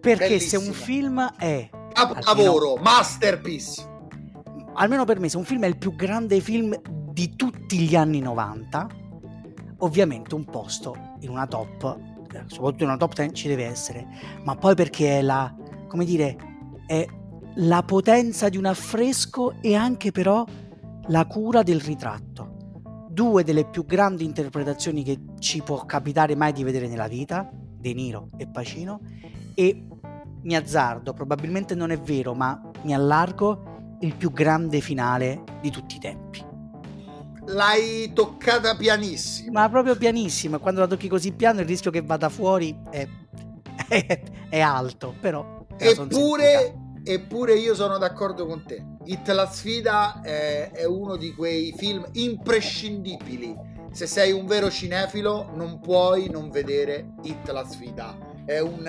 [0.00, 0.62] Perché Bellissima.
[0.62, 3.88] se un film è Capolavoro, masterpiece.
[4.74, 6.74] Almeno per me, se un film è il più grande film
[7.12, 8.86] di tutti gli anni 90,
[9.78, 11.98] ovviamente un posto in una top,
[12.46, 14.06] soprattutto in una top 10 ci deve essere,
[14.44, 15.54] ma poi perché è la,
[15.88, 16.36] come dire,
[16.86, 17.06] è
[17.56, 20.44] la potenza di un affresco e anche però
[21.08, 22.56] la cura del ritratto.
[23.10, 27.92] Due delle più grandi interpretazioni che ci può capitare mai di vedere nella vita, De
[27.92, 29.00] Niro e Pacino,
[29.54, 29.84] e
[30.42, 35.96] mi azzardo, probabilmente non è vero, ma mi allargo il più grande finale di tutti
[35.96, 36.44] i tempi.
[37.46, 39.52] L'hai toccata pianissimo.
[39.52, 43.06] Ma proprio pianissimo, quando la tocchi così piano il rischio che vada fuori è,
[43.88, 45.58] è, è alto, però...
[45.76, 48.84] Eppure, eppure io sono d'accordo con te.
[49.04, 53.56] Hit la sfida è, è uno di quei film imprescindibili.
[53.90, 58.16] Se sei un vero cinefilo non puoi non vedere Hit la sfida.
[58.44, 58.86] È un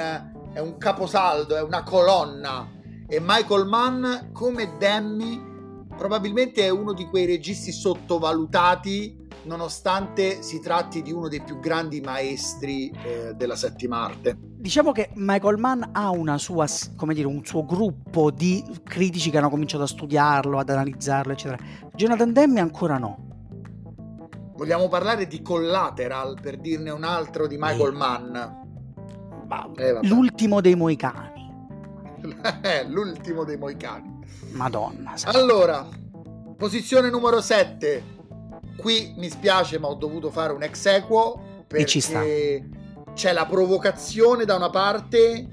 [0.54, 2.68] è un caposaldo, è una colonna.
[3.08, 11.02] E Michael Mann, come Demi, probabilmente è uno di quei registi sottovalutati, nonostante si tratti
[11.02, 14.38] di uno dei più grandi maestri eh, della settima arte.
[14.40, 19.38] Diciamo che Michael Mann ha una sua, come dire, un suo gruppo di critici che
[19.38, 21.62] hanno cominciato a studiarlo, ad analizzarlo, eccetera.
[21.96, 23.28] Jonathan Demme ancora no.
[24.56, 28.60] Vogliamo parlare di Collateral, per dirne un altro di Michael Mann
[29.78, 31.50] eh, l'ultimo dei Moicani.
[32.62, 34.20] Eh, l'ultimo dei Moicani.
[34.52, 35.16] Madonna.
[35.26, 35.88] Allora,
[36.56, 38.20] posizione numero 7.
[38.78, 42.70] Qui mi spiace, ma ho dovuto fare un ex equo perché
[43.14, 45.48] c'è la provocazione da una parte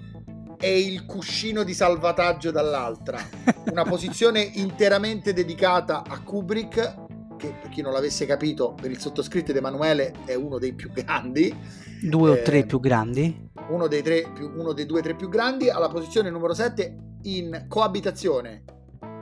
[0.60, 3.18] e il cuscino di salvataggio dall'altra.
[3.70, 9.52] Una posizione interamente dedicata a Kubrick, che per chi non l'avesse capito, per il sottoscritto
[9.52, 11.54] ed Emanuele è uno dei più grandi.
[12.00, 13.47] Due eh, o tre più grandi?
[13.68, 17.66] Uno dei, tre, più, uno dei due tre più grandi, alla posizione numero 7 in
[17.68, 18.64] coabitazione.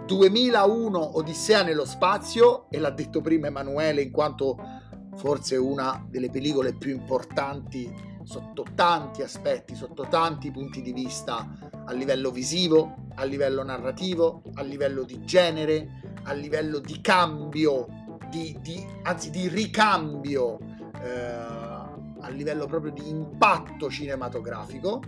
[0.07, 4.57] 2001 Odissea nello spazio e l'ha detto prima Emanuele in quanto
[5.17, 7.93] forse una delle pellicole più importanti
[8.23, 11.49] sotto tanti aspetti, sotto tanti punti di vista
[11.85, 17.87] a livello visivo, a livello narrativo, a livello di genere, a livello di cambio,
[18.29, 20.59] di, di, anzi di ricambio,
[21.01, 21.66] eh,
[22.27, 25.01] a livello proprio di impatto cinematografico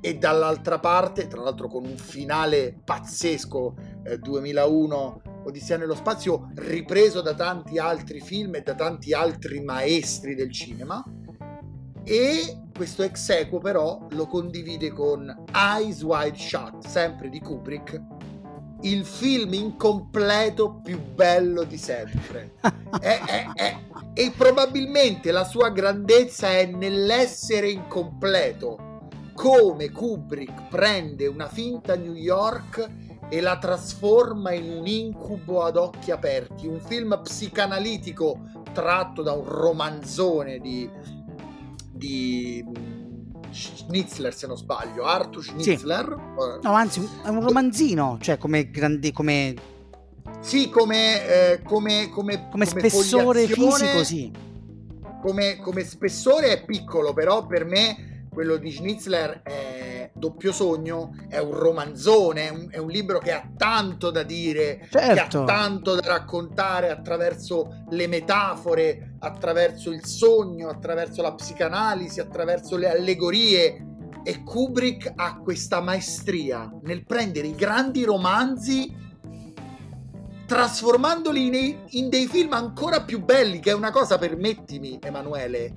[0.00, 7.20] e dall'altra parte, tra l'altro con un finale pazzesco, eh, 2001 Odissea nello spazio, ripreso
[7.20, 11.04] da tanti altri film e da tanti altri maestri del cinema.
[12.02, 18.00] E questo ex equo però lo condivide con Eyes Wide Shut, sempre di Kubrick,
[18.82, 22.54] il film incompleto più bello di sempre.
[23.00, 23.76] è, è, è,
[24.18, 29.10] e probabilmente la sua grandezza è nell'essere incompleto.
[29.34, 32.88] Come Kubrick prende una finta New York
[33.28, 38.40] e la trasforma in un incubo ad occhi aperti, un film psicanalitico
[38.72, 40.88] tratto da un romanzone di,
[41.92, 42.64] di
[43.50, 46.06] Schnitzler se non sbaglio, Arthur Schnitzler.
[46.38, 46.66] Sì.
[46.66, 49.74] No, anzi, è un romanzino, cioè come grandi come
[50.46, 54.30] sì, come, eh, come, come, come, spessore fisico, sì.
[55.20, 61.38] Come, come spessore è piccolo, però per me quello di Schnitzler è doppio sogno, è
[61.38, 64.98] un romanzone, è un, è un libro che ha tanto da dire, certo.
[64.98, 65.44] che ha certo.
[65.46, 73.84] tanto da raccontare attraverso le metafore, attraverso il sogno, attraverso la psicanalisi, attraverso le allegorie.
[74.22, 79.04] E Kubrick ha questa maestria nel prendere i grandi romanzi
[80.46, 85.72] trasformandoli in, in, dei film ancora più belli, che è una cosa, permettimi Emanuele,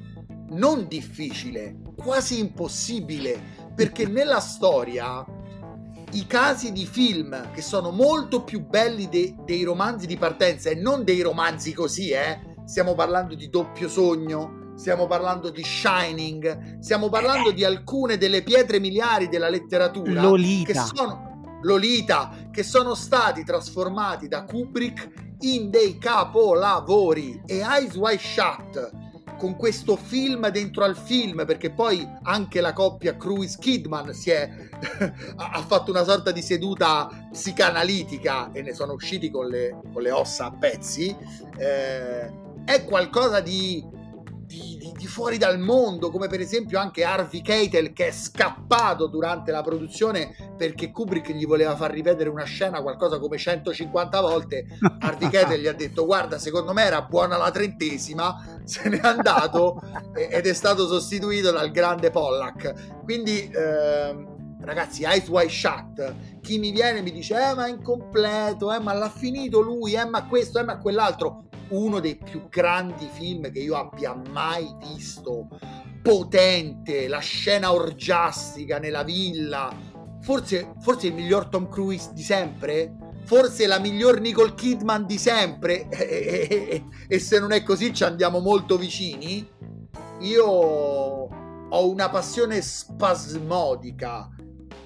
[0.51, 5.25] non difficile, quasi impossibile, perché nella storia
[6.11, 10.75] i casi di film che sono molto più belli de- dei romanzi di partenza e
[10.75, 12.39] non dei romanzi così, eh?
[12.65, 18.79] Stiamo parlando di Doppio Sogno, stiamo parlando di Shining, stiamo parlando di alcune delle pietre
[18.79, 20.71] miliari della letteratura Lolita.
[20.71, 21.28] che sono
[21.61, 27.41] Lolita, che sono stati trasformati da Kubrick in dei capolavori.
[27.45, 28.91] E Eyes Wide Shut
[29.37, 34.51] con questo film dentro al film perché poi anche la coppia Cruise Kidman si è
[35.37, 40.11] ha fatto una sorta di seduta psicanalitica e ne sono usciti con le, con le
[40.11, 41.15] ossa a pezzi.
[41.57, 43.83] Eh, è qualcosa di
[44.79, 49.51] di, di, fuori dal mondo, come per esempio anche Harvey Keitel che è scappato durante
[49.51, 54.65] la produzione perché Kubrick gli voleva far ripetere una scena qualcosa come 150 volte.
[54.99, 59.81] Harvey Keitel gli ha detto guarda secondo me era buona la trentesima, se n'è andato
[60.13, 63.03] ed è stato sostituito dal grande Pollack.
[63.03, 63.51] Quindi...
[63.53, 68.79] Ehm, ragazzi, Eyes Wide Shut, chi mi viene mi dice, eh ma è incompleto, eh
[68.79, 73.51] ma l'ha finito lui, eh ma questo, eh ma quell'altro, uno dei più grandi film
[73.51, 75.47] che io abbia mai visto,
[76.01, 79.73] potente, la scena orgiastica nella villa,
[80.21, 85.87] forse, forse il miglior Tom Cruise di sempre, forse la miglior Nicole Kidman di sempre,
[85.89, 89.47] e, se non è così ci andiamo molto vicini,
[90.19, 94.29] io ho una passione spasmodica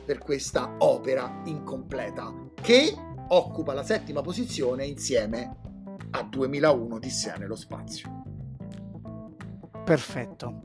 [0.05, 2.93] per questa opera incompleta che
[3.29, 5.62] occupa la settima posizione insieme
[6.15, 8.21] a 2001 Odissea nello spazio.
[9.83, 10.61] Perfetto.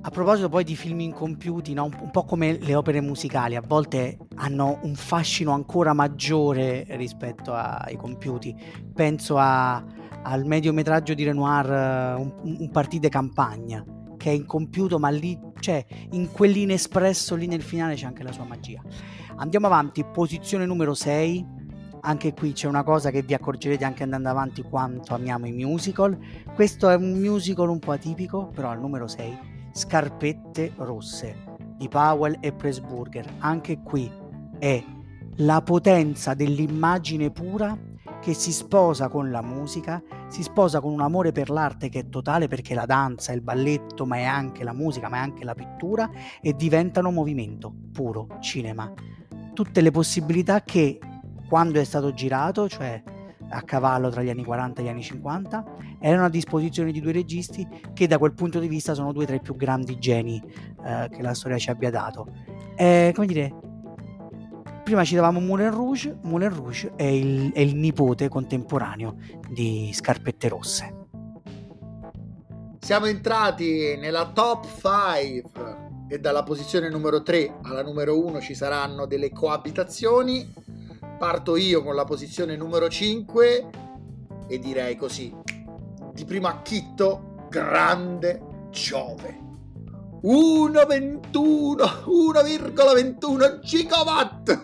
[0.00, 1.84] A proposito poi di film incompiuti, no?
[1.84, 7.96] un po' come le opere musicali, a volte hanno un fascino ancora maggiore rispetto ai
[7.96, 8.54] compiuti.
[8.94, 9.84] Penso a,
[10.22, 13.84] al mediometraggio di Renoir, un, un partite campagna,
[14.16, 18.44] che è incompiuto, ma lì, cioè, in quell'inespresso lì nel finale c'è anche la sua
[18.44, 18.80] magia.
[19.36, 21.55] Andiamo avanti, posizione numero 6,
[22.06, 26.16] anche qui c'è una cosa che vi accorgerete anche andando avanti quanto amiamo i musical.
[26.54, 29.38] Questo è un musical un po' atipico, però al numero 6,
[29.72, 31.34] Scarpette Rosse
[31.76, 33.26] di Powell e Pressburger.
[33.38, 34.10] Anche qui
[34.58, 34.82] è
[35.38, 37.76] la potenza dell'immagine pura
[38.20, 42.08] che si sposa con la musica, si sposa con un amore per l'arte che è
[42.08, 45.54] totale perché la danza, il balletto, ma è anche la musica, ma è anche la
[45.54, 46.08] pittura
[46.40, 48.92] e diventano movimento, puro cinema.
[49.52, 51.00] Tutte le possibilità che
[51.48, 53.02] quando è stato girato, cioè
[53.48, 55.64] a cavallo tra gli anni 40 e gli anni 50,
[56.00, 59.36] erano a disposizione di due registi che da quel punto di vista sono due tra
[59.36, 60.42] i più grandi geni
[60.84, 62.26] eh, che la storia ci abbia dato.
[62.74, 63.54] Eh, come dire,
[64.82, 69.16] prima citavamo Moulin Rouge, Moulin Rouge è il, è il nipote contemporaneo
[69.48, 70.94] di Scarpette Rosse.
[72.78, 79.06] Siamo entrati nella top 5 e dalla posizione numero 3 alla numero 1 ci saranno
[79.06, 80.52] delle coabitazioni.
[81.18, 83.70] Parto io con la posizione numero 5
[84.48, 85.34] e direi così,
[86.12, 89.44] di primo acchitto, grande Giove.
[90.22, 91.30] 1,21
[92.06, 94.60] 1,21 gigawatt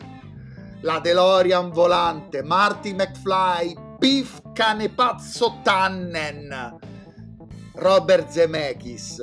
[0.81, 6.79] la DeLorean volante Marty McFly Biff Canepazzo Tannen.
[7.75, 9.23] Robert Zemeckis.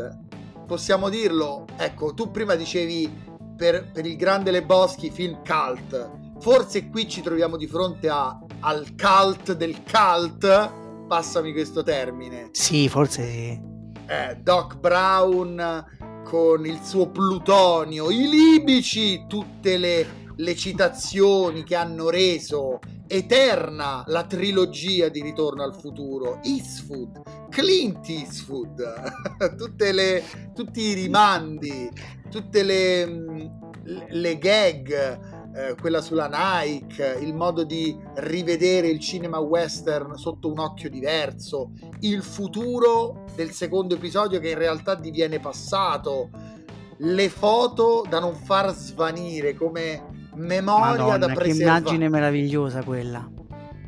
[0.66, 1.66] Possiamo dirlo?
[1.78, 3.14] Ecco tu prima dicevi
[3.56, 8.96] per, per il grande Leboschi film cult forse qui ci troviamo di fronte a, al
[8.96, 12.50] cult del cult passami questo termine.
[12.52, 13.68] Sì forse sì.
[14.08, 15.86] Eh, Doc Brown
[16.24, 20.06] con il suo plutonio, i libici, tutte le,
[20.36, 28.80] le citazioni che hanno reso eterna la trilogia di Ritorno al futuro, Eastwood, Clint Eastwood,
[29.92, 31.90] le, tutti i rimandi,
[32.30, 33.52] tutte le,
[34.10, 40.60] le gag eh, quella sulla Nike, il modo di rivedere il cinema western sotto un
[40.60, 41.72] occhio diverso,
[42.02, 46.30] il futuro del secondo episodio che in realtà diviene passato,
[46.98, 51.54] le foto da non far svanire come memoria Madonna, da preservare.
[51.54, 53.30] Che immagine meravigliosa quella.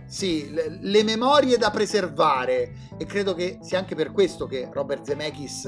[0.08, 5.06] Sì, le, le, memorie da preservare e credo che sia anche per questo che Robert
[5.06, 5.66] Zemeckis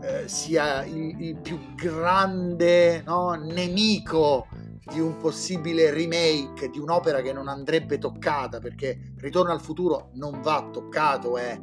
[0.00, 4.46] eh, sia il, il, più grande no, nemico
[4.88, 10.40] di un possibile remake di un'opera che non andrebbe toccata perché Ritorno al futuro non
[10.40, 11.60] va toccato, è,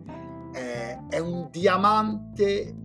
[0.52, 2.76] è, è un diamante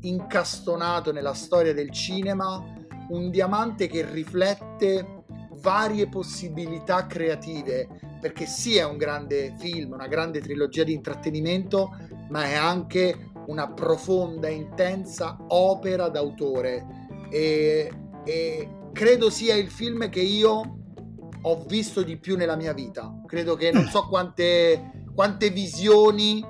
[0.00, 2.62] incastonato nella storia del cinema,
[3.10, 5.24] un diamante che riflette
[5.60, 11.90] varie possibilità creative, perché sì è un grande film, una grande trilogia di intrattenimento,
[12.30, 17.02] ma è anche una profonda intensa opera d'autore.
[17.30, 17.92] E,
[18.24, 20.78] e credo sia il film che io
[21.42, 23.20] ho visto di più nella mia vita.
[23.26, 26.42] Credo che non so quante, quante visioni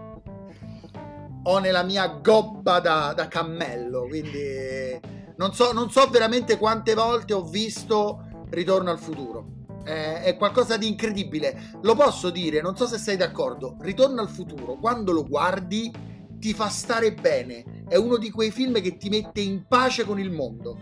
[1.47, 4.07] ho nella mia gobba da, da cammello.
[4.07, 5.01] Quindi
[5.37, 9.63] non so, non so, veramente quante volte ho visto Ritorno al futuro.
[9.83, 11.73] È, è qualcosa di incredibile.
[11.83, 13.77] Lo posso dire, non so se sei d'accordo.
[13.81, 15.91] Ritorno al futuro, quando lo guardi,
[16.39, 17.85] ti fa stare bene.
[17.89, 20.79] È uno di quei film che ti mette in pace con il mondo.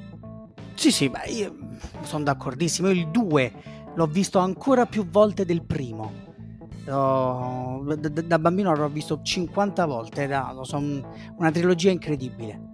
[0.74, 1.56] Sì, sì, beh, io
[2.02, 2.90] sono d'accordissimo.
[2.90, 3.52] Il 2
[3.94, 6.30] l'ho visto ancora più volte del primo.
[6.84, 12.70] Da, da, bambino l'ho visto 50 volte, da, sono una trilogia incredibile.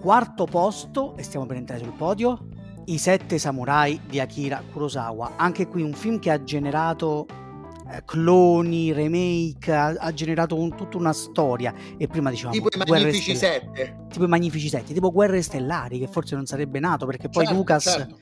[0.00, 2.48] Quarto posto, e stiamo per entrare sul podio,
[2.84, 5.32] I Sette Samurai di Akira Kurosawa.
[5.36, 7.26] Anche qui un film che ha generato
[8.04, 11.74] cloni, remake, ha, ha generato un, tutta una storia.
[11.96, 14.06] E prima dicevamo tipo i Magnifici Sette.
[14.08, 17.58] Tipo i Magnifici Sette, tipo Guerre Stellari, che forse non sarebbe nato perché poi certo,
[17.58, 17.84] Lucas.
[17.84, 18.16] Certo.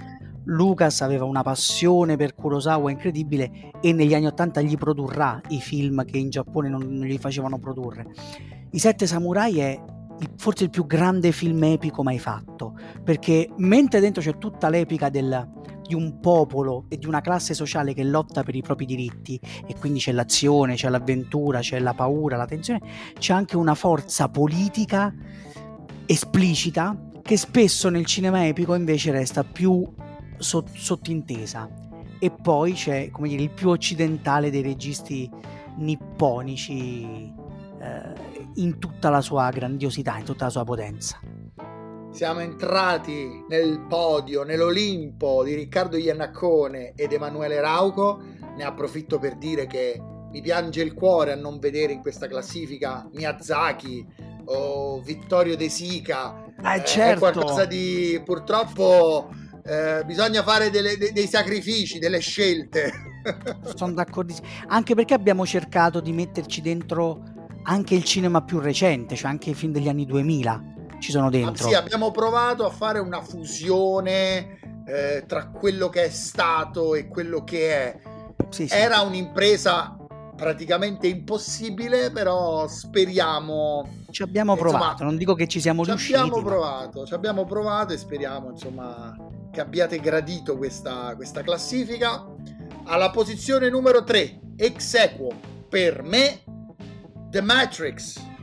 [0.48, 6.04] Lucas aveva una passione per Kurosawa incredibile e negli anni Ottanta gli produrrà i film
[6.04, 8.06] che in Giappone non, non gli facevano produrre.
[8.70, 9.82] I Sette Samurai è
[10.36, 15.48] forse il più grande film epico mai fatto, perché mentre dentro c'è tutta l'epica del,
[15.86, 19.74] di un popolo e di una classe sociale che lotta per i propri diritti e
[19.78, 22.80] quindi c'è l'azione, c'è l'avventura, c'è la paura, la tensione,
[23.18, 25.14] c'è anche una forza politica
[26.06, 29.84] esplicita che spesso nel cinema epico invece resta più
[30.38, 31.68] sot- sottintesa.
[32.18, 35.30] E poi c'è come dire, il più occidentale dei registi
[35.76, 37.02] nipponici
[37.80, 38.14] eh,
[38.54, 41.20] in tutta la sua grandiosità, in tutta la sua potenza
[42.16, 48.22] siamo entrati nel podio, nell'Olimpo di Riccardo Iannaccone ed Emanuele Rauco.
[48.56, 53.06] Ne approfitto per dire che mi piange il cuore a non vedere in questa classifica
[53.12, 54.06] Miyazaki
[54.46, 56.42] o Vittorio De Sica.
[56.58, 57.26] Eh, certo.
[57.26, 59.28] È qualcosa di purtroppo
[59.62, 62.94] eh, bisogna fare delle, dei, dei sacrifici, delle scelte.
[63.76, 64.46] Sono d'accordissimo.
[64.68, 67.22] Anche perché abbiamo cercato di metterci dentro
[67.64, 71.64] anche il cinema più recente, cioè anche i film degli anni 2000 ci sono dentro.
[71.64, 77.08] Ah, sì, abbiamo provato a fare una fusione eh, tra quello che è stato e
[77.08, 78.00] quello che è.
[78.50, 78.74] Sì, sì.
[78.74, 79.96] Era un'impresa
[80.36, 84.04] praticamente impossibile, però speriamo.
[84.10, 86.18] Ci abbiamo insomma, provato, non dico che ci siamo ci riusciti.
[86.18, 86.48] Abbiamo ma...
[86.48, 89.16] provato, ci abbiamo provato e speriamo insomma
[89.50, 92.24] che abbiate gradito questa, questa classifica.
[92.84, 95.32] Alla posizione numero 3, ex equo
[95.68, 96.44] per me,
[97.30, 98.34] The Matrix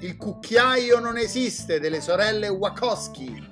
[0.00, 3.48] il cucchiaio non esiste delle sorelle Wachowski,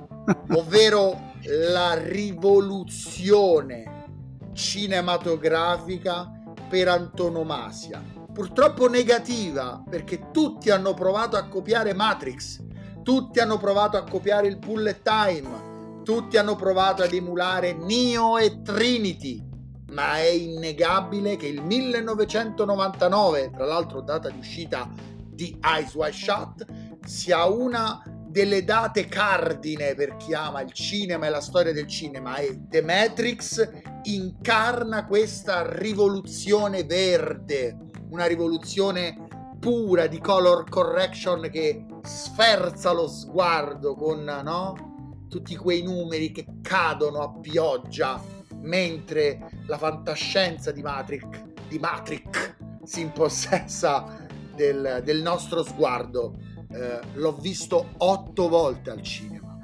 [0.50, 1.32] ovvero
[1.72, 4.04] la rivoluzione
[4.52, 6.30] cinematografica
[6.68, 8.00] per antonomasia.
[8.32, 12.62] Purtroppo negativa, perché tutti hanno provato a copiare Matrix,
[13.02, 18.62] tutti hanno provato a copiare il bullet time, tutti hanno provato ad emulare Neo e
[18.62, 19.42] Trinity,
[19.90, 24.88] ma è innegabile che il 1999, tra l'altro data di uscita
[25.36, 26.66] di Eyes Wide Shut,
[27.04, 28.02] sia una
[28.36, 32.82] delle date cardine per chi ama il cinema e la storia del cinema e The
[32.82, 33.70] Matrix
[34.02, 37.76] incarna questa rivoluzione verde,
[38.10, 39.26] una rivoluzione
[39.58, 45.24] pura di color correction che sferza lo sguardo con no?
[45.28, 48.22] tutti quei numeri che cadono a pioggia
[48.60, 51.26] mentre la fantascienza di Matrix,
[51.68, 52.54] di Matrix
[52.84, 54.25] si impossessa
[54.56, 56.34] del, del nostro sguardo.
[56.68, 59.60] Eh, l'ho visto otto volte al cinema.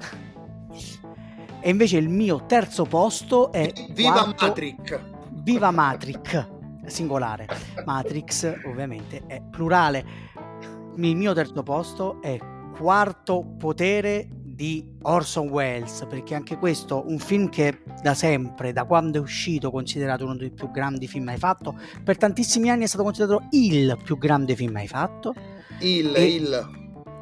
[1.59, 3.71] E invece il mio terzo posto è...
[3.91, 4.45] Viva quarto...
[4.45, 4.99] Matrix!
[5.31, 6.47] Viva Matrix!
[6.85, 7.47] Singolare.
[7.85, 10.05] Matrix ovviamente è plurale.
[10.95, 12.37] Il mio terzo posto è
[12.75, 14.27] quarto potere
[14.63, 19.69] di Orson Welles, perché anche questo un film che da sempre, da quando è uscito,
[19.69, 23.99] considerato uno dei più grandi film mai fatto, per tantissimi anni è stato considerato il
[24.01, 25.33] più grande film mai fatto.
[25.79, 26.65] Il, e, il.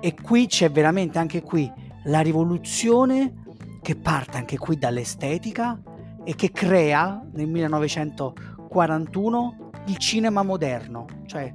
[0.01, 1.68] E qui c'è veramente anche qui
[2.03, 3.34] la rivoluzione
[3.81, 5.81] che parte anche qui dall'estetica
[6.23, 11.51] e che crea nel 1941 il cinema moderno, cioè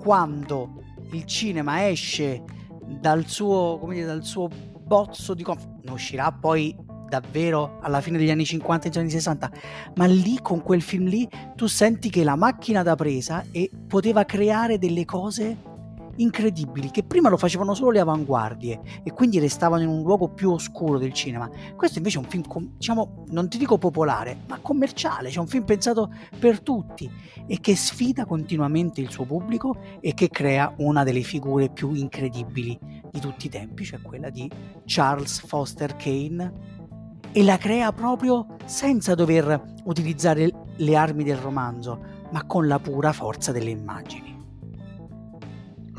[0.00, 0.82] quando
[1.12, 2.42] il cinema esce
[2.88, 4.48] dal suo, come dire, dal suo
[4.88, 6.74] bozzo di conf- non uscirà poi
[7.08, 9.50] davvero alla fine degli anni 50 e anni 60
[9.94, 14.24] ma lì con quel film lì tu senti che la macchina da presa e poteva
[14.24, 15.67] creare delle cose
[16.18, 20.50] incredibili che prima lo facevano solo le avanguardie e quindi restavano in un luogo più
[20.50, 21.50] oscuro del cinema.
[21.76, 22.44] Questo invece è un film,
[22.76, 27.10] diciamo, non ti dico popolare, ma commerciale, cioè un film pensato per tutti
[27.46, 32.78] e che sfida continuamente il suo pubblico e che crea una delle figure più incredibili
[33.10, 34.50] di tutti i tempi, cioè quella di
[34.84, 36.76] Charles Foster Kane
[37.32, 42.00] e la crea proprio senza dover utilizzare le armi del romanzo,
[42.30, 44.37] ma con la pura forza delle immagini.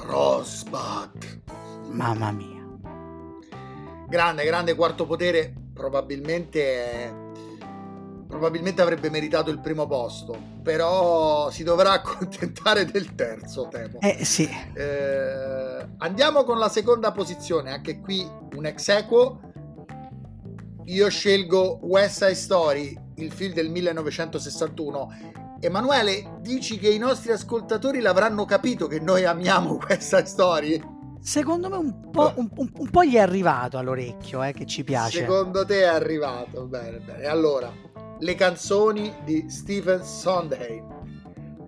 [0.09, 1.39] Rosbach.
[1.91, 2.65] Mamma mia.
[4.07, 7.27] Grande, grande quarto potere, probabilmente
[8.27, 13.99] probabilmente avrebbe meritato il primo posto, però si dovrà accontentare del terzo, temo.
[13.99, 14.49] Eh sì.
[14.73, 19.41] Eh, andiamo con la seconda posizione, anche qui un ex equo.
[20.85, 27.99] Io scelgo West Side Story, il film del 1961 Emanuele, dici che i nostri ascoltatori
[27.99, 30.81] l'avranno capito che noi amiamo questa storia?
[31.19, 34.85] Secondo me un po', un, un, un po gli è arrivato all'orecchio, eh, che ci
[34.85, 35.19] piace.
[35.19, 37.25] Secondo te è arrivato, bene, bene.
[37.25, 37.69] Allora,
[38.19, 40.87] le canzoni di Stephen Sondheim,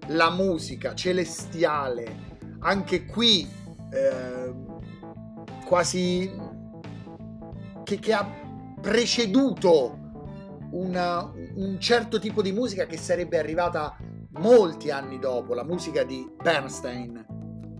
[0.07, 3.45] la musica celestiale, anche qui
[3.91, 4.53] eh,
[5.65, 6.31] quasi
[7.83, 8.25] che, che ha
[8.79, 10.00] preceduto
[10.71, 13.97] una, un certo tipo di musica che sarebbe arrivata
[14.33, 17.25] molti anni dopo, la musica di Bernstein,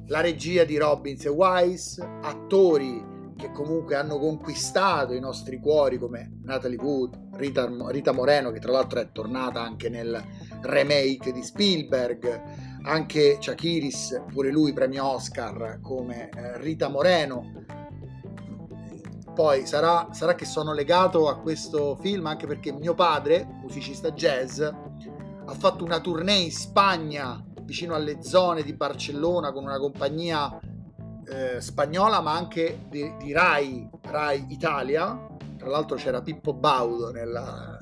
[0.08, 3.10] la regia di Robbins e Wise, attori
[3.42, 8.72] che comunque hanno conquistato i nostri cuori come Natalie Wood, Rita, Rita Moreno che tra
[8.72, 10.22] l'altro è tornata anche nel
[10.62, 12.42] remake di Spielberg,
[12.84, 17.66] anche Chakiris, pure lui premio Oscar come eh, Rita Moreno,
[19.34, 24.60] poi sarà, sarà, che sono legato a questo film anche perché mio padre, musicista jazz,
[24.62, 30.60] ha fatto una tournée in Spagna, vicino alle zone di Barcellona, con una compagnia
[31.26, 35.28] eh, spagnola, ma anche di, di, Rai, Rai Italia.
[35.58, 37.78] Tra l'altro c'era Pippo Baudo nella,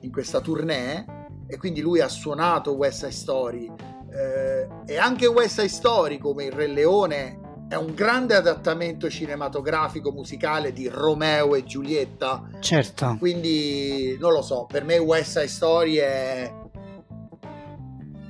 [0.00, 1.04] in questa tournée
[1.46, 3.72] e quindi lui ha suonato West Side Story.
[4.10, 10.10] Eh, e anche West Side Story, come il Re Leone, è un grande adattamento cinematografico
[10.10, 12.48] musicale di Romeo e Giulietta.
[12.60, 13.16] Certo.
[13.18, 16.50] Quindi non lo so, per me West Side Story è,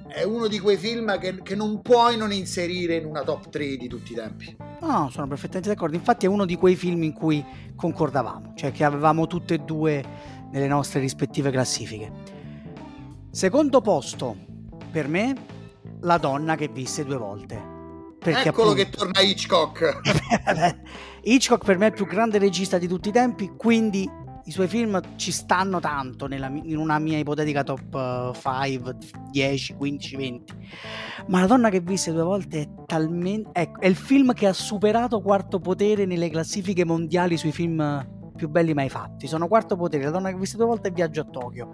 [0.08, 3.76] è uno di quei film che, che, non puoi non inserire in una top 3
[3.76, 4.56] di tutti i tempi.
[4.80, 5.94] No, sono perfettamente d'accordo.
[5.94, 7.44] Infatti è uno di quei film in cui
[7.76, 10.04] concordavamo, cioè che avevamo tutte e due
[10.50, 12.10] nelle nostre rispettive classifiche.
[13.30, 14.36] Secondo posto,
[14.90, 15.56] per me,
[16.00, 17.77] La donna che visse due volte
[18.18, 18.90] perché Eccolo appunto...
[18.90, 20.00] che torna Hitchcock.
[21.22, 24.08] Hitchcock per me è il più grande regista di tutti i tempi, quindi
[24.48, 28.96] i suoi film ci stanno tanto nella, in una mia ipotetica top 5,
[29.30, 30.54] 10, 15, 20.
[31.26, 33.50] Ma La donna che visse due volte è talmente...
[33.52, 38.48] Ecco, è il film che ha superato Quarto Potere nelle classifiche mondiali sui film più
[38.48, 39.26] belli mai fatti.
[39.26, 41.72] Sono Quarto Potere, La donna che visto due volte e Viaggio a Tokyo.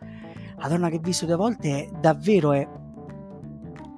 [0.56, 2.68] La donna che visto due volte è davvero è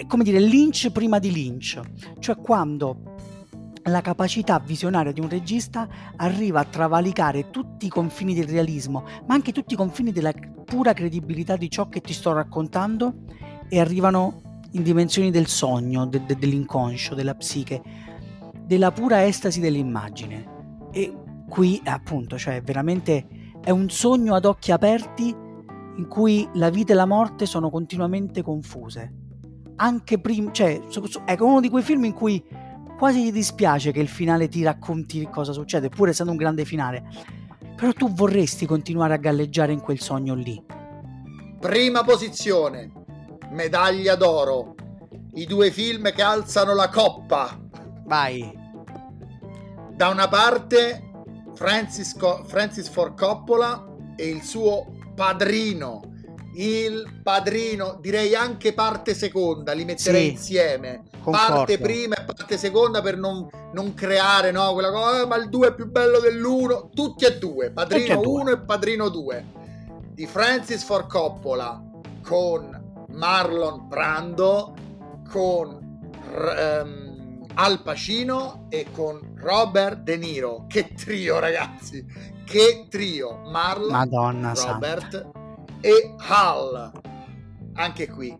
[0.06, 1.80] come dire Lynch prima di Lynch,
[2.18, 3.14] cioè quando
[3.84, 9.34] la capacità visionaria di un regista arriva a travalicare tutti i confini del realismo, ma
[9.34, 10.32] anche tutti i confini della
[10.64, 13.14] pura credibilità di ciò che ti sto raccontando
[13.68, 17.82] e arrivano in dimensioni del sogno, de- de- dell'inconscio, della psiche,
[18.64, 20.54] della pura estasi dell'immagine.
[20.90, 21.14] E
[21.48, 23.26] qui appunto, cioè veramente
[23.62, 25.34] è un sogno ad occhi aperti
[25.96, 29.25] in cui la vita e la morte sono continuamente confuse.
[29.76, 30.80] Anche prima, cioè,
[31.24, 32.42] è uno di quei film in cui
[32.96, 37.04] quasi ti dispiace che il finale ti racconti cosa succede, pur essendo un grande finale.
[37.76, 40.62] Però tu vorresti continuare a galleggiare in quel sogno lì.
[41.60, 42.90] Prima posizione,
[43.50, 44.74] medaglia d'oro.
[45.34, 47.60] I due film che alzano la coppa.
[48.04, 48.50] Vai.
[49.92, 51.10] Da una parte
[51.54, 53.86] Francis, Co- Francis Ford Coppola
[54.16, 56.14] e il suo padrino
[56.56, 61.02] il padrino, direi anche parte seconda, li metterei sì, insieme.
[61.22, 61.54] Concordo.
[61.54, 65.48] Parte prima e parte seconda per non, non creare no, quella cosa, ah, ma il
[65.48, 66.90] 2 è più bello dell'1.
[66.94, 69.44] Tutti e due, padrino 1 e padrino 2.
[70.12, 71.82] Di Francis Ford Coppola
[72.22, 74.74] con Marlon Brando,
[75.28, 76.00] con
[76.34, 80.64] um, Al Pacino e con Robert De Niro.
[80.66, 82.34] Che trio, ragazzi!
[82.46, 83.42] Che trio!
[83.44, 85.35] Marlon, Madonna Robert santa
[85.86, 86.90] e Hal,
[87.74, 88.36] anche qui,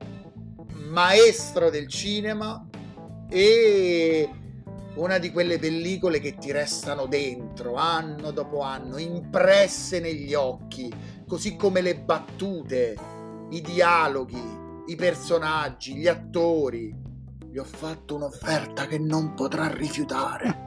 [0.89, 2.67] maestro del cinema
[3.29, 4.29] e
[4.97, 10.93] una di quelle pellicole che ti restano dentro anno dopo anno, impresse negli occhi,
[11.29, 12.97] così come le battute,
[13.51, 14.43] i dialoghi,
[14.87, 16.93] i personaggi, gli attori.
[17.49, 20.67] Gli ho fatto un'offerta che non potrà rifiutare.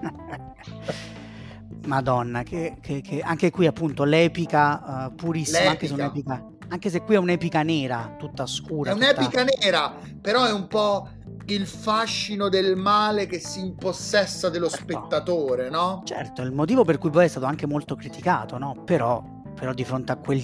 [1.88, 5.72] Madonna, che, che, che, anche qui appunto l'epica uh, purissima, l'epica.
[5.72, 8.92] anche se un'epica anche se qui è un'epica nera, tutta scura.
[8.92, 11.10] È un'epica nera, però è un po'
[11.48, 14.94] il fascino del male che si impossessa dello certo.
[14.94, 16.02] spettatore, no?
[16.06, 18.84] Certo, il motivo per cui poi è stato anche molto criticato, no?
[18.86, 19.24] Però,
[19.56, 20.44] però di fronte a quel,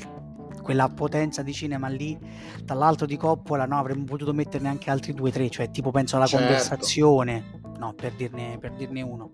[0.62, 2.18] quella potenza di cinema lì,
[2.64, 3.78] dall'alto di Coppola, no?
[3.78, 6.46] Avremmo potuto metterne anche altri due o tre, cioè tipo penso alla certo.
[6.46, 7.94] conversazione, no?
[7.94, 9.30] Per dirne, per dirne uno.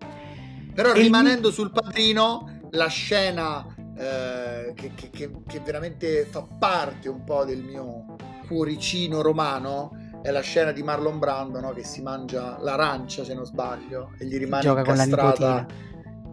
[0.74, 1.54] Però e rimanendo il...
[1.54, 3.66] sul padrino, la scena
[3.98, 8.16] eh, che, che, che, veramente fa parte un po' del mio
[8.48, 11.72] cuoricino romano è la scena di Marlon Brando no?
[11.74, 15.66] che si mangia l'arancia se non sbaglio e gli rimane Gioca incastrata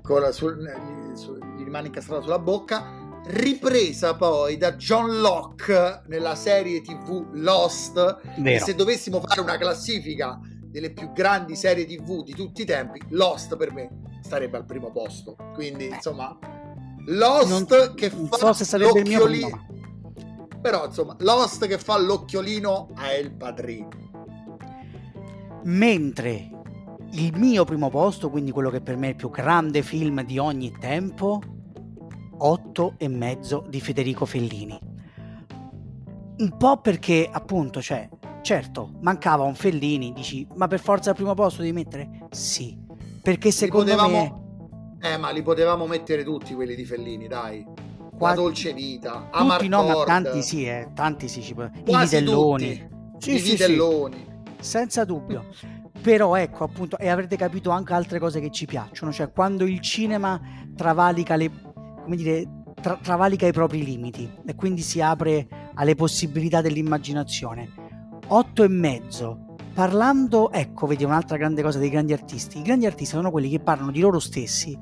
[0.03, 6.03] con la, sul, gli, su, gli rimane incastrata sulla bocca ripresa poi da John Locke
[6.07, 7.95] nella serie tv Lost
[8.39, 8.57] Vero.
[8.57, 13.01] e se dovessimo fare una classifica delle più grandi serie tv di tutti i tempi
[13.11, 13.91] Lost per me
[14.23, 16.39] starebbe al primo posto quindi insomma
[17.11, 19.67] Lost non, che non fa so l'occhiolino.
[20.61, 23.89] Però insomma, Lost che fa l'occhiolino a El Padrino.
[25.65, 26.51] Mentre
[27.13, 30.39] il mio primo posto, quindi quello che per me è il più grande film di
[30.39, 31.41] ogni tempo,
[32.37, 34.79] 8 e mezzo di Federico Fellini.
[36.39, 38.09] Un po' perché appunto, cioè,
[38.43, 42.29] certo, mancava un Fellini, dici, ma per forza al primo posto devi mettere?
[42.31, 42.77] Sì,
[43.23, 44.19] perché secondo potevamo...
[44.19, 44.38] me
[45.01, 47.65] eh, ma li potevamo mettere tutti quelli di Fellini, dai.
[48.17, 48.31] Qua...
[48.31, 49.71] La dolce vita, Amarcord.
[49.71, 51.41] no, ma tanti sì, eh, tanti sì.
[51.41, 51.55] Ci...
[51.55, 52.89] I vitelloni.
[53.19, 54.27] Sì, I sì, vitelloni.
[54.59, 54.71] Sì.
[54.71, 55.47] Senza dubbio.
[56.01, 59.81] Però ecco appunto, e avrete capito anche altre cose che ci piacciono, cioè quando il
[59.81, 60.41] cinema
[60.75, 61.51] travalica le,
[62.03, 62.45] come dire,
[62.81, 67.71] tra- travalica i propri limiti e quindi si apre alle possibilità dell'immaginazione.
[68.29, 69.48] Otto e mezzo
[69.79, 72.59] parlando, ecco, vedi un'altra grande cosa dei grandi artisti.
[72.59, 74.77] I grandi artisti sono quelli che parlano di loro stessi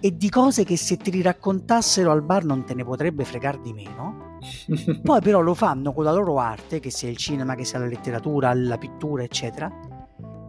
[0.00, 3.60] e di cose che se te li raccontassero al bar non te ne potrebbe fregare
[3.62, 4.38] di meno.
[5.04, 7.86] Poi però lo fanno con la loro arte, che sia il cinema, che sia la
[7.86, 9.70] letteratura, la pittura, eccetera,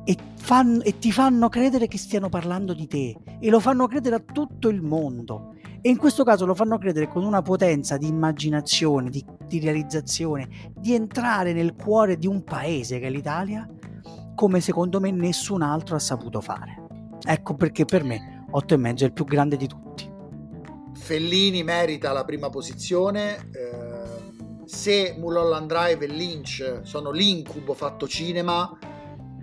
[0.04, 4.16] e, fanno, e ti fanno credere che stiano parlando di te e lo fanno credere
[4.16, 5.54] a tutto il mondo.
[5.80, 10.74] E in questo caso lo fanno credere con una potenza di immaginazione, di, di realizzazione,
[10.76, 13.70] di entrare nel cuore di un paese che è l'Italia
[14.42, 16.88] come secondo me nessun altro ha saputo fare.
[17.24, 20.12] Ecco perché per me 8,5 è il più grande di tutti.
[20.96, 23.36] Fellini merita la prima posizione.
[23.52, 28.76] Eh, se Mulholland Drive e Lynch sono l'incubo fatto cinema,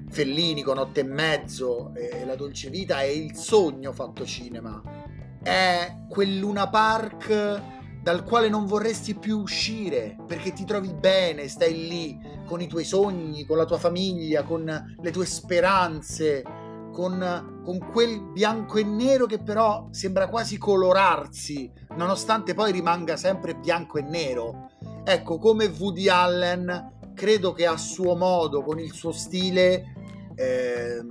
[0.08, 4.82] Fellini con 8,5 e La Dolce Vita è il sogno fatto cinema.
[5.40, 7.77] È quel Luna Park
[8.08, 12.84] dal quale non vorresti più uscire perché ti trovi bene, stai lì con i tuoi
[12.84, 16.42] sogni, con la tua famiglia, con le tue speranze,
[16.90, 23.54] con, con quel bianco e nero che però sembra quasi colorarsi, nonostante poi rimanga sempre
[23.54, 24.70] bianco e nero.
[25.04, 29.84] Ecco, come Woody Allen, credo che a suo modo, con il suo stile,
[30.34, 31.04] eh,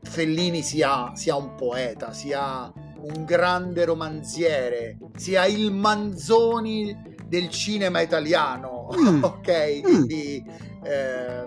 [0.00, 2.72] Fellini sia, sia un poeta, sia
[3.02, 6.96] un grande romanziere, sia il Manzoni
[7.26, 9.22] del cinema italiano, mm.
[9.24, 9.78] ok?
[9.78, 9.82] Mm.
[9.82, 10.44] Quindi
[10.82, 11.46] eh,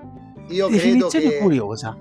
[0.49, 1.37] io credo che...
[1.37, 1.97] curiosa.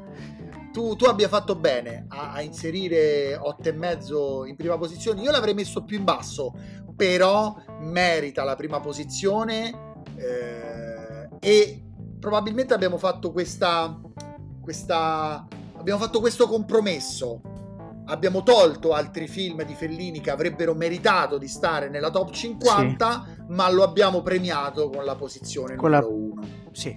[0.73, 5.23] Tu, tu, abbia fatto bene a, a inserire 8,5 in prima posizione.
[5.23, 6.53] Io l'avrei messo più in basso,
[6.97, 9.73] però merita la prima posizione
[10.17, 11.85] eh, e
[12.19, 14.01] probabilmente abbiamo fatto questa,
[14.61, 17.41] questa abbiamo fatto questo compromesso.
[18.07, 23.43] Abbiamo tolto altri film di Fellini che avrebbero meritato di stare nella top 50, sì.
[23.49, 26.35] ma lo abbiamo premiato con la posizione con numero 1.
[26.41, 26.47] La...
[26.73, 26.97] Sì.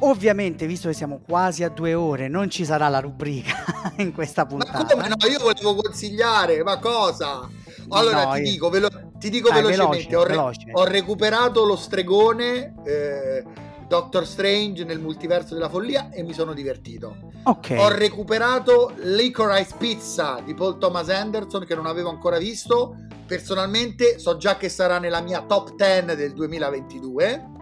[0.00, 3.54] Ovviamente, visto che siamo quasi a due ore, non ci sarà la rubrica
[3.98, 4.78] in questa puntata.
[4.78, 5.16] Ma come no?
[5.28, 7.48] Io volevo consigliare, ma cosa?
[7.88, 8.50] Allora no, ti, io...
[8.50, 10.70] dico, velo- ti dico Dai, velocemente: veloce, ho, re- veloce.
[10.72, 12.74] ho, recuperato lo stregone.
[12.84, 13.44] Eh,
[13.88, 17.32] Doctor Strange nel multiverso della follia e mi sono divertito.
[17.44, 17.74] Ok.
[17.78, 22.96] Ho recuperato Licorice Pizza di Paul Thomas Anderson che non avevo ancora visto.
[23.26, 27.56] Personalmente so già che sarà nella mia top 10 del 2022.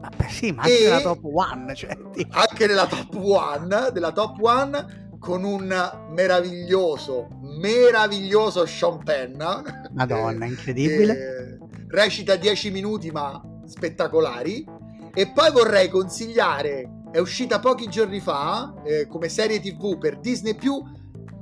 [0.00, 1.74] Vabbè, sì, ma anche nella top 1.
[1.74, 1.96] Cioè,
[2.30, 9.42] anche nella top 1, della top 1 con un meraviglioso, meraviglioso Sean Penn.
[9.92, 11.58] Madonna, incredibile.
[11.88, 14.64] recita 10 minuti ma spettacolari
[15.14, 20.56] e poi vorrei consigliare, è uscita pochi giorni fa, eh, come serie tv per Disney+,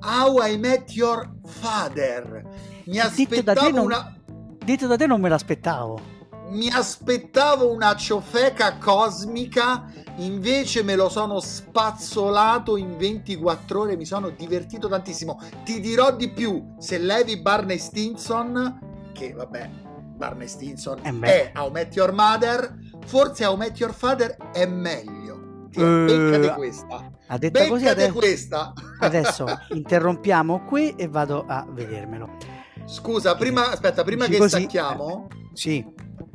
[0.04, 2.44] How I Met Your Father.
[2.84, 4.14] Mi aspettavo non, una...
[4.62, 6.20] Detto da te non me l'aspettavo.
[6.50, 9.86] Mi aspettavo una ciofeca cosmica,
[10.16, 15.40] invece me lo sono spazzolato in 24 ore, mi sono divertito tantissimo.
[15.64, 19.70] Ti dirò di più, se levi Barney Stinson, che vabbè,
[20.22, 25.68] Barney Stinson eh è How Met Your Mother, forse How Met Your Father è meglio.
[25.70, 27.10] Ti, uh, beccate questa.
[27.28, 28.72] Ha detto beccate così adesso, questa.
[29.00, 32.28] adesso interrompiamo qui e vado a vedermelo.
[32.84, 35.84] Scusa, prima, aspetta, prima Dici che così, stacchiamo, eh, sì.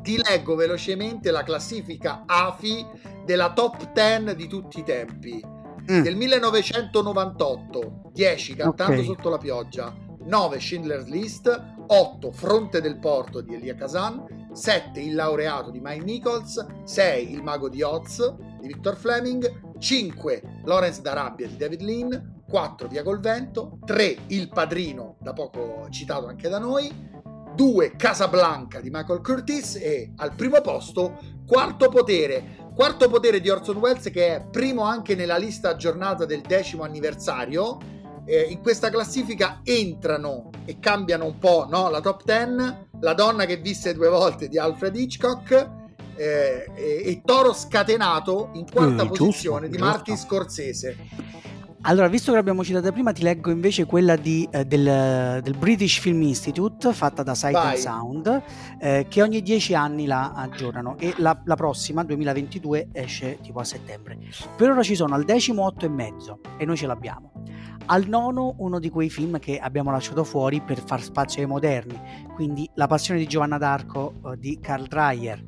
[0.02, 2.86] ti leggo velocemente la classifica AFI
[3.26, 5.56] della top 10 di tutti i tempi.
[5.90, 6.02] Mm.
[6.02, 9.06] Del 1998, 10 cantando okay.
[9.06, 15.14] sotto la pioggia, 9 Schindler's List, 8 Fronte del Porto di Elia Kazan, 7 Il
[15.14, 21.48] laureato di Mike Nichols, 6 Il mago di Oz di Victor Fleming, 5 Lawrence d'Arabia
[21.48, 26.58] di David Lean, 4 Via col vento, 3 Il padrino, da poco citato anche da
[26.58, 26.92] noi,
[27.56, 32.66] 2 Casablanca di Michael Curtis e al primo posto Quarto potere.
[32.76, 37.78] Quarto potere di Orson Welles che è primo anche nella lista aggiornata del decimo anniversario
[38.28, 41.90] eh, in questa classifica entrano e cambiano un po' no?
[41.90, 45.70] la top 10, La donna che visse due volte di Alfred Hitchcock
[46.16, 50.98] eh, e, e, Toro scatenato in quarta mm, posizione giusto, di Martin Scorsese.
[51.82, 56.00] Allora, visto che l'abbiamo citata prima, ti leggo invece quella di, eh, del, del, British
[56.00, 57.68] Film Institute, fatta da Sight Vai.
[57.68, 58.42] and Sound,
[58.80, 63.64] eh, che ogni dieci anni la aggiornano e la, la, prossima, 2022, esce tipo a
[63.64, 64.18] settembre.
[64.58, 67.32] Per ora ci sono al decimo otto e mezzo e noi ce l'abbiamo.
[67.90, 71.98] Al nono uno di quei film che abbiamo lasciato fuori per far spazio ai moderni,
[72.34, 75.42] quindi La passione di Giovanna d'Arco eh, di Carl Dreyer.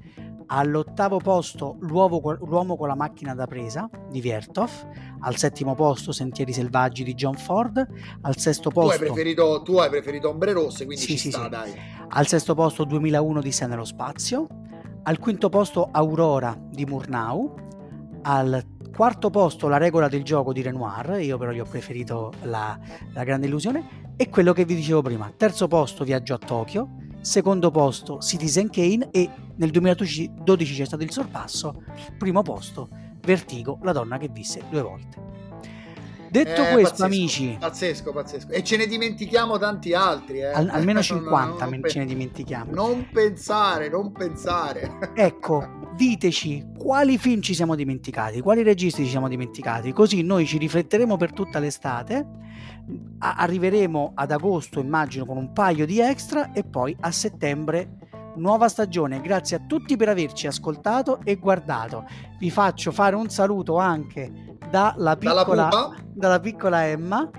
[0.45, 4.71] All'ottavo posto l'uomo, l'uomo, con la macchina da presa di Viertov.
[5.19, 7.85] Al settimo posto Sentieri selvaggi di John Ford.
[8.21, 8.97] Al sesto posto...
[8.97, 11.49] Tu hai preferito, tu hai preferito Ombre Rosse, quindi sì, ci sì, sta, sì.
[11.49, 11.73] dai.
[12.07, 14.47] Al sesto posto 2001 di Sé nello spazio.
[15.03, 17.53] Al quinto posto Aurora di Murnau.
[18.21, 18.63] Al
[18.99, 22.77] Quarto posto la regola del gioco di Renoir, io però gli ho preferito la,
[23.13, 24.11] la grande illusione.
[24.17, 29.07] E quello che vi dicevo prima, terzo posto Viaggio a Tokyo, secondo posto Citizen Kane
[29.11, 31.81] e nel 2012 c'è stato il sorpasso,
[32.17, 32.89] primo posto
[33.21, 35.38] Vertigo, la donna che visse due volte.
[36.29, 40.51] Detto eh, questo, pazzesco, amici, pazzesco, pazzesco, e ce ne dimentichiamo tanti altri, eh.
[40.51, 42.71] Al, almeno 50 no, no, ce ne dimentichiamo.
[42.73, 44.97] Non pensare, non pensare.
[45.19, 50.57] Ecco, diteci quali film ci siamo dimenticati, quali registi ci siamo dimenticati, così noi ci
[50.57, 52.25] rifletteremo per tutta l'estate,
[53.19, 57.97] a- arriveremo ad agosto immagino con un paio di extra e poi a settembre
[58.35, 59.21] nuova stagione.
[59.21, 62.05] Grazie a tutti per averci ascoltato e guardato.
[62.37, 65.69] Vi faccio fare un saluto anche dalla piccola,
[66.13, 67.29] dalla piccola Emma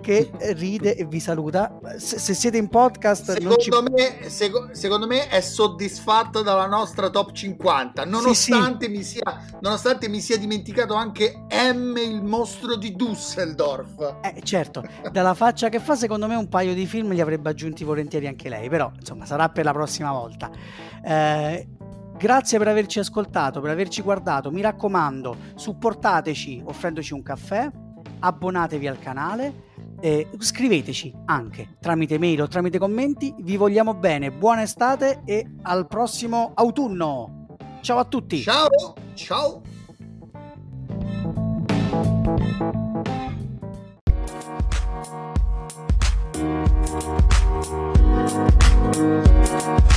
[0.00, 1.78] che ride e vi saluta.
[1.96, 3.70] Se, se siete in podcast, secondo, ci...
[3.90, 8.96] me, seco, secondo me è soddisfatto dalla nostra top 50, nonostante, sì, sì.
[8.96, 14.20] Mi, sia, nonostante mi sia dimenticato anche M, il mostro di Düsseldorf.
[14.22, 17.84] Eh, certo, dalla faccia che fa, secondo me un paio di film li avrebbe aggiunti
[17.84, 20.50] volentieri anche lei, però insomma sarà per la prossima volta.
[21.04, 21.66] Eh,
[22.18, 24.50] Grazie per averci ascoltato, per averci guardato.
[24.50, 27.70] Mi raccomando, supportateci offrendoci un caffè,
[28.18, 29.66] abbonatevi al canale
[30.00, 33.34] eh, scriveteci anche tramite mail o tramite commenti.
[33.38, 37.46] Vi vogliamo bene, buona estate e al prossimo autunno.
[37.80, 38.40] Ciao a tutti.
[38.40, 38.66] Ciao,
[39.14, 39.62] ciao.
[49.54, 49.96] ciao.